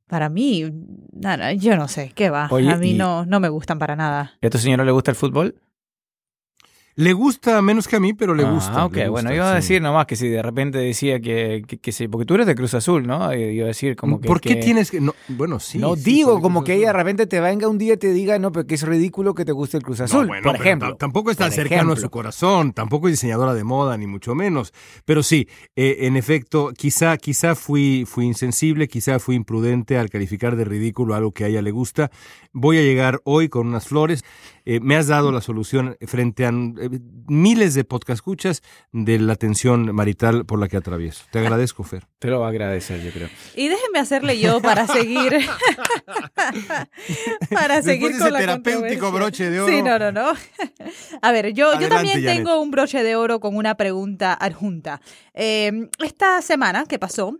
Para 0.09 0.29
mí, 0.29 0.65
nada, 1.13 1.53
yo 1.53 1.77
no 1.77 1.89
sé, 1.89 2.13
¿qué 2.15 2.31
va? 2.31 2.47
Oye, 2.53 2.71
a 2.71 2.77
mí 2.77 2.95
no, 2.95 3.27
no 3.27 3.41
me 3.41 3.49
gustan 3.49 3.81
para 3.81 3.97
nada. 3.97 4.39
¿Y 4.41 4.47
a 4.47 4.51
tu 4.51 4.59
señora 4.59 4.85
le 4.85 4.93
gusta 4.93 5.11
el 5.11 5.17
fútbol? 5.17 5.57
Le 6.99 7.13
gusta 7.13 7.61
menos 7.61 7.89
que 7.89 7.97
a 7.97 8.01
mí, 8.01 8.15
pero 8.15 8.35
le 8.35 8.45
Ah, 8.45 8.51
gusta. 8.51 8.85
ok, 8.87 8.95
le 8.97 9.09
bueno, 9.11 9.29
gusta, 9.29 9.35
iba 9.35 9.49
a 9.51 9.51
sí. 9.51 9.57
decir 9.57 9.83
nomás 9.83 10.07
que 10.07 10.17
si 10.17 10.29
de 10.29 10.41
repente 10.41 10.79
decía 10.79 11.21
que, 11.21 11.63
que, 11.69 11.77
que 11.77 11.93
sí, 11.93 12.09
porque 12.09 12.25
tú 12.25 12.35
eres 12.37 12.47
de 12.47 12.55
Cruz 12.55 12.73
Azul, 12.73 13.07
¿no? 13.07 13.35
Iba 13.35 13.65
a 13.65 13.69
decir 13.69 13.97
como 13.97 14.19
que... 14.19 14.27
¿Por 14.27 14.41
qué 14.41 14.55
que- 14.55 14.63
tienes 14.63 14.91
que.? 14.91 14.99
No, 15.03 15.15
bueno, 15.29 15.61
sí. 15.61 15.77
no 15.77 15.95
sí, 15.95 16.03
digo 16.05 16.41
como 16.41 16.65
que 16.65 16.73
ella 16.73 16.87
de 16.87 16.93
repente 16.95 17.27
te 17.27 17.39
venga 17.41 17.69
un 17.69 17.77
día 17.77 17.93
y 17.95 17.97
te 17.99 18.15
diga, 18.15 18.39
no, 18.39 18.51
pero 18.51 18.67
que 18.67 18.77
es 18.77 18.83
ridículo 18.83 19.35
que 19.35 19.45
te 19.45 19.53
guste 19.53 19.77
el 19.77 19.83
Cruz 19.83 20.01
Azul, 20.01 20.23
No, 20.23 20.27
bueno, 20.29 20.43
por 20.51 20.57
ejemplo. 20.57 20.93
ta- 20.93 20.97
Tampoco 20.97 21.31
está 21.31 21.45
Por 21.45 21.53
cercano 21.53 21.93
a 21.93 21.97
su 21.97 22.09
corazón, 22.09 22.73
tampoco 22.73 23.09
es 23.09 23.13
diseñadora 23.13 23.53
de 23.53 23.63
moda, 23.65 23.99
ni 23.99 24.07
mucho 24.07 24.35
menos. 24.35 24.73
Pero 25.05 25.23
sí, 25.23 25.49
eh, 25.77 25.99
en 26.07 26.17
efecto, 26.17 26.71
quizá, 26.75 27.19
quizá 27.19 27.55
fui, 27.55 28.05
fui 28.07 28.25
insensible, 28.25 28.89
quizá 28.89 29.19
fui 29.19 29.37
imprudente 29.37 29.99
al 29.99 30.09
calificar 30.09 30.57
de 30.57 30.65
ridículo 30.65 31.15
algo 31.15 31.33
que 31.33 31.45
a 31.45 31.49
ella 31.49 31.61
le 31.61 31.73
gusta. 31.73 32.11
Voy 32.55 32.79
a 32.79 32.81
llegar 32.83 33.21
hoy 33.25 33.51
con 33.51 33.67
unas 33.67 33.87
flores. 33.87 34.25
Eh, 34.69 34.81
me 34.81 34.97
has 34.97 35.07
dado 35.07 35.31
la 35.31 35.41
solución 35.41 35.97
frente 36.09 36.45
a 36.45 36.49
eh, 36.49 37.01
miles 37.29 37.75
de 37.75 37.85
podcast 37.85 38.17
escuchas 38.17 38.63
de 38.91 39.21
la 39.21 39.37
tensión 39.37 39.95
marital 39.95 40.45
por 40.45 40.59
la 40.59 40.67
que 40.67 40.77
atravieso. 40.77 41.25
Te 41.31 41.39
agradezco, 41.39 41.85
Fer. 41.85 42.05
Te 42.19 42.27
lo 42.29 42.41
va 42.41 42.47
a 42.47 42.51
agradecer, 42.51 43.01
yo 43.01 43.13
creo. 43.13 43.29
Y 43.55 43.69
déjenme 43.69 44.01
hacerle 44.01 44.41
yo 44.41 44.61
para 44.61 44.89
seguir. 44.89 45.35
para 47.51 47.81
seguir 47.83 48.09
Después 48.09 48.15
de 48.15 48.19
con 48.19 48.27
ese 48.27 48.31
la 48.31 48.39
terapéutico 48.41 49.13
broche 49.13 49.51
de 49.51 49.61
oro. 49.61 49.73
Sí, 49.73 49.83
no, 49.83 50.01
no, 50.01 50.11
no. 50.11 50.33
A 51.23 51.33
ver, 51.33 51.53
yo, 51.53 51.79
yo 51.79 51.89
también 51.89 52.25
Janet. 52.25 52.37
tengo 52.39 52.61
un 52.61 52.73
broche 52.73 53.05
de 53.05 53.15
oro 53.15 53.39
con 53.39 53.57
una 53.57 53.77
pregunta 53.77 54.35
adjunta. 54.35 55.01
Eh, 55.33 55.89
esta 56.05 56.43
semana 56.43 56.87
que 56.87 56.99
pasó, 56.99 57.39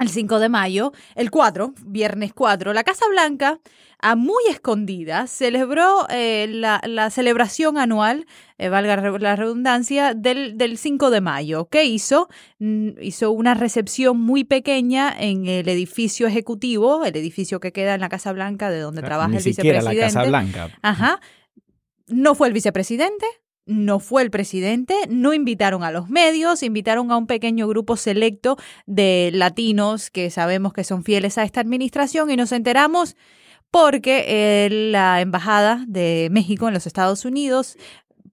el 0.00 0.08
5 0.08 0.38
de 0.40 0.48
mayo, 0.48 0.92
el 1.14 1.30
4, 1.30 1.74
viernes 1.86 2.32
4, 2.34 2.72
la 2.72 2.82
Casa 2.84 3.06
Blanca, 3.08 3.60
a 4.00 4.16
muy 4.16 4.42
escondida, 4.50 5.26
celebró 5.26 6.06
eh, 6.10 6.46
la, 6.50 6.80
la 6.84 7.10
celebración 7.10 7.78
anual, 7.78 8.26
eh, 8.58 8.68
valga 8.68 8.96
la 8.96 9.36
redundancia, 9.36 10.12
del, 10.14 10.58
del 10.58 10.76
5 10.78 11.10
de 11.10 11.20
mayo. 11.20 11.68
¿Qué 11.70 11.84
hizo? 11.84 12.28
Mm, 12.58 12.90
Hizo 13.00 13.30
una 13.30 13.54
recepción 13.54 14.20
muy 14.20 14.44
pequeña 14.44 15.14
en 15.16 15.46
el 15.46 15.68
edificio 15.68 16.26
ejecutivo, 16.26 17.04
el 17.04 17.16
edificio 17.16 17.60
que 17.60 17.72
queda 17.72 17.94
en 17.94 18.00
la 18.00 18.08
Casa 18.08 18.32
Blanca, 18.32 18.70
de 18.70 18.80
donde 18.80 19.02
trabaja 19.02 19.30
Ni 19.30 19.36
el 19.36 19.42
siquiera 19.42 19.80
la 19.80 19.90
vicepresidente. 19.92 20.14
Casa 20.14 20.28
Blanca. 20.28 20.78
Ajá. 20.82 21.20
No 22.08 22.34
fue 22.34 22.48
el 22.48 22.52
vicepresidente, 22.52 23.24
no 23.66 23.98
fue 23.98 24.22
el 24.22 24.30
presidente, 24.30 24.94
no 25.08 25.32
invitaron 25.32 25.82
a 25.84 25.90
los 25.90 26.08
medios, 26.08 26.62
invitaron 26.62 27.10
a 27.10 27.16
un 27.16 27.26
pequeño 27.26 27.66
grupo 27.66 27.96
selecto 27.96 28.56
de 28.86 29.30
latinos 29.32 30.10
que 30.10 30.30
sabemos 30.30 30.72
que 30.72 30.84
son 30.84 31.04
fieles 31.04 31.38
a 31.38 31.44
esta 31.44 31.60
administración 31.60 32.30
y 32.30 32.36
nos 32.36 32.52
enteramos 32.52 33.16
porque 33.70 34.24
eh, 34.28 34.68
la 34.70 35.20
embajada 35.20 35.84
de 35.88 36.28
México 36.30 36.68
en 36.68 36.74
los 36.74 36.86
Estados 36.86 37.24
Unidos 37.24 37.76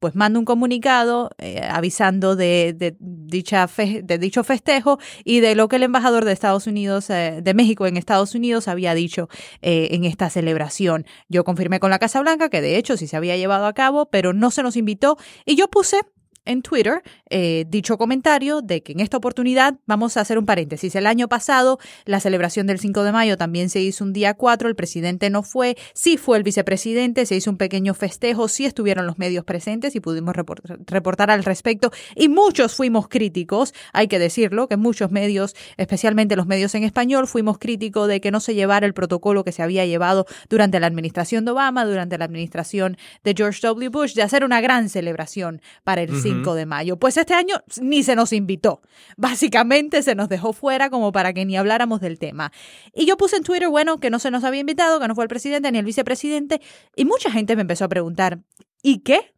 pues 0.01 0.15
manda 0.15 0.39
un 0.39 0.45
comunicado 0.45 1.29
eh, 1.37 1.61
avisando 1.69 2.35
de, 2.35 2.73
de 2.75 2.95
dicha 2.99 3.67
fe- 3.67 4.01
de 4.03 4.17
dicho 4.17 4.43
festejo 4.43 4.97
y 5.23 5.41
de 5.41 5.53
lo 5.53 5.67
que 5.67 5.75
el 5.75 5.83
embajador 5.83 6.25
de 6.25 6.31
Estados 6.31 6.65
Unidos, 6.65 7.11
eh, 7.11 7.39
de 7.43 7.53
México 7.53 7.85
en 7.85 7.97
Estados 7.97 8.33
Unidos 8.33 8.67
había 8.67 8.95
dicho 8.95 9.29
eh, 9.61 9.89
en 9.91 10.03
esta 10.03 10.31
celebración. 10.31 11.05
Yo 11.29 11.43
confirmé 11.43 11.79
con 11.79 11.91
la 11.91 11.99
Casa 11.99 12.19
Blanca 12.19 12.49
que 12.49 12.61
de 12.61 12.77
hecho 12.77 12.97
sí 12.97 13.05
se 13.05 13.15
había 13.15 13.37
llevado 13.37 13.67
a 13.67 13.73
cabo, 13.73 14.07
pero 14.07 14.33
no 14.33 14.49
se 14.49 14.63
nos 14.63 14.75
invitó 14.75 15.17
y 15.45 15.55
yo 15.55 15.67
puse 15.69 16.01
en 16.45 16.61
Twitter 16.61 17.03
eh, 17.29 17.65
dicho 17.67 17.97
comentario 17.97 18.61
de 18.61 18.81
que 18.81 18.93
en 18.93 18.99
esta 18.99 19.17
oportunidad 19.17 19.75
vamos 19.85 20.17
a 20.17 20.21
hacer 20.21 20.37
un 20.37 20.45
paréntesis. 20.45 20.95
El 20.95 21.07
año 21.07 21.27
pasado 21.27 21.79
la 22.05 22.19
celebración 22.19 22.67
del 22.67 22.79
5 22.79 23.03
de 23.03 23.11
mayo 23.11 23.37
también 23.37 23.69
se 23.69 23.79
hizo 23.81 24.03
un 24.03 24.13
día 24.13 24.33
4, 24.33 24.67
el 24.67 24.75
presidente 24.75 25.29
no 25.29 25.43
fue, 25.43 25.77
sí 25.93 26.17
fue 26.17 26.37
el 26.37 26.43
vicepresidente, 26.43 27.25
se 27.25 27.35
hizo 27.35 27.51
un 27.51 27.57
pequeño 27.57 27.93
festejo, 27.93 28.47
sí 28.47 28.65
estuvieron 28.65 29.05
los 29.05 29.17
medios 29.17 29.45
presentes 29.45 29.95
y 29.95 29.99
pudimos 29.99 30.35
reportar 30.35 31.31
al 31.31 31.43
respecto 31.43 31.91
y 32.15 32.27
muchos 32.27 32.75
fuimos 32.75 33.07
críticos, 33.07 33.73
hay 33.93 34.07
que 34.07 34.19
decirlo, 34.19 34.67
que 34.67 34.77
muchos 34.77 35.11
medios, 35.11 35.55
especialmente 35.77 36.35
los 36.35 36.47
medios 36.47 36.73
en 36.75 36.83
español, 36.83 37.27
fuimos 37.27 37.59
críticos 37.59 38.07
de 38.07 38.19
que 38.19 38.31
no 38.31 38.39
se 38.39 38.55
llevara 38.55 38.85
el 38.85 38.93
protocolo 38.93 39.43
que 39.43 39.51
se 39.51 39.63
había 39.63 39.85
llevado 39.85 40.25
durante 40.49 40.79
la 40.79 40.87
administración 40.87 41.45
de 41.45 41.51
Obama, 41.51 41.85
durante 41.85 42.17
la 42.17 42.25
administración 42.25 42.97
de 43.23 43.33
George 43.35 43.59
W. 43.61 43.89
Bush, 43.89 44.13
de 44.13 44.23
hacer 44.23 44.43
una 44.43 44.61
gran 44.61 44.89
celebración 44.89 45.61
para 45.83 46.01
el 46.01 46.21
5 46.21 46.30
de 46.31 46.65
mayo. 46.65 46.97
Pues 46.97 47.17
este 47.17 47.33
año 47.33 47.55
ni 47.81 48.03
se 48.03 48.15
nos 48.15 48.33
invitó. 48.33 48.81
Básicamente 49.17 50.01
se 50.01 50.15
nos 50.15 50.29
dejó 50.29 50.53
fuera 50.53 50.89
como 50.89 51.11
para 51.11 51.33
que 51.33 51.45
ni 51.45 51.57
habláramos 51.57 52.01
del 52.01 52.17
tema. 52.17 52.51
Y 52.93 53.05
yo 53.05 53.17
puse 53.17 53.37
en 53.37 53.43
Twitter, 53.43 53.69
bueno, 53.69 53.99
que 53.99 54.09
no 54.09 54.19
se 54.19 54.31
nos 54.31 54.43
había 54.43 54.61
invitado, 54.61 54.99
que 54.99 55.07
no 55.07 55.15
fue 55.15 55.25
el 55.25 55.29
presidente 55.29 55.71
ni 55.71 55.77
el 55.77 55.85
vicepresidente, 55.85 56.61
y 56.95 57.05
mucha 57.05 57.31
gente 57.31 57.55
me 57.55 57.61
empezó 57.61 57.85
a 57.85 57.89
preguntar, 57.89 58.39
¿y 58.81 58.99
qué? 58.99 59.33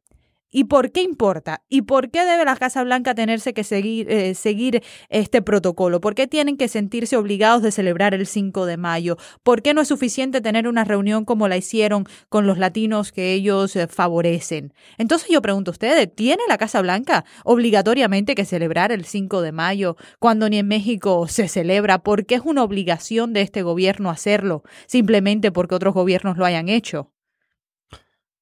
¿Y 0.55 0.65
por 0.65 0.91
qué 0.91 1.01
importa? 1.01 1.63
¿Y 1.67 1.81
por 1.81 2.11
qué 2.11 2.23
debe 2.23 2.45
la 2.45 2.55
Casa 2.55 2.83
Blanca 2.83 3.15
tenerse 3.15 3.55
que 3.55 3.63
seguir, 3.63 4.07
eh, 4.07 4.35
este 5.09 5.41
protocolo? 5.41 5.99
¿Por 5.99 6.13
qué 6.13 6.27
tienen 6.27 6.57
que 6.57 6.67
sentirse 6.67 7.17
obligados 7.17 7.63
de 7.63 7.71
celebrar 7.71 8.13
el 8.13 8.27
5 8.27 8.67
de 8.67 8.77
mayo? 8.77 9.17
¿Por 9.41 9.63
qué 9.63 9.73
no 9.73 9.81
es 9.81 9.87
suficiente 9.87 10.41
tener 10.41 10.67
una 10.67 10.83
reunión 10.83 11.25
como 11.25 11.47
la 11.47 11.57
hicieron 11.57 12.05
con 12.29 12.45
los 12.45 12.59
latinos 12.59 13.11
que 13.11 13.33
ellos 13.33 13.75
eh, 13.75 13.87
favorecen? 13.87 14.73
Entonces 14.99 15.27
yo 15.29 15.41
pregunto 15.41 15.71
a 15.71 15.73
ustedes, 15.73 16.13
¿tiene 16.13 16.43
la 16.47 16.59
Casa 16.59 16.83
Blanca 16.83 17.25
obligatoriamente 17.43 18.35
que 18.35 18.45
celebrar 18.45 18.91
el 18.91 19.05
5 19.05 19.41
de 19.41 19.51
mayo 19.51 19.97
cuando 20.19 20.47
ni 20.49 20.59
en 20.59 20.67
México 20.67 21.27
se 21.27 21.47
celebra? 21.47 22.03
¿Por 22.03 22.27
qué 22.27 22.35
es 22.35 22.41
una 22.45 22.61
obligación 22.61 23.33
de 23.33 23.41
este 23.41 23.63
gobierno 23.63 24.11
hacerlo? 24.11 24.61
Simplemente 24.85 25.51
porque 25.51 25.73
otros 25.73 25.95
gobiernos 25.95 26.37
lo 26.37 26.45
hayan 26.45 26.69
hecho. 26.69 27.12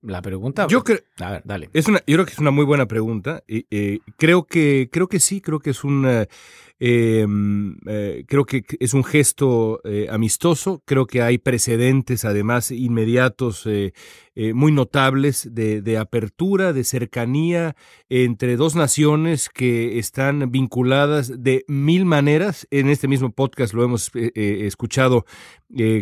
La 0.02 0.22
pregunta. 0.22 0.68
Yo 0.68 0.84
creo. 0.84 1.00
dale. 1.44 1.70
Es 1.74 1.88
una, 1.88 2.00
yo 2.08 2.16
creo 2.16 2.26
que 2.26 2.34
es 2.34 2.40
una 2.40 2.52
muy 2.52 2.66
buena 2.66 2.88
pregunta. 2.88 3.44
y 3.48 3.66
eh, 3.70 4.00
creo 4.18 4.46
que, 4.46 4.90
creo 4.92 5.08
que 5.08 5.20
sí, 5.20 5.42
creo 5.42 5.60
que 5.60 5.70
es 5.72 5.84
un. 5.84 6.28
Eh, 6.84 7.20
em, 7.22 7.78
eh, 7.86 8.26
creo 8.28 8.46
que 8.46 8.66
es 8.80 8.96
un 8.96 9.04
gesto 9.04 9.82
amistoso. 10.10 10.82
Creo 10.86 11.06
que 11.06 11.22
hay 11.22 11.38
precedentes, 11.38 12.26
además, 12.26 12.72
inmediatos, 12.72 13.70
muy 14.54 14.72
notables 14.72 15.48
de, 15.54 15.98
apertura, 15.98 16.74
de 16.74 16.84
cercanía 16.84 17.76
entre 18.10 18.56
dos 18.56 18.76
naciones 18.76 19.50
que 19.50 20.00
están 20.00 20.52
vinculadas 20.52 21.44
de 21.44 21.64
mil 21.68 22.06
maneras. 22.06 22.68
En 22.72 22.90
este 22.90 23.08
mismo 23.08 23.32
podcast 23.32 23.74
lo 23.74 23.84
hemos 23.84 24.10
escuchado 24.16 25.26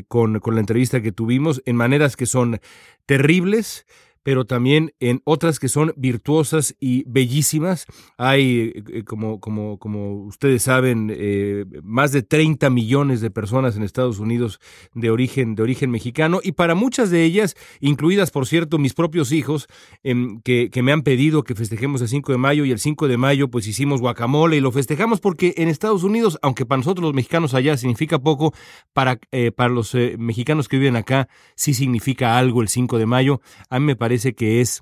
con 0.08 0.40
la 0.46 0.60
entrevista 0.60 1.02
que 1.02 1.12
tuvimos, 1.12 1.62
en 1.66 1.76
maneras 1.76 2.16
que 2.16 2.26
son 2.26 2.62
terribles, 3.06 3.86
pero 4.24 4.46
también 4.46 4.94
en 5.00 5.22
otras 5.24 5.60
que 5.60 5.70
son 5.70 5.94
virtuosas 5.96 6.76
y 6.80 7.04
bellísimas. 7.08 7.86
Hay, 8.18 8.74
eh, 8.76 8.84
eh, 8.92 9.04
como, 9.04 9.40
como, 9.40 9.78
como 9.80 10.26
ustedes 10.26 10.64
saben, 10.64 11.12
eh, 11.16 11.66
más 11.84 12.12
de 12.12 12.22
30 12.22 12.70
millones 12.70 13.22
de 13.22 13.32
personas 13.32 13.76
en 13.76 13.84
Estados 13.84 14.20
Unidos 14.20 14.60
de 14.94 15.10
origen, 15.10 15.56
de 15.56 15.64
origen 15.64 15.92
mexicano 15.92 16.40
y 16.44 16.52
para 16.54 16.76
muchas 16.76 17.10
de 17.10 17.24
ellas, 17.24 17.56
incluidas 17.80 18.32
por 18.32 18.46
cierto 18.46 18.78
mis 18.78 18.94
propios 18.94 19.32
hijos, 19.32 19.68
em, 20.04 20.42
que, 20.42 20.70
que, 20.70 20.84
me 20.84 20.92
han 20.92 21.04
pedido 21.04 21.44
que 21.44 21.56
festejemos 21.56 22.02
el 22.02 22.08
5 22.08 22.32
de 22.32 22.38
mayo 22.38 22.66
y 22.66 22.72
el 22.72 22.80
5 22.80 23.08
de 23.08 23.18
mayo 23.18 23.50
pues 23.50 23.68
hicimos 23.68 24.02
guacamole 24.02 24.58
y 24.58 24.62
lo 24.62 24.72
festejamos 24.72 25.20
porque 25.20 25.54
en 25.58 25.70
Estados 25.70 26.04
Unidos, 26.04 26.38
aunque 26.42 26.66
para 26.66 26.78
nosotros 26.78 27.04
los 27.04 27.14
mexicanos 27.14 27.54
allá 27.54 27.78
significa 27.78 28.20
poco, 28.20 28.54
para, 28.94 29.20
para 29.56 29.70
los 29.70 29.96
mexicanos 30.18 30.68
que 30.68 30.78
viven 30.78 30.96
acá 30.96 31.28
sí 31.56 31.74
significa 31.74 32.38
algo 32.38 32.62
el 32.62 32.70
5 32.70 32.98
de 32.98 33.06
mayo. 33.06 33.42
A 33.70 33.80
mí 33.80 33.86
me 33.86 33.96
parece 33.96 34.09
parece 34.10 34.34
que 34.34 34.60
es 34.60 34.82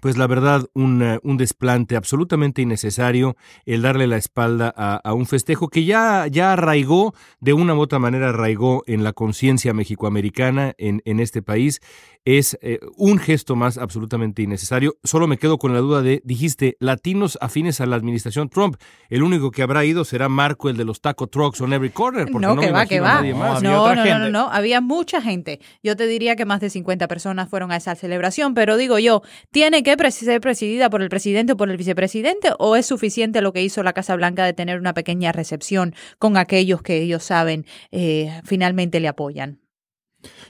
pues 0.00 0.16
la 0.16 0.26
verdad, 0.26 0.66
un, 0.74 1.02
eh, 1.02 1.20
un, 1.22 1.36
desplante 1.36 1.96
absolutamente 1.96 2.62
innecesario 2.62 3.36
el 3.64 3.82
darle 3.82 4.08
la 4.08 4.16
espalda 4.16 4.68
a, 4.76 5.14
un 5.14 5.26
festejo 5.26 5.68
que 5.68 5.84
ya, 5.84 6.26
ya 6.26 6.52
arraigó, 6.52 7.14
de 7.40 7.52
una 7.52 7.74
u 7.74 7.80
otra 7.80 8.00
manera 8.00 8.30
arraigó 8.30 8.82
en 8.86 9.04
la 9.04 9.12
conciencia 9.12 9.72
mexicoamericana 9.72 10.74
en, 10.78 11.00
en 11.04 11.20
este 11.20 11.42
país. 11.42 11.80
Es 12.24 12.58
eh, 12.62 12.80
un 12.96 13.18
gesto 13.18 13.54
más 13.54 13.76
absolutamente 13.76 14.42
innecesario. 14.42 14.96
Solo 15.04 15.26
me 15.26 15.36
quedo 15.36 15.58
con 15.58 15.74
la 15.74 15.80
duda 15.80 16.00
de, 16.00 16.22
dijiste, 16.24 16.76
latinos 16.80 17.36
afines 17.40 17.80
a 17.80 17.86
la 17.86 17.96
administración 17.96 18.48
Trump. 18.48 18.76
El 19.10 19.22
único 19.22 19.50
que 19.50 19.62
habrá 19.62 19.84
ido 19.84 20.04
será 20.04 20.28
Marco, 20.28 20.68
el 20.70 20.76
de 20.76 20.84
los 20.84 21.00
taco 21.00 21.26
trucks 21.26 21.60
on 21.60 21.72
every 21.72 21.90
corner. 21.90 22.26
Porque 22.30 22.46
no, 22.46 22.56
que 22.56 22.70
va, 22.70 22.86
que 22.86 23.00
va. 23.00 23.22
No, 23.22 23.60
no, 23.60 23.94
no, 23.94 24.18
no, 24.18 24.30
no, 24.30 24.48
había 24.50 24.80
mucha 24.80 25.20
gente. 25.20 25.60
Yo 25.82 25.96
te 25.96 26.06
diría 26.06 26.34
que 26.34 26.44
más 26.44 26.60
de 26.60 26.70
50 26.70 27.08
personas 27.08 27.48
fueron 27.48 27.72
a 27.72 27.76
esa 27.76 27.94
celebración, 27.94 28.54
pero 28.54 28.76
digo 28.76 28.98
yo, 28.98 29.22
tiene 29.50 29.82
que 29.82 29.94
ser 30.10 30.40
presidida 30.40 30.90
por 30.90 31.02
el 31.02 31.08
presidente 31.08 31.52
o 31.52 31.56
por 31.56 31.70
el 31.70 31.76
vicepresidente 31.76 32.50
o 32.58 32.76
es 32.76 32.86
suficiente 32.86 33.42
lo 33.42 33.52
que 33.52 33.62
hizo 33.62 33.82
la 33.82 33.92
Casa 33.92 34.16
Blanca 34.16 34.44
de 34.44 34.52
tener 34.52 34.78
una 34.78 34.94
pequeña 34.94 35.32
recepción 35.32 35.94
con 36.18 36.36
aquellos 36.36 36.82
que 36.82 37.02
ellos 37.02 37.22
saben 37.22 37.66
eh, 37.90 38.40
finalmente 38.44 39.00
le 39.00 39.08
apoyan? 39.08 39.63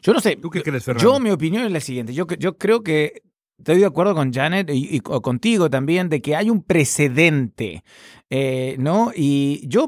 Yo 0.03 0.13
no 0.13 0.21
sé. 0.21 0.39
Yo, 0.99 1.21
mi 1.21 1.31
opinión 1.31 1.65
es 1.65 1.73
la 1.73 1.81
siguiente. 1.81 2.15
Yo, 2.15 2.27
yo 2.27 2.57
creo 2.59 2.83
que 2.83 3.23
Estoy 3.59 3.79
de 3.79 3.87
acuerdo 3.87 4.15
con 4.15 4.33
Janet 4.33 4.69
y, 4.73 5.01
contigo 5.01 5.71
también 5.71 6.09
de 6.09 6.21
que 6.21 6.35
hay 6.35 6.51
un 6.51 6.63
precedente, 6.63 7.85
eh, 8.29 8.75
¿no? 8.79 9.13
Y 9.15 9.67
yo, 9.69 9.87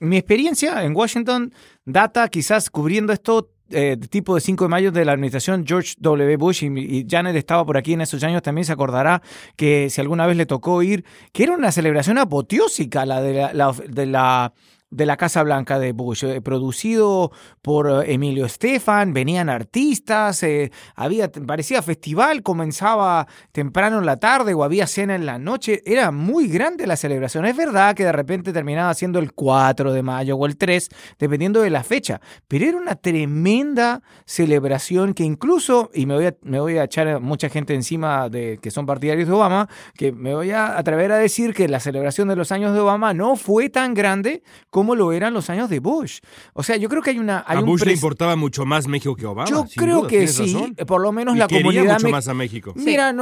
mi 0.00 0.16
experiencia 0.16 0.84
en 0.84 0.96
Washington 0.96 1.54
data 1.84 2.28
quizás 2.28 2.70
cubriendo 2.70 3.12
esto 3.12 3.50
eh, 3.70 3.96
tipo 4.10 4.34
de 4.34 4.40
5 4.40 4.64
de 4.64 4.68
mayo 4.68 4.92
de 4.92 5.04
la 5.04 5.12
administración 5.12 5.64
George 5.66 5.94
W. 5.98 6.36
Bush 6.36 6.64
y, 6.64 7.06
Janet 7.08 7.36
estaba 7.36 7.64
por 7.64 7.76
aquí 7.76 7.92
en 7.92 8.00
esos 8.00 8.22
años, 8.24 8.42
también 8.42 8.64
se 8.64 8.72
acordará 8.72 9.22
que 9.56 9.88
si 9.90 10.00
alguna 10.00 10.26
vez 10.26 10.36
le 10.36 10.44
tocó 10.44 10.82
ir, 10.82 11.04
que 11.32 11.44
era 11.44 11.54
una 11.54 11.70
celebración 11.70 12.18
apoteósica 12.18 13.06
la 13.06 13.22
de 13.22 13.54
la, 13.54 13.72
de 13.72 14.06
la 14.06 14.52
de 14.94 15.06
la 15.06 15.16
Casa 15.16 15.42
Blanca 15.42 15.78
de 15.80 15.92
Bush, 15.92 16.24
eh, 16.24 16.40
producido 16.40 17.32
por 17.62 17.90
eh, 17.90 18.12
Emilio 18.12 18.46
Estefan, 18.46 19.12
venían 19.12 19.48
artistas, 19.48 20.42
eh, 20.44 20.70
había, 20.94 21.30
parecía 21.30 21.82
festival, 21.82 22.42
comenzaba 22.42 23.26
temprano 23.50 23.98
en 23.98 24.06
la 24.06 24.18
tarde 24.18 24.54
o 24.54 24.62
había 24.62 24.86
cena 24.86 25.16
en 25.16 25.26
la 25.26 25.38
noche, 25.38 25.82
era 25.84 26.12
muy 26.12 26.46
grande 26.46 26.86
la 26.86 26.96
celebración. 26.96 27.44
Es 27.44 27.56
verdad 27.56 27.96
que 27.96 28.04
de 28.04 28.12
repente 28.12 28.52
terminaba 28.52 28.94
siendo 28.94 29.18
el 29.18 29.32
4 29.32 29.92
de 29.92 30.02
mayo 30.02 30.36
o 30.36 30.46
el 30.46 30.56
3, 30.56 30.88
dependiendo 31.18 31.60
de 31.60 31.70
la 31.70 31.82
fecha, 31.82 32.20
pero 32.46 32.64
era 32.64 32.78
una 32.78 32.94
tremenda 32.94 34.00
celebración 34.26 35.12
que 35.12 35.24
incluso, 35.24 35.90
y 35.92 36.06
me 36.06 36.14
voy 36.14 36.26
a, 36.26 36.36
me 36.42 36.60
voy 36.60 36.78
a 36.78 36.84
echar 36.84 37.20
mucha 37.20 37.48
gente 37.48 37.74
encima 37.74 38.28
de 38.28 38.58
que 38.62 38.70
son 38.70 38.86
partidarios 38.86 39.26
de 39.26 39.34
Obama, 39.34 39.68
que 39.96 40.12
me 40.12 40.34
voy 40.34 40.52
a 40.52 40.78
atrever 40.78 41.10
a 41.10 41.16
decir 41.16 41.52
que 41.52 41.66
la 41.66 41.80
celebración 41.80 42.28
de 42.28 42.36
los 42.36 42.52
años 42.52 42.72
de 42.74 42.80
Obama 42.80 43.12
no 43.12 43.34
fue 43.34 43.70
tan 43.70 43.94
grande 43.94 44.44
como 44.70 44.83
como 44.84 44.96
lo 44.96 45.12
eran 45.12 45.32
los 45.32 45.48
años 45.48 45.70
de 45.70 45.80
Bush. 45.80 46.18
O 46.52 46.62
sea, 46.62 46.76
yo 46.76 46.90
creo 46.90 47.00
que 47.00 47.08
hay 47.08 47.18
una... 47.18 47.38
a 47.38 47.58
Bush 47.62 47.84
le 47.84 47.94
importaba 47.94 48.36
mucho 48.36 48.66
más 48.66 48.86
México 48.86 49.16
que 49.16 49.24
Obama. 49.24 49.48
Yo 49.48 49.64
creo 49.74 50.06
que 50.06 50.28
sí, 50.28 50.74
por 50.86 51.00
lo 51.00 51.10
menos 51.10 51.38
la 51.38 51.48
comunidad... 51.48 51.94
mucho 51.94 52.10
más 52.10 52.28
a 52.28 52.34
México. 52.34 52.74
Mira, 52.76 53.14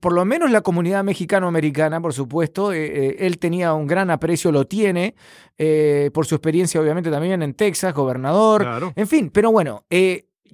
por 0.00 0.12
lo 0.12 0.24
menos 0.24 0.50
la 0.50 0.60
comunidad 0.62 1.04
mexicano-americana, 1.04 2.00
por 2.00 2.12
supuesto, 2.12 2.72
eh, 2.72 2.84
eh, 2.84 3.16
él 3.20 3.38
tenía 3.38 3.74
un 3.74 3.86
gran 3.86 4.10
aprecio, 4.10 4.50
lo 4.50 4.66
tiene, 4.66 5.14
eh, 5.56 6.10
por 6.12 6.26
su 6.26 6.34
experiencia 6.34 6.80
obviamente 6.80 7.12
también 7.12 7.40
en 7.42 7.54
Texas, 7.54 7.94
gobernador, 7.94 8.92
en 8.96 9.06
fin, 9.06 9.30
pero 9.30 9.52
bueno... 9.52 9.84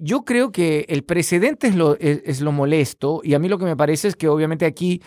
yo 0.03 0.25
creo 0.25 0.51
que 0.51 0.85
el 0.89 1.03
precedente 1.03 1.67
es 1.67 1.75
lo, 1.75 1.95
es 1.99 2.41
lo 2.41 2.51
molesto 2.51 3.21
y 3.23 3.35
a 3.35 3.39
mí 3.39 3.47
lo 3.47 3.59
que 3.59 3.65
me 3.65 3.75
parece 3.75 4.07
es 4.07 4.15
que 4.15 4.27
obviamente 4.27 4.65
aquí 4.65 4.99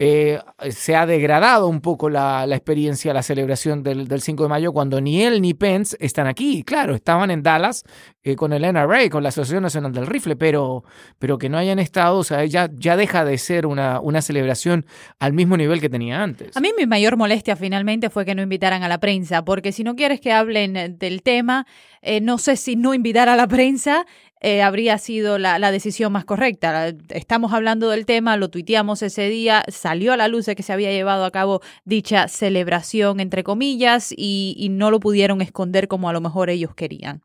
eh, 0.00 0.38
se 0.70 0.94
ha 0.94 1.06
degradado 1.06 1.66
un 1.66 1.80
poco 1.80 2.08
la, 2.08 2.46
experiencia, 2.50 3.12
la 3.12 3.22
celebración 3.22 3.82
del, 3.82 4.20
5 4.20 4.44
de 4.44 4.48
mayo, 4.48 4.72
cuando 4.72 5.00
ni 5.00 5.22
él 5.22 5.42
ni 5.42 5.54
Pence 5.54 5.96
están 5.98 6.28
aquí. 6.28 6.62
Claro, 6.62 6.94
estaban 6.94 7.32
en 7.32 7.42
Dallas 7.42 7.82
eh, 8.22 8.36
con 8.36 8.52
el 8.52 8.62
NRA, 8.62 9.10
con 9.10 9.24
la 9.24 9.30
Asociación 9.30 9.64
Nacional 9.64 9.92
del 9.92 10.06
Rifle, 10.06 10.36
pero, 10.36 10.84
pero 11.18 11.36
que 11.36 11.48
no 11.48 11.58
hayan 11.58 11.80
estado, 11.80 12.18
o 12.18 12.24
sea, 12.24 12.44
ya, 12.44 12.70
ya 12.72 12.96
deja 12.96 13.24
de 13.24 13.38
ser 13.38 13.66
una, 13.66 14.00
una 14.00 14.22
celebración 14.22 14.86
al 15.18 15.32
mismo 15.32 15.56
nivel 15.56 15.80
que 15.80 15.88
tenía 15.88 16.22
antes. 16.22 16.56
A 16.56 16.60
mí 16.60 16.70
mi 16.78 16.86
mayor 16.86 17.16
molestia 17.16 17.56
finalmente 17.56 18.08
fue 18.08 18.24
que 18.24 18.36
no 18.36 18.42
invitaran 18.42 18.84
a 18.84 18.88
la 18.88 18.98
prensa, 18.98 19.44
porque 19.44 19.72
si 19.72 19.82
no 19.82 19.96
quieres 19.96 20.20
que 20.20 20.32
hablen 20.32 20.96
del 20.98 21.22
tema, 21.22 21.66
eh, 22.02 22.20
no 22.20 22.38
sé 22.38 22.56
si 22.56 22.76
no 22.76 22.94
invitar 22.94 23.28
a 23.28 23.34
la 23.34 23.48
prensa 23.48 24.06
eh, 24.40 24.62
habría 24.62 24.98
sido 24.98 25.36
la, 25.36 25.58
decisión 25.72 26.12
más 26.12 26.24
correcta. 26.24 26.92
Estamos 27.08 27.52
hablando 27.52 27.90
del 27.90 28.06
tema, 28.06 28.36
lo 28.36 28.50
tuiteamos 28.50 29.02
ese 29.02 29.28
día, 29.28 29.64
salió 29.88 30.12
a 30.12 30.18
la 30.18 30.28
luz 30.28 30.44
de 30.44 30.54
que 30.54 30.62
se 30.62 30.74
había 30.74 30.90
llevado 30.90 31.24
a 31.24 31.30
cabo 31.30 31.62
dicha 31.86 32.28
celebración, 32.28 33.20
entre 33.20 33.42
comillas, 33.42 34.12
y, 34.14 34.68
no 34.70 34.90
lo 34.90 35.00
pudieron 35.00 35.40
esconder 35.40 35.88
como 35.88 36.10
a 36.10 36.12
lo 36.12 36.20
mejor 36.20 36.50
ellos 36.50 36.74
querían. 36.74 37.22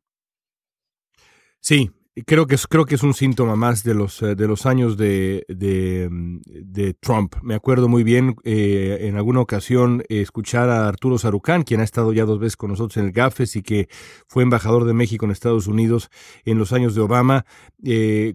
Sí, 1.59 1.91
creo 2.25 2.45
que 2.45 2.55
es, 2.55 2.67
creo 2.67 2.85
que 2.85 2.95
es 2.95 3.03
un 3.03 3.13
síntoma 3.13 3.55
más 3.55 3.83
de 3.83 3.93
los, 3.93 4.19
de 4.19 4.47
los 4.47 4.65
años 4.65 4.97
de, 4.97 5.45
de, 5.47 6.93
Trump. 6.99 7.35
Me 7.41 7.55
acuerdo 7.55 7.87
muy 7.87 8.03
bien 8.03 8.35
en 8.43 9.15
alguna 9.15 9.41
ocasión 9.41 10.03
escuchar 10.09 10.69
a 10.69 10.87
Arturo 10.87 11.17
Sarucán, 11.17 11.63
quien 11.63 11.81
ha 11.81 11.83
estado 11.83 12.13
ya 12.13 12.25
dos 12.25 12.39
veces 12.39 12.55
con 12.55 12.69
nosotros 12.69 12.97
en 12.97 13.05
el 13.05 13.11
GAFES 13.11 13.55
y 13.55 13.63
que 13.63 13.89
fue 14.27 14.43
embajador 14.43 14.85
de 14.85 14.93
México 14.93 15.25
en 15.25 15.31
Estados 15.31 15.67
Unidos 15.67 16.09
en 16.45 16.57
los 16.57 16.71
años 16.71 16.95
de 16.95 17.01
Obama. 17.01 17.45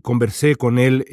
conversé 0.02 0.56
con 0.56 0.78
él 0.78 1.04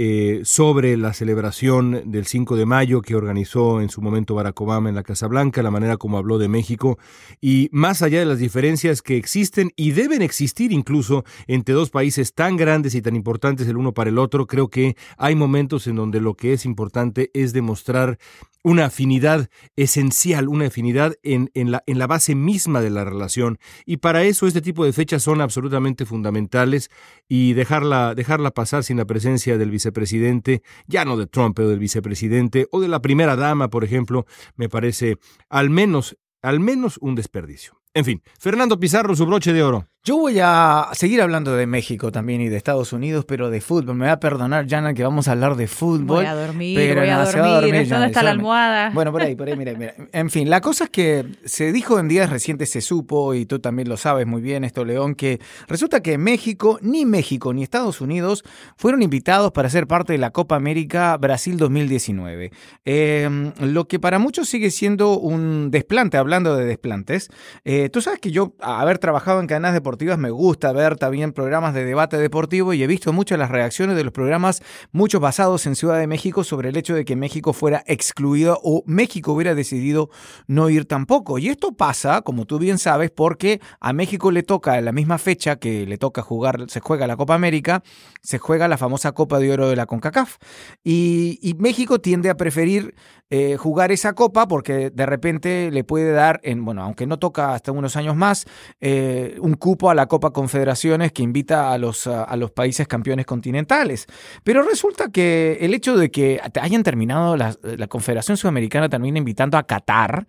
sobre 0.43 0.97
la 0.97 1.13
celebración 1.13 2.01
del 2.05 2.25
5 2.25 2.55
de 2.55 2.65
mayo 2.65 3.01
que 3.01 3.15
organizó 3.15 3.81
en 3.81 3.89
su 3.89 4.01
momento 4.01 4.35
Barack 4.35 4.59
Obama 4.59 4.89
en 4.89 4.95
la 4.95 5.03
Casa 5.03 5.27
Blanca, 5.27 5.61
la 5.61 5.71
manera 5.71 5.97
como 5.97 6.17
habló 6.17 6.37
de 6.37 6.47
México 6.47 6.97
y 7.41 7.69
más 7.71 8.01
allá 8.01 8.19
de 8.19 8.25
las 8.25 8.39
diferencias 8.39 9.01
que 9.01 9.17
existen 9.17 9.71
y 9.75 9.91
deben 9.91 10.21
existir 10.21 10.71
incluso 10.71 11.23
entre 11.47 11.75
dos 11.75 11.89
países 11.89 12.33
tan 12.33 12.54
grandes 12.57 12.95
y 12.95 13.01
tan 13.01 13.15
importantes 13.15 13.67
el 13.67 13.77
uno 13.77 13.93
para 13.93 14.09
el 14.09 14.17
otro, 14.17 14.47
creo 14.47 14.69
que 14.69 14.95
hay 15.17 15.35
momentos 15.35 15.87
en 15.87 15.95
donde 15.95 16.21
lo 16.21 16.35
que 16.35 16.53
es 16.53 16.65
importante 16.65 17.31
es 17.33 17.53
demostrar 17.53 18.17
una 18.63 18.85
afinidad 18.85 19.47
esencial, 19.75 20.47
una 20.47 20.65
afinidad 20.65 21.15
en, 21.21 21.51
en, 21.53 21.69
la, 21.69 21.83
en 21.85 21.99
la 21.99 22.07
base 22.07 22.33
misma 22.33 22.81
de 22.81 22.89
la 22.89 23.05
relación. 23.05 23.59
Y 23.85 23.97
para 23.97 24.23
eso 24.23 24.47
este 24.47 24.61
tipo 24.61 24.83
de 24.85 24.91
fechas 24.91 25.21
son 25.21 25.39
absolutamente 25.39 26.05
fundamentales 26.05 26.89
y 27.27 27.53
dejarla, 27.53 28.15
dejarla 28.15 28.49
pasar 28.49 28.83
sin 28.83 28.97
la 28.97 29.05
presencia 29.05 29.59
del 29.59 29.69
vicepresidente, 29.69 30.63
ya 30.87 31.05
no 31.05 31.15
de 31.15 31.27
Trump, 31.27 31.55
pero 31.55 31.69
del 31.69 31.77
vicepresidente 31.77 32.67
o 32.71 32.81
de 32.81 32.87
la 32.87 33.03
primera 33.03 33.35
dama, 33.35 33.69
por 33.69 33.83
ejemplo, 33.83 34.25
me 34.55 34.67
parece 34.67 35.17
al 35.47 35.69
menos, 35.69 36.17
al 36.41 36.59
menos 36.59 36.97
un 37.01 37.13
desperdicio. 37.13 37.84
En 37.95 38.03
fin, 38.03 38.21
Fernando 38.37 38.77
Pizarro, 38.77 39.15
su 39.15 39.25
broche 39.25 39.53
de 39.53 39.63
oro. 39.63 39.87
Yo 40.07 40.17
voy 40.17 40.37
a 40.39 40.89
seguir 40.91 41.19
hablando 41.19 41.55
de 41.55 41.65
México 41.65 42.11
también 42.11 42.39
y 42.39 42.47
de 42.47 42.57
Estados 42.57 42.93
Unidos, 42.93 43.25
pero 43.25 43.49
de 43.49 43.59
fútbol. 43.59 43.95
Me 43.95 44.05
va 44.05 44.11
a 44.11 44.19
perdonar, 44.19 44.69
Jana, 44.69 44.93
que 44.93 45.01
vamos 45.01 45.27
a 45.27 45.31
hablar 45.31 45.55
de 45.55 45.65
fútbol. 45.65 46.17
Voy 46.17 46.25
a 46.27 46.35
dormir, 46.35 46.77
pero 46.77 47.01
voy 47.01 47.09
a 47.09 47.17
dormir. 47.23 47.89
¿Dónde 47.89 48.05
está 48.05 48.21
la 48.21 48.29
almohada? 48.29 48.91
Bueno, 48.91 49.11
por 49.11 49.23
ahí, 49.23 49.35
por 49.35 49.47
ahí, 49.47 49.57
mira, 49.57 49.73
mira. 49.73 49.95
En 50.11 50.29
fin, 50.29 50.47
la 50.47 50.61
cosa 50.61 50.83
es 50.83 50.89
que 50.91 51.25
se 51.45 51.71
dijo 51.71 51.97
en 51.97 52.07
días 52.07 52.29
recientes, 52.29 52.69
se 52.69 52.81
supo, 52.81 53.33
y 53.33 53.47
tú 53.47 53.57
también 53.57 53.89
lo 53.89 53.97
sabes 53.97 54.27
muy 54.27 54.43
bien, 54.43 54.63
esto, 54.63 54.85
León, 54.85 55.15
que 55.15 55.39
resulta 55.67 56.03
que 56.03 56.19
México, 56.19 56.77
ni 56.83 57.03
México 57.05 57.51
ni 57.51 57.63
Estados 57.63 57.99
Unidos 57.99 58.43
fueron 58.77 59.01
invitados 59.01 59.53
para 59.53 59.69
ser 59.69 59.87
parte 59.87 60.13
de 60.13 60.19
la 60.19 60.29
Copa 60.29 60.55
América 60.55 61.17
Brasil 61.17 61.57
2019. 61.57 62.51
Em, 62.83 63.53
lo 63.59 63.87
que 63.87 63.97
para 63.97 64.19
muchos 64.19 64.49
sigue 64.49 64.69
siendo 64.69 65.17
un 65.17 65.71
desplante, 65.71 66.17
hablando 66.17 66.55
de 66.55 66.65
desplantes. 66.65 67.29
Eh, 67.63 67.84
tú 67.89 68.01
sabes 68.01 68.19
que 68.19 68.31
yo, 68.31 68.53
haber 68.59 68.99
trabajado 68.99 69.39
en 69.39 69.47
cadenas 69.47 69.73
deportivas, 69.73 70.17
me 70.17 70.29
gusta 70.29 70.71
ver 70.71 70.97
también 70.97 71.31
programas 71.31 71.73
de 71.73 71.85
debate 71.85 72.17
deportivo 72.17 72.73
y 72.73 72.83
he 72.83 72.87
visto 72.87 73.13
muchas 73.13 73.39
las 73.39 73.51
reacciones 73.51 73.95
de 73.95 74.03
los 74.03 74.13
programas, 74.13 74.61
muchos 74.91 75.21
basados 75.21 75.65
en 75.65 75.75
Ciudad 75.75 75.99
de 75.99 76.07
México, 76.07 76.43
sobre 76.43 76.69
el 76.69 76.77
hecho 76.77 76.95
de 76.95 77.05
que 77.05 77.15
México 77.15 77.53
fuera 77.53 77.83
excluido 77.87 78.59
o 78.63 78.83
México 78.85 79.33
hubiera 79.33 79.55
decidido 79.55 80.09
no 80.47 80.69
ir 80.69 80.85
tampoco. 80.85 81.37
Y 81.39 81.49
esto 81.49 81.73
pasa, 81.73 82.21
como 82.21 82.45
tú 82.45 82.59
bien 82.59 82.77
sabes, 82.77 83.11
porque 83.11 83.61
a 83.79 83.93
México 83.93 84.31
le 84.31 84.43
toca 84.43 84.77
en 84.77 84.85
la 84.85 84.91
misma 84.91 85.17
fecha 85.17 85.57
que 85.57 85.85
le 85.85 85.97
toca 85.97 86.21
jugar, 86.21 86.65
se 86.67 86.79
juega 86.79 87.07
la 87.07 87.17
Copa 87.17 87.35
América, 87.35 87.83
se 88.21 88.37
juega 88.37 88.67
la 88.67 88.77
famosa 88.77 89.11
Copa 89.11 89.39
de 89.39 89.51
Oro 89.51 89.69
de 89.69 89.75
la 89.75 89.85
CONCACAF. 89.85 90.37
Y, 90.83 91.55
México 91.57 91.99
tiende 91.99 92.29
a 92.29 92.35
preferir 92.35 92.95
eh, 93.29 93.55
jugar 93.57 93.91
esa 93.91 94.13
copa 94.13 94.47
porque 94.47 94.91
de 94.91 95.05
repente 95.05 95.71
le 95.71 95.83
puede 95.83 96.11
dar, 96.11 96.39
en, 96.43 96.63
bueno, 96.63 96.83
aunque 96.83 97.07
no 97.07 97.17
toca 97.17 97.53
hasta 97.53 97.71
unos 97.77 97.95
años 97.95 98.15
más, 98.15 98.45
eh, 98.79 99.37
un 99.39 99.55
cupo 99.55 99.89
a 99.89 99.95
la 99.95 100.07
Copa 100.07 100.31
Confederaciones 100.31 101.11
que 101.11 101.23
invita 101.23 101.71
a 101.71 101.77
los, 101.77 102.07
a, 102.07 102.35
los 102.35 102.51
países 102.51 102.87
campeones 102.87 103.25
continentales. 103.25 104.07
Pero 104.43 104.63
resulta 104.63 105.09
que 105.09 105.57
el 105.61 105.73
hecho 105.73 105.97
de 105.97 106.11
que 106.11 106.39
hayan 106.61 106.83
terminado 106.83 107.37
la, 107.37 107.55
Confederación 107.87 108.37
Sudamericana 108.37 108.89
termina 108.89 109.17
invitando 109.17 109.57
a 109.57 109.63
Qatar, 109.63 110.27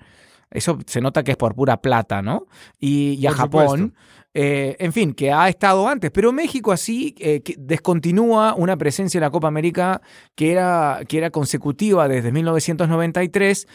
eso 0.51 0.79
se 0.87 1.01
nota 1.01 1.25
que 1.25 1.33
es 1.33 1.37
por 1.37 1.55
pura 1.55 1.79
plata, 1.79 2.23
¿no? 2.23 2.47
Y, 2.79 3.27
a 3.27 3.33
Japón. 3.33 3.95
Eh, 4.39 4.77
en 4.81 4.93
fin, 4.93 5.15
que 5.15 5.33
ha 5.33 5.49
estado 5.49 5.89
antes, 5.89 6.11
pero 6.11 6.31
México 6.31 6.71
así 6.71 7.15
eh, 7.21 7.41
descontinúa 7.57 8.55
una 8.55 8.77
presencia 8.77 9.17
en 9.17 9.23
la 9.23 9.31
Copa 9.31 9.49
América 9.49 10.03
que 10.35 10.53
era, 10.53 11.01
que 11.09 11.17
era 11.17 11.31
consecutiva 11.31 12.07
desde 12.07 12.33
1993 12.33 13.67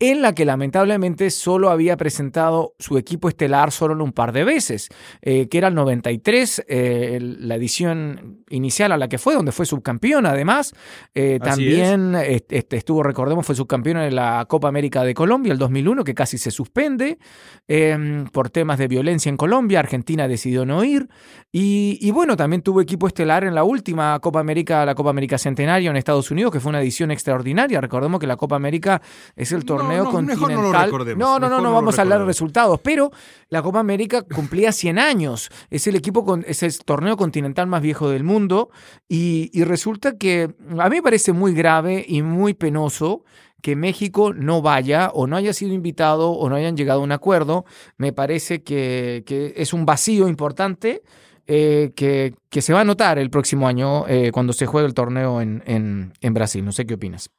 en 0.00 0.22
la 0.22 0.32
que 0.32 0.44
lamentablemente 0.44 1.28
solo 1.30 1.70
había 1.70 1.96
presentado 1.96 2.74
su 2.78 2.98
equipo 2.98 3.28
estelar 3.28 3.72
solo 3.72 4.02
un 4.04 4.12
par 4.12 4.30
de 4.30 4.44
veces, 4.44 4.88
eh, 5.22 5.48
que 5.48 5.58
era 5.58 5.68
el 5.68 5.74
93, 5.74 6.64
eh, 6.68 7.18
la 7.20 7.56
edición 7.56 8.44
inicial 8.48 8.92
a 8.92 8.96
la 8.96 9.08
que 9.08 9.18
fue, 9.18 9.34
donde 9.34 9.50
fue 9.50 9.66
subcampeón 9.66 10.24
además. 10.26 10.72
Eh, 11.14 11.40
también 11.42 12.14
este, 12.14 12.76
estuvo, 12.76 13.02
recordemos, 13.02 13.44
fue 13.44 13.56
subcampeón 13.56 13.98
en 13.98 14.14
la 14.14 14.46
Copa 14.48 14.68
América 14.68 15.02
de 15.02 15.14
Colombia 15.14 15.52
el 15.52 15.58
2001, 15.58 16.04
que 16.04 16.14
casi 16.14 16.38
se 16.38 16.52
suspende 16.52 17.18
em, 17.66 18.26
por 18.26 18.50
temas 18.50 18.78
de 18.78 18.86
violencia 18.86 19.30
en 19.30 19.36
Colombia. 19.36 19.80
Argentina 19.80 20.28
decidió 20.28 20.64
no 20.64 20.84
ir. 20.84 21.08
Y, 21.50 21.98
y, 22.00 22.10
bueno, 22.12 22.36
también 22.36 22.62
tuvo 22.62 22.80
equipo 22.80 23.08
estelar 23.08 23.42
en 23.42 23.54
la 23.54 23.64
última 23.64 24.20
Copa 24.20 24.38
América, 24.38 24.84
la 24.84 24.94
Copa 24.94 25.10
América 25.10 25.38
Centenario 25.38 25.90
en 25.90 25.96
Estados 25.96 26.30
Unidos, 26.30 26.52
que 26.52 26.60
fue 26.60 26.68
una 26.68 26.80
edición 26.80 27.10
extraordinaria. 27.10 27.80
Recordemos 27.80 28.20
que 28.20 28.26
la 28.26 28.36
Copa 28.36 28.54
América 28.54 29.00
es 29.34 29.50
el 29.50 29.64
torneo 29.64 29.87
no, 29.96 30.10
continental. 30.10 30.90
No, 31.16 31.38
no, 31.38 31.48
no, 31.48 31.60
no, 31.60 31.72
vamos 31.72 31.98
a 31.98 32.02
hablar 32.02 32.20
de 32.20 32.26
resultados, 32.26 32.80
pero 32.82 33.10
la 33.48 33.62
Copa 33.62 33.80
América 33.80 34.22
cumplía 34.22 34.72
100 34.72 34.98
años. 34.98 35.50
Es 35.70 35.86
el 35.86 35.96
equipo 35.96 36.24
con, 36.24 36.44
es 36.46 36.62
el 36.62 36.78
torneo 36.78 37.16
continental 37.16 37.66
más 37.66 37.82
viejo 37.82 38.10
del 38.10 38.24
mundo 38.24 38.70
y, 39.08 39.50
y 39.52 39.64
resulta 39.64 40.16
que 40.16 40.54
a 40.78 40.88
mí 40.88 40.96
me 40.96 41.02
parece 41.02 41.32
muy 41.32 41.54
grave 41.54 42.04
y 42.06 42.22
muy 42.22 42.54
penoso 42.54 43.24
que 43.62 43.76
México 43.76 44.32
no 44.32 44.62
vaya 44.62 45.10
o 45.12 45.26
no 45.26 45.36
haya 45.36 45.52
sido 45.52 45.72
invitado 45.72 46.30
o 46.30 46.48
no 46.48 46.56
hayan 46.56 46.76
llegado 46.76 47.00
a 47.00 47.04
un 47.04 47.12
acuerdo. 47.12 47.64
Me 47.96 48.12
parece 48.12 48.62
que, 48.62 49.24
que 49.26 49.54
es 49.56 49.72
un 49.72 49.86
vacío 49.86 50.28
importante. 50.28 51.02
Eh, 51.50 51.92
que, 51.96 52.34
que, 52.50 52.60
se 52.60 52.74
va 52.74 52.82
a 52.82 52.84
notar 52.84 53.18
el 53.18 53.30
próximo 53.30 53.66
año 53.66 54.06
eh, 54.06 54.32
cuando 54.32 54.52
se 54.52 54.66
juegue 54.66 54.86
el 54.86 54.92
torneo 54.92 55.40
en, 55.40 55.62
en, 55.64 56.12
en 56.20 56.34
Brasil. 56.34 56.62
No 56.62 56.72
sé 56.72 56.84
qué 56.84 56.92
opinas. 56.92 57.30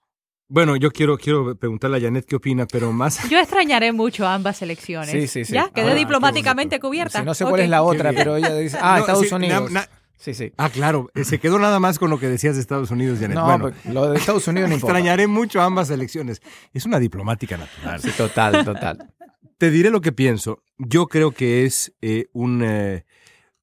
Bueno, 0.51 0.75
yo 0.75 0.89
quiero, 0.89 1.15
quiero 1.19 1.55
preguntarle 1.55 1.97
a 1.97 2.01
Janet 2.01 2.25
qué 2.25 2.35
opina, 2.35 2.65
pero 2.65 2.91
más. 2.91 3.29
Yo 3.29 3.37
extrañaré 3.37 3.91
mucho 3.91 4.27
ambas 4.27 4.63
elecciones. 4.63 5.11
Sí, 5.11 5.27
sí, 5.27 5.45
sí. 5.45 5.53
Ya, 5.53 5.69
quedé 5.69 5.91
ah, 5.91 5.95
diplomáticamente 5.95 6.79
cubierta. 6.79 7.21
no 7.21 7.35
sé 7.35 7.45
cuál 7.45 7.61
es 7.61 7.69
la 7.69 7.83
otra, 7.83 8.11
pero 8.11 8.35
ella 8.35 8.55
dice. 8.55 8.77
Ah, 8.81 8.99
Estados 8.99 9.31
Unidos. 9.31 9.71
sí, 10.17 10.33
sí. 10.33 10.51
Ah, 10.57 10.71
claro. 10.71 11.11
Eh, 11.13 11.23
se 11.23 11.39
quedó 11.39 11.59
nada 11.59 11.79
más 11.79 11.99
con 11.99 12.09
lo 12.09 12.19
que 12.19 12.27
decías 12.27 12.55
de 12.55 12.61
Estados 12.61 12.89
Unidos, 12.89 13.19
Janet. 13.19 13.35
No, 13.35 13.45
bueno, 13.45 13.69
pues, 13.69 13.93
lo 13.93 14.09
de 14.09 14.17
Estados 14.17 14.47
Unidos 14.47 14.69
no 14.69 14.75
importa. 14.77 14.97
Extrañaré 14.97 15.27
mucho 15.27 15.61
ambas 15.61 15.91
elecciones. 15.91 16.41
Es 16.73 16.85
una 16.87 16.97
diplomática 16.97 17.55
natural. 17.55 18.01
Sí, 18.01 18.09
total, 18.17 18.65
total. 18.65 19.13
Te 19.59 19.69
diré 19.69 19.91
lo 19.91 20.01
que 20.01 20.11
pienso. 20.11 20.63
Yo 20.79 21.05
creo 21.05 21.31
que 21.31 21.65
es 21.65 21.93
eh, 22.01 22.25
un. 22.33 22.63
Eh, 22.63 23.05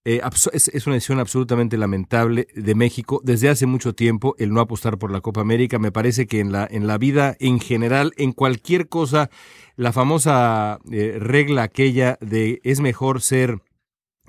eh, 0.08 0.20
es, 0.52 0.86
una 0.86 0.94
decisión 0.94 1.18
absolutamente 1.18 1.76
lamentable 1.76 2.46
de 2.54 2.76
México 2.76 3.20
desde 3.24 3.48
hace 3.48 3.66
mucho 3.66 3.92
tiempo 3.92 4.36
el 4.38 4.52
no 4.52 4.60
apostar 4.60 4.98
por 4.98 5.10
la 5.10 5.20
Copa 5.20 5.40
América. 5.40 5.80
Me 5.80 5.90
parece 5.90 6.28
que 6.28 6.38
en 6.38 6.52
la, 6.52 6.64
en 6.70 6.86
la 6.86 6.96
vida 6.96 7.36
en 7.40 7.58
general, 7.58 8.12
en 8.16 8.30
cualquier 8.30 8.88
cosa, 8.88 9.30
la 9.74 9.92
famosa 9.92 10.78
eh, 10.92 11.16
regla 11.18 11.64
aquella 11.64 12.18
de 12.20 12.60
es 12.62 12.78
mejor 12.78 13.20
ser 13.20 13.58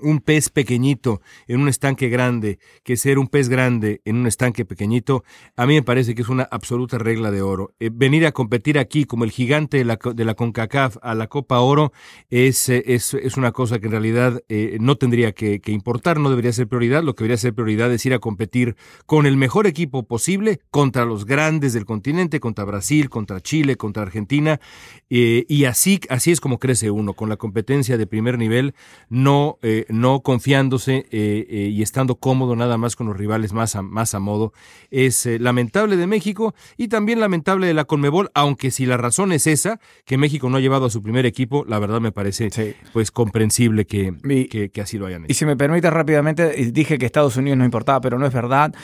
un 0.00 0.20
pez 0.20 0.50
pequeñito 0.50 1.20
en 1.46 1.60
un 1.60 1.68
estanque 1.68 2.08
grande 2.08 2.58
que 2.84 2.96
ser 2.96 3.18
un 3.18 3.28
pez 3.28 3.48
grande 3.48 4.00
en 4.04 4.16
un 4.16 4.26
estanque 4.26 4.64
pequeñito, 4.64 5.24
a 5.56 5.66
mí 5.66 5.74
me 5.74 5.82
parece 5.82 6.14
que 6.14 6.22
es 6.22 6.28
una 6.28 6.48
absoluta 6.50 6.98
regla 6.98 7.30
de 7.30 7.42
oro. 7.42 7.74
Eh, 7.80 7.90
venir 7.92 8.26
a 8.26 8.32
competir 8.32 8.78
aquí 8.78 9.04
como 9.04 9.24
el 9.24 9.30
gigante 9.30 9.78
de 9.78 9.84
la, 9.84 9.98
de 10.14 10.24
la 10.24 10.34
CONCACAF 10.34 10.96
a 11.02 11.14
la 11.14 11.26
Copa 11.26 11.60
Oro 11.60 11.92
es, 12.30 12.68
eh, 12.68 12.82
es, 12.86 13.14
es 13.14 13.36
una 13.36 13.52
cosa 13.52 13.78
que 13.78 13.86
en 13.86 13.92
realidad 13.92 14.42
eh, 14.48 14.78
no 14.80 14.96
tendría 14.96 15.32
que, 15.32 15.60
que, 15.60 15.72
importar, 15.72 16.18
no 16.18 16.30
debería 16.30 16.52
ser 16.52 16.68
prioridad. 16.68 17.02
Lo 17.02 17.14
que 17.14 17.24
debería 17.24 17.38
ser 17.38 17.54
prioridad 17.54 17.92
es 17.92 18.04
ir 18.06 18.14
a 18.14 18.18
competir 18.18 18.76
con 19.06 19.26
el 19.26 19.36
mejor 19.36 19.66
equipo 19.66 20.06
posible 20.06 20.60
contra 20.70 21.04
los 21.04 21.24
grandes 21.24 21.72
del 21.72 21.84
continente, 21.84 22.40
contra 22.40 22.64
Brasil, 22.64 23.10
contra 23.10 23.40
Chile, 23.40 23.76
contra 23.76 24.02
Argentina. 24.02 24.60
y 25.08 25.64
así, 25.64 26.00
así 26.08 26.30
es 26.30 26.40
como 26.40 26.58
crece 26.58 26.90
uno, 26.90 27.14
con 27.14 27.28
la 27.28 27.36
competencia 27.36 27.96
de 27.96 28.06
primer 28.06 28.38
nivel, 28.38 28.74
no 29.08 29.58
no 29.88 30.20
confiándose 30.20 31.06
eh, 31.10 31.46
eh, 31.48 31.70
y 31.72 31.82
estando 31.82 32.16
cómodo 32.16 32.56
nada 32.56 32.76
más 32.76 32.96
con 32.96 33.06
los 33.06 33.16
rivales 33.16 33.52
más 33.52 33.76
a, 33.76 33.82
más 33.82 34.14
a 34.14 34.18
modo. 34.18 34.52
Es 34.90 35.24
eh, 35.26 35.38
lamentable 35.38 35.96
de 35.96 36.06
México 36.06 36.54
y 36.76 36.88
también 36.88 37.20
lamentable 37.20 37.66
de 37.66 37.74
la 37.74 37.84
Conmebol, 37.84 38.30
aunque 38.34 38.70
si 38.70 38.84
la 38.84 38.96
razón 38.96 39.32
es 39.32 39.46
esa, 39.46 39.78
que 40.04 40.18
México 40.18 40.50
no 40.50 40.56
ha 40.56 40.60
llevado 40.60 40.86
a 40.86 40.90
su 40.90 41.02
primer 41.02 41.26
equipo, 41.26 41.64
la 41.66 41.78
verdad 41.78 42.00
me 42.00 42.12
parece 42.12 42.48
pues 42.92 43.10
comprensible 43.10 43.86
que, 43.86 44.12
que, 44.72 44.80
así 44.80 44.98
lo 44.98 45.06
hayan 45.06 45.24
hecho. 45.24 45.32
Y 45.32 45.34
si 45.34 45.46
me 45.46 45.56
permite 45.56 45.90
rápidamente, 45.90 46.48
dije 46.72 46.98
que 46.98 47.06
Estados 47.06 47.36
Unidos 47.36 47.58
no 47.58 47.64
importaba, 47.64 48.00
pero 48.00 48.18
no 48.18 48.26
es 48.26 48.32
verdad. 48.32 48.74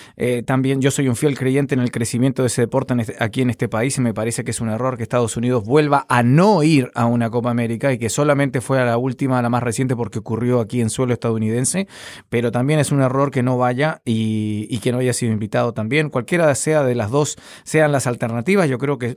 también 0.46 0.80
yo 0.80 0.90
soy 0.90 1.08
un 1.08 1.16
fiel 1.16 1.36
creyente 1.36 1.74
en 1.74 1.80
el 1.80 1.90
crecimiento 1.90 2.42
de 2.42 2.46
ese 2.46 2.62
deporte 2.62 2.84
este, 2.98 3.16
aquí 3.18 3.42
en 3.42 3.50
este 3.50 3.68
país 3.68 3.96
y 3.98 4.00
me 4.00 4.14
parece 4.14 4.44
que 4.44 4.50
es 4.50 4.60
un 4.60 4.68
error 4.68 4.96
que 4.96 5.02
Estados 5.02 5.36
Unidos 5.36 5.64
vuelva 5.64 6.06
a 6.08 6.22
no 6.22 6.62
ir 6.62 6.90
a 6.94 7.06
una 7.06 7.30
Copa 7.30 7.50
América 7.50 7.92
y 7.92 7.98
que 7.98 8.10
solamente 8.10 8.60
fue 8.60 8.80
a 8.80 8.84
la 8.84 8.98
última, 8.98 9.38
a 9.38 9.42
la 9.42 9.48
más 9.48 9.62
reciente, 9.62 9.96
porque 9.96 10.18
ocurrió 10.18 10.60
aquí 10.60 10.80
en 10.80 10.90
suelo 10.94 11.12
estadounidense, 11.12 11.86
pero 12.28 12.50
también 12.50 12.80
es 12.80 12.92
un 12.92 13.02
error 13.02 13.30
que 13.30 13.42
no 13.42 13.58
vaya 13.58 14.00
y, 14.04 14.66
y 14.70 14.78
que 14.78 14.92
no 14.92 14.98
haya 14.98 15.12
sido 15.12 15.32
invitado 15.32 15.72
también. 15.74 16.08
Cualquiera 16.08 16.54
sea 16.54 16.82
de 16.82 16.94
las 16.94 17.10
dos 17.10 17.36
sean 17.64 17.92
las 17.92 18.06
alternativas, 18.06 18.68
yo 18.68 18.78
creo 18.78 18.98
que 18.98 19.16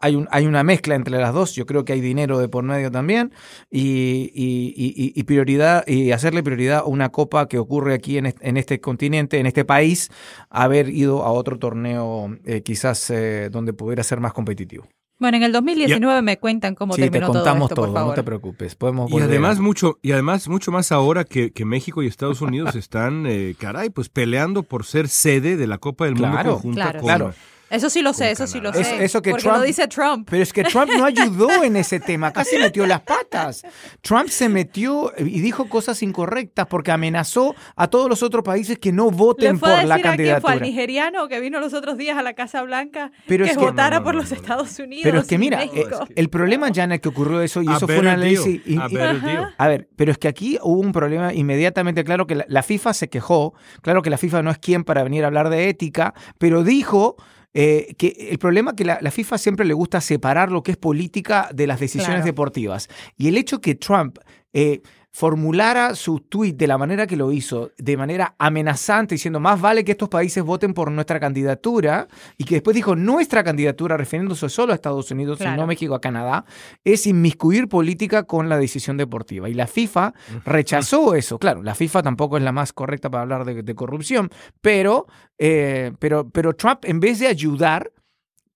hay, 0.00 0.14
un, 0.14 0.28
hay 0.30 0.46
una 0.46 0.62
mezcla 0.62 0.94
entre 0.94 1.18
las 1.18 1.32
dos, 1.32 1.54
yo 1.54 1.66
creo 1.66 1.84
que 1.84 1.92
hay 1.92 2.00
dinero 2.00 2.38
de 2.38 2.48
por 2.48 2.64
medio 2.64 2.90
también 2.90 3.32
y, 3.70 4.30
y, 4.34 5.12
y, 5.14 5.22
prioridad 5.24 5.86
y 5.86 6.12
hacerle 6.12 6.42
prioridad 6.42 6.78
a 6.78 6.84
una 6.84 7.10
copa 7.10 7.48
que 7.48 7.58
ocurre 7.58 7.94
aquí 7.94 8.18
en 8.18 8.26
este, 8.26 8.48
en 8.48 8.56
este 8.56 8.80
continente, 8.80 9.38
en 9.38 9.46
este 9.46 9.64
país, 9.64 10.10
haber 10.50 10.88
ido 10.88 11.22
a 11.22 11.32
otro 11.32 11.58
torneo 11.58 12.36
eh, 12.44 12.62
quizás 12.62 13.10
eh, 13.10 13.48
donde 13.50 13.72
pudiera 13.72 14.02
ser 14.02 14.20
más 14.20 14.32
competitivo. 14.32 14.88
Bueno, 15.18 15.36
en 15.36 15.42
el 15.42 15.52
2019 15.52 16.22
me 16.22 16.38
cuentan 16.38 16.74
cómo 16.74 16.94
Sí, 16.94 17.00
te 17.02 17.10
terminó 17.10 17.32
contamos 17.32 17.68
todo 17.68 17.74
esto, 17.74 17.74
por 17.76 17.92
favor. 17.92 18.08
no 18.10 18.14
te 18.14 18.22
preocupes. 18.22 18.74
Podemos 18.76 19.10
Y 19.10 19.14
volver. 19.14 19.28
además 19.28 19.58
mucho, 19.58 19.98
y 20.00 20.12
además 20.12 20.48
mucho 20.48 20.70
más 20.70 20.92
ahora 20.92 21.24
que, 21.24 21.50
que 21.50 21.64
México 21.64 22.02
y 22.02 22.06
Estados 22.06 22.40
Unidos 22.40 22.74
están, 22.76 23.26
eh, 23.26 23.54
caray, 23.58 23.90
pues 23.90 24.08
peleando 24.08 24.62
por 24.62 24.84
ser 24.84 25.08
sede 25.08 25.56
de 25.56 25.66
la 25.66 25.78
Copa 25.78 26.04
del 26.04 26.14
Mundo 26.14 26.28
conjunta 26.44 26.82
claro. 26.92 26.98
con, 27.00 27.06
Claro. 27.06 27.34
Eso 27.70 27.90
sí 27.90 28.00
lo 28.02 28.12
sé, 28.12 28.30
eso 28.30 28.46
sí 28.46 28.60
lo 28.60 28.72
sé. 28.72 28.80
Eso- 28.80 28.94
eso 28.94 29.22
que 29.22 29.30
porque 29.30 29.42
Trump- 29.44 29.58
lo 29.58 29.62
dice 29.64 29.88
Trump. 29.88 30.28
Pero 30.30 30.42
es 30.42 30.52
que 30.52 30.64
Trump 30.64 30.90
no 30.96 31.04
ayudó 31.04 31.62
en 31.64 31.76
ese 31.76 32.00
tema, 32.00 32.32
casi 32.32 32.56
metió 32.58 32.86
las 32.86 33.00
patas. 33.02 33.62
Trump 34.00 34.28
se 34.28 34.48
metió 34.48 35.12
y 35.18 35.40
dijo 35.40 35.68
cosas 35.68 36.02
incorrectas 36.02 36.66
porque 36.66 36.90
amenazó 36.92 37.54
a 37.76 37.88
todos 37.88 38.08
los 38.08 38.22
otros 38.22 38.42
países 38.42 38.78
que 38.78 38.92
no 38.92 39.10
Le 39.10 39.16
voten 39.16 39.58
fue 39.58 39.68
por 39.70 39.78
a 39.78 39.84
la 39.84 39.96
decir 39.96 40.06
a 40.10 40.14
quién 40.16 40.26
fue 40.26 40.34
al 40.34 40.40
candidatura. 40.40 40.66
nigeriano 40.66 41.28
que 41.28 41.40
vino 41.40 41.60
los 41.60 41.74
otros 41.74 41.98
días 41.98 42.16
a 42.16 42.22
la 42.22 42.32
Casa 42.34 42.62
Blanca 42.62 43.10
Pero 43.26 43.44
que 43.44 43.50
es 43.50 43.56
que- 43.58 43.64
votara 43.64 43.96
No, 43.96 44.00
no, 44.00 44.04
por 44.04 44.14
los. 44.14 44.28
Estados 44.32 44.78
Unidos. 44.78 45.02
Pero 45.04 45.20
es 45.20 45.26
que 45.26 45.36
mira, 45.38 45.62
eh, 45.64 45.70
México. 45.74 46.06
el 46.14 46.30
problema, 46.30 46.68
Jana, 46.72 46.98
que 46.98 47.08
ocurrió 47.08 47.40
eso 47.42 47.60
y 47.62 47.68
A 47.68 47.76
eso 47.76 47.86
fue 47.86 47.98
una 47.98 48.16
ley... 48.16 48.36
y- 48.66 48.76
a 48.78 48.86
y- 48.88 48.94
better 48.94 49.20
deal. 49.20 49.54
A 49.58 49.68
ver, 49.68 49.88
pero 49.96 50.12
es 50.12 50.18
que 50.18 50.28
aquí 50.28 50.58
hubo 50.62 50.78
un 50.80 50.92
problema 50.92 51.34
inmediatamente 51.34 52.04
claro 52.04 52.26
que 52.26 52.34
la, 52.36 52.44
la 52.48 52.62
FIFA 52.62 52.94
se 52.94 53.08
quejó. 53.08 53.54
Claro 53.82 54.00
que 54.02 54.10
la 54.10 54.16
FIFA 54.18 54.42
no 54.42 54.50
es 54.50 54.58
quien 54.58 54.84
para 54.84 55.02
venir 55.02 55.24
a 55.24 55.26
hablar 55.26 55.50
de 55.50 55.68
ética, 55.68 56.14
pero 56.38 56.62
dijo 56.62 57.16
eh, 57.54 57.94
que 57.98 58.28
el 58.30 58.38
problema 58.38 58.70
es 58.72 58.76
que 58.76 58.84
la, 58.84 58.98
la 59.00 59.10
FIFA 59.10 59.38
siempre 59.38 59.66
le 59.66 59.74
gusta 59.74 60.00
separar 60.00 60.50
lo 60.52 60.62
que 60.62 60.72
es 60.72 60.76
política 60.76 61.48
de 61.54 61.66
las 61.66 61.80
decisiones 61.80 62.16
Claro. 62.16 62.24
deportivas. 62.26 62.88
Y 63.16 63.28
el 63.28 63.36
hecho 63.36 63.60
que 63.60 63.74
Trump 63.74 64.18
eh, 64.52 64.80
formulara 65.10 65.94
su 65.94 66.20
tweet 66.20 66.52
de 66.52 66.66
la 66.66 66.78
manera 66.78 67.06
que 67.06 67.16
lo 67.16 67.32
hizo, 67.32 67.72
de 67.78 67.96
manera 67.96 68.34
amenazante, 68.38 69.14
diciendo 69.14 69.40
más 69.40 69.60
vale 69.60 69.84
que 69.84 69.92
estos 69.92 70.08
países 70.08 70.44
voten 70.44 70.74
por 70.74 70.92
nuestra 70.92 71.18
candidatura, 71.18 72.06
y 72.36 72.44
que 72.44 72.56
después 72.56 72.74
dijo 72.74 72.94
nuestra 72.94 73.42
candidatura, 73.42 73.96
refiriéndose 73.96 74.48
solo 74.48 74.72
a 74.72 74.74
Estados 74.76 75.10
Unidos 75.10 75.38
y 75.40 75.42
Claro. 75.44 75.56
no 75.56 75.62
a 75.62 75.66
México, 75.66 75.94
a 75.94 76.00
Canadá, 76.00 76.44
es 76.84 77.06
inmiscuir 77.06 77.68
política 77.68 78.24
con 78.24 78.48
la 78.48 78.58
decisión 78.58 78.96
deportiva. 78.96 79.48
Y 79.48 79.54
la 79.54 79.66
FIFA 79.66 80.12
rechazó 80.44 81.14
eso. 81.14 81.38
Claro, 81.38 81.62
la 81.62 81.74
FIFA 81.74 82.02
tampoco 82.02 82.36
es 82.36 82.42
la 82.42 82.52
más 82.52 82.72
correcta 82.72 83.10
para 83.10 83.22
hablar 83.22 83.44
de, 83.44 83.62
de 83.62 83.74
corrupción, 83.74 84.30
pero, 84.60 85.06
eh, 85.38 85.92
pero, 85.98 86.28
pero 86.30 86.54
Trump, 86.54 86.80
en 86.84 87.00
vez 87.00 87.18
de 87.18 87.26
ayudar, 87.28 87.90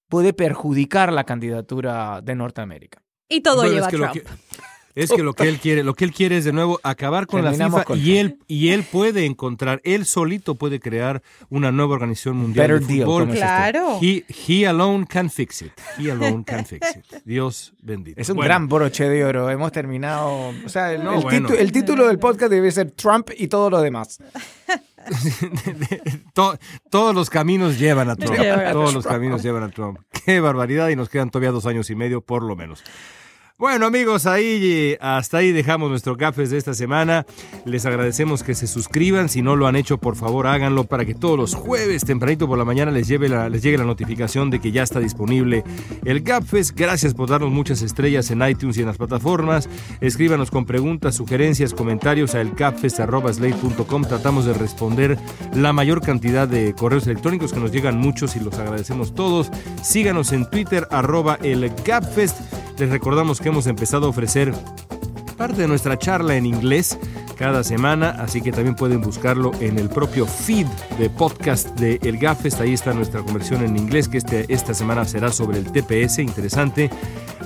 puede 0.08 0.32
perjudicar 0.32 1.12
la 1.12 1.24
candidatura 1.24 2.20
de 2.22 2.34
Norteamérica. 2.34 3.02
Y 3.28 3.40
todo 3.40 3.56
Bueno, 3.62 3.72
lleva 3.72 3.86
es 3.86 3.90
que 3.90 3.96
Trump. 4.20 4.38
Es 4.94 5.10
que 5.10 5.22
lo 5.22 5.32
que 5.32 5.48
él 5.48 5.58
quiere, 5.58 5.82
lo 5.82 5.94
que 5.94 6.04
él 6.04 6.12
quiere 6.12 6.36
es 6.36 6.44
de 6.44 6.52
nuevo 6.52 6.78
acabar 6.82 7.26
con 7.26 7.40
Terminamos 7.42 7.72
la 7.78 7.78
FIFA 7.80 7.84
con 7.84 7.98
y 7.98 8.18
él 8.18 8.38
y 8.46 8.68
él 8.68 8.82
puede 8.84 9.24
encontrar, 9.24 9.80
él 9.84 10.04
solito 10.04 10.54
puede 10.56 10.80
crear 10.80 11.22
una 11.48 11.72
nueva 11.72 11.94
organización 11.94 12.36
mundial 12.36 12.68
Better 12.72 12.86
de 12.86 12.94
deal, 12.94 13.06
fútbol. 13.06 13.30
Claro. 13.30 13.98
He, 14.02 14.24
he 14.28 14.66
alone 14.66 15.06
can 15.06 15.30
fix 15.30 15.62
it. 15.62 15.72
He 15.98 16.10
alone 16.10 16.44
can 16.44 16.66
fix 16.66 16.94
it. 16.96 17.04
Dios 17.24 17.72
bendito. 17.80 18.20
Es 18.20 18.28
un 18.28 18.36
Bueno, 18.36 18.48
gran 18.48 18.68
broche 18.68 19.08
de 19.08 19.24
oro. 19.24 19.48
Hemos 19.48 19.72
terminado. 19.72 20.52
O 20.64 20.68
sea, 20.68 20.92
el, 20.92 21.02
No, 21.02 21.14
el 21.14 21.20
bueno. 21.22 21.48
titu- 21.48 21.56
el 21.58 21.72
título 21.72 22.06
del 22.06 22.18
podcast 22.18 22.50
debe 22.52 22.70
ser 22.70 22.90
Trump 22.90 23.30
y 23.36 23.48
todo 23.48 23.70
lo 23.70 23.80
demás. 23.80 24.18
to- 26.34 26.58
todos 26.90 27.14
los 27.14 27.30
caminos 27.30 27.78
llevan 27.78 28.10
a 28.10 28.16
Trump. 28.16 28.38
Llevan 28.38 28.66
a 28.66 28.72
todos 28.72 28.94
los 28.94 29.06
caminos 29.06 29.42
llevan 29.42 29.62
a 29.62 29.70
Trump. 29.70 29.98
Qué 30.24 30.40
barbaridad 30.40 30.88
y 30.90 30.96
nos 30.96 31.08
quedan 31.08 31.30
todavía 31.30 31.50
dos 31.50 31.66
años 31.66 31.90
y 31.90 31.94
medio 31.94 32.20
por 32.20 32.42
lo 32.42 32.56
menos. 32.56 32.82
Bueno 33.62 33.86
amigos, 33.86 34.26
ahí 34.26 34.96
hasta 35.00 35.38
ahí 35.38 35.52
dejamos 35.52 35.88
nuestro 35.88 36.16
café 36.16 36.48
de 36.48 36.58
esta 36.58 36.74
semana. 36.74 37.24
Les 37.64 37.86
agradecemos 37.86 38.42
que 38.42 38.56
se 38.56 38.66
suscriban. 38.66 39.28
Si 39.28 39.40
no 39.40 39.54
lo 39.54 39.68
han 39.68 39.76
hecho, 39.76 39.98
por 39.98 40.16
favor 40.16 40.48
háganlo 40.48 40.82
para 40.82 41.04
que 41.04 41.14
todos 41.14 41.38
los 41.38 41.54
jueves 41.54 42.04
tempranito 42.04 42.48
por 42.48 42.58
la 42.58 42.64
mañana 42.64 42.90
les, 42.90 43.06
lleve 43.06 43.28
les 43.28 43.62
llegue 43.62 43.78
la 43.78 43.84
notificación 43.84 44.50
de 44.50 44.58
que 44.58 44.72
ya 44.72 44.82
está 44.82 44.98
disponible 44.98 45.62
el 46.04 46.22
Gapfest. 46.22 46.76
Gracias 46.76 47.14
por 47.14 47.28
darnos 47.28 47.52
muchas 47.52 47.82
estrellas 47.82 48.32
en 48.32 48.42
iTunes 48.42 48.78
y 48.78 48.80
en 48.80 48.88
las 48.88 48.96
plataformas. 48.96 49.68
Escríbanos 50.00 50.50
con 50.50 50.66
preguntas, 50.66 51.14
sugerencias, 51.14 51.72
comentarios 51.72 52.34
a 52.34 52.40
elgapfest.slate.com. 52.40 54.02
Tratamos 54.02 54.44
de 54.44 54.54
responder 54.54 55.16
la 55.54 55.72
mayor 55.72 56.00
cantidad 56.00 56.48
de 56.48 56.74
correos 56.74 57.06
electrónicos 57.06 57.52
que 57.52 57.60
nos 57.60 57.70
llegan 57.70 57.96
muchos 57.96 58.34
y 58.34 58.40
los 58.40 58.58
agradecemos 58.58 59.14
todos. 59.14 59.52
Síganos 59.84 60.32
en 60.32 60.50
Twitter, 60.50 60.88
arroba. 60.90 61.38
Les 62.82 62.90
recordamos 62.90 63.40
que 63.40 63.48
hemos 63.48 63.68
empezado 63.68 64.06
a 64.06 64.08
ofrecer 64.08 64.52
parte 65.38 65.60
de 65.60 65.68
nuestra 65.68 65.96
charla 66.00 66.34
en 66.34 66.46
inglés 66.46 66.98
cada 67.42 67.64
semana, 67.64 68.10
así 68.20 68.40
que 68.40 68.52
también 68.52 68.76
pueden 68.76 69.00
buscarlo 69.00 69.50
en 69.58 69.76
el 69.76 69.88
propio 69.88 70.26
feed 70.26 70.68
de 70.96 71.10
podcast 71.10 71.70
de 71.70 71.98
El 72.04 72.16
Gafest. 72.18 72.60
Ahí 72.60 72.72
está 72.72 72.94
nuestra 72.94 73.20
conversión 73.20 73.64
en 73.64 73.76
inglés, 73.76 74.06
que 74.06 74.18
este, 74.18 74.44
esta 74.46 74.74
semana 74.74 75.04
será 75.04 75.32
sobre 75.32 75.58
el 75.58 75.64
TPS, 75.64 76.20
interesante. 76.20 76.88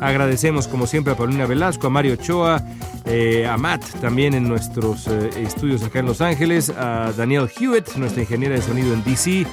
Agradecemos 0.02 0.68
como 0.68 0.86
siempre 0.86 1.14
a 1.14 1.16
Paulina 1.16 1.46
Velasco, 1.46 1.86
a 1.86 1.90
Mario 1.90 2.12
Ochoa, 2.12 2.62
eh, 3.06 3.46
a 3.46 3.56
Matt 3.56 3.86
también 4.02 4.34
en 4.34 4.46
nuestros 4.46 5.06
eh, 5.08 5.30
estudios 5.38 5.82
acá 5.82 6.00
en 6.00 6.06
Los 6.06 6.20
Ángeles, 6.20 6.68
a 6.68 7.14
Daniel 7.16 7.48
Hewitt, 7.58 7.94
nuestra 7.96 8.20
ingeniera 8.20 8.54
de 8.54 8.60
sonido 8.60 8.92
en 8.92 9.02
DC, 9.02 9.46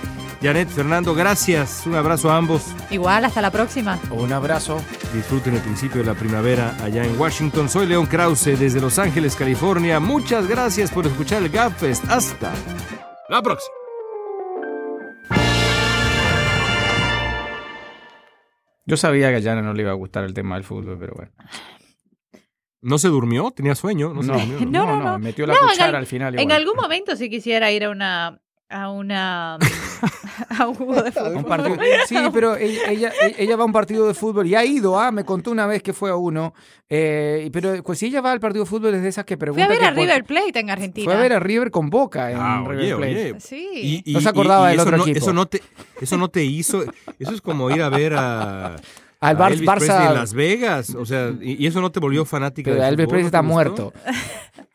Janet 0.43 0.67
Fernando, 0.67 1.15
gracias, 1.15 1.83
un 1.85 1.95
abrazo 1.95 2.29
a 2.29 2.35
ambos. 2.35 2.63
Igual, 2.89 3.23
hasta 3.23 3.41
la 3.41 3.49
próxima. 3.49 3.97
Un 4.11 4.33
abrazo. 4.33 4.77
Disfruten 5.13 5.55
el 5.55 5.61
principio 5.61 6.01
de 6.01 6.07
la 6.07 6.15
primavera 6.15 6.75
allá 6.83 7.05
en 7.05 7.17
Washington. 7.17 7.69
Soy 7.69 7.85
León 7.85 8.07
Krause 8.07 8.59
desde 8.59 8.81
Los 8.81 8.99
Ángeles, 8.99 9.37
California. 9.37 10.01
Muchas 10.01 10.32
gracias 10.41 10.91
por 10.91 11.05
escuchar 11.05 11.43
el 11.43 11.49
Gapfest. 11.49 12.03
Hasta 12.09 12.51
la 13.29 13.41
próxima. 13.41 13.73
Yo 18.86 18.97
sabía 18.97 19.29
que 19.29 19.38
a 19.38 19.41
Jana 19.41 19.61
no 19.61 19.73
le 19.73 19.84
iba 19.84 19.91
a 19.91 19.95
gustar 19.95 20.23
el 20.25 20.34
tema 20.34 20.55
del 20.55 20.63
fútbol, 20.65 20.97
pero 20.99 21.13
bueno. 21.15 21.31
¿No 22.81 22.97
se 22.97 23.07
durmió? 23.07 23.51
¿Tenía 23.51 23.75
sueño? 23.75 24.13
No, 24.13 24.21
se 24.23 24.27
No, 24.31 24.39
durmió. 24.39 24.59
No, 24.69 24.86
no, 24.86 25.03
no. 25.11 25.19
Metió 25.19 25.47
la 25.47 25.55
cuchara 25.57 25.86
al- 25.89 25.95
al 25.95 26.05
final. 26.05 26.38
En 26.38 26.51
algún 26.51 26.75
momento 26.75 27.15
si 27.15 27.29
quisiera 27.29 27.71
ir 27.71 27.86
a 27.86 27.89
una 27.91 28.41
a 28.74 28.89
una 28.89 29.55
a 30.59 30.67
un 30.67 30.74
juego 30.76 31.01
de 31.03 31.11
fútbol. 31.11 31.36
Un 31.38 31.43
partido- 31.43 31.78
Sí, 32.07 32.15
pero 32.34 32.55
ella, 32.55 32.82
ella, 32.89 33.11
ella 33.38 33.55
va 33.55 33.63
a 33.63 33.65
un 33.65 33.71
partido 33.74 34.07
de 34.07 34.13
fútbol 34.13 34.47
y 34.47 34.55
ha 34.55 34.65
ido, 34.65 34.99
ah, 34.99 35.11
me 35.11 35.24
contó 35.24 35.51
una 35.51 35.67
vez 35.67 35.84
que 35.84 35.93
fue 35.93 36.09
a 36.09 36.15
uno. 36.15 36.53
eh, 36.89 37.49
pero 37.53 37.82
pues, 37.84 37.99
si 37.99 38.07
ella 38.07 38.21
va 38.21 38.32
al 38.32 38.39
partido 38.39 38.63
de 38.65 38.69
fútbol 38.69 38.95
es 38.95 39.01
de 39.03 39.09
esas 39.09 39.26
que 39.26 39.36
Fui 39.36 39.41
pregunta. 39.41 39.65
a 39.65 39.67
ver 39.69 39.84
a 39.84 39.91
River 39.91 40.24
Plate 40.26 40.59
en 40.59 40.69
Argentina. 40.69 41.05
Fue 41.05 41.13
a 41.13 41.21
ver 41.21 41.34
a 41.34 41.39
River 41.39 41.71
con 41.71 41.89
Boca 41.89 42.32
en 42.32 42.38
Ah, 42.39 42.63
River 42.67 42.78
oye, 42.78 42.95
Plate. 42.95 43.32
oye. 43.34 43.39
Sí. 43.39 44.03
No 44.07 44.21
se 44.21 44.30
acordaba 44.30 44.67
del 44.69 44.76
eso 44.80 44.84
otro 44.88 44.97
no, 44.97 45.03
equipo. 45.03 45.17
Eso 45.19 45.34
no, 45.34 45.45
te, 45.45 45.61
eso 46.01 46.17
no 46.17 46.28
te 46.30 46.43
hizo. 46.43 46.84
Eso 47.19 47.32
es 47.34 47.41
como 47.41 47.69
ir 47.71 47.82
a 47.82 47.89
ver 47.89 48.13
a. 48.15 48.76
Al 49.24 49.38
a 49.38 49.39
Bar- 49.39 49.53
Elvis 49.53 49.69
Barça- 49.69 49.78
Presley 49.78 50.07
en 50.07 50.13
Las 50.15 50.34
Vegas. 50.34 50.95
O 50.95 51.05
sea, 51.05 51.32
y, 51.41 51.63
y 51.63 51.67
eso 51.67 51.80
no 51.80 51.91
te 51.93 52.01
volvió 52.01 52.26
fanática 52.26 52.71
Pero 52.71 52.84
del 52.84 52.93
Elvis 52.95 53.05
Presley 53.07 53.21
¿no 53.24 53.28
está 53.28 53.41
muerto. 53.41 53.93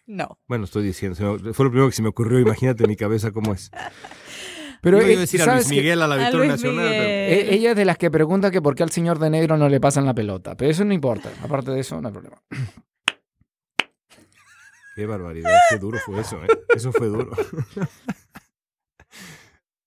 No. 0.08 0.38
Bueno, 0.48 0.64
estoy 0.64 0.82
diciendo. 0.84 1.16
Fue 1.52 1.64
lo 1.66 1.70
primero 1.70 1.86
que 1.86 1.92
se 1.94 2.00
me 2.02 2.08
ocurrió. 2.08 2.40
Imagínate 2.40 2.82
en 2.84 2.88
mi 2.88 2.96
cabeza 2.96 3.30
cómo 3.30 3.52
es. 3.52 3.70
Pero 4.80 4.96
Iba 4.98 5.08
eh, 5.08 5.16
a 5.16 5.20
decir 5.20 5.42
a 5.42 5.44
¿sabes 5.44 5.68
Luis? 5.68 5.78
Miguel 5.78 6.00
a 6.02 6.06
la 6.06 6.16
Victoria 6.16 6.48
Nacional. 6.52 6.86
pero- 6.88 7.02
Miguel. 7.02 7.06
Eh, 7.10 7.54
ella 7.54 7.70
es 7.72 7.76
de 7.76 7.84
las 7.84 7.98
que 7.98 8.10
pregunta 8.10 8.50
que 8.50 8.62
por 8.62 8.74
qué 8.74 8.84
al 8.84 8.90
señor 8.90 9.18
de 9.18 9.28
negro 9.28 9.56
no 9.58 9.68
le 9.68 9.80
pasan 9.80 10.06
la 10.06 10.14
pelota. 10.14 10.56
Pero 10.56 10.70
eso 10.70 10.84
no 10.84 10.94
importa. 10.94 11.30
Aparte 11.42 11.72
de 11.72 11.80
eso, 11.80 12.00
no 12.00 12.08
hay 12.08 12.12
problema. 12.14 12.40
Qué 14.94 15.06
barbaridad, 15.06 15.52
qué 15.70 15.78
duro 15.78 15.96
fue 16.04 16.20
eso, 16.20 16.42
¿eh? 16.42 16.48
Eso 16.74 16.90
fue 16.90 17.06
duro. 17.06 17.30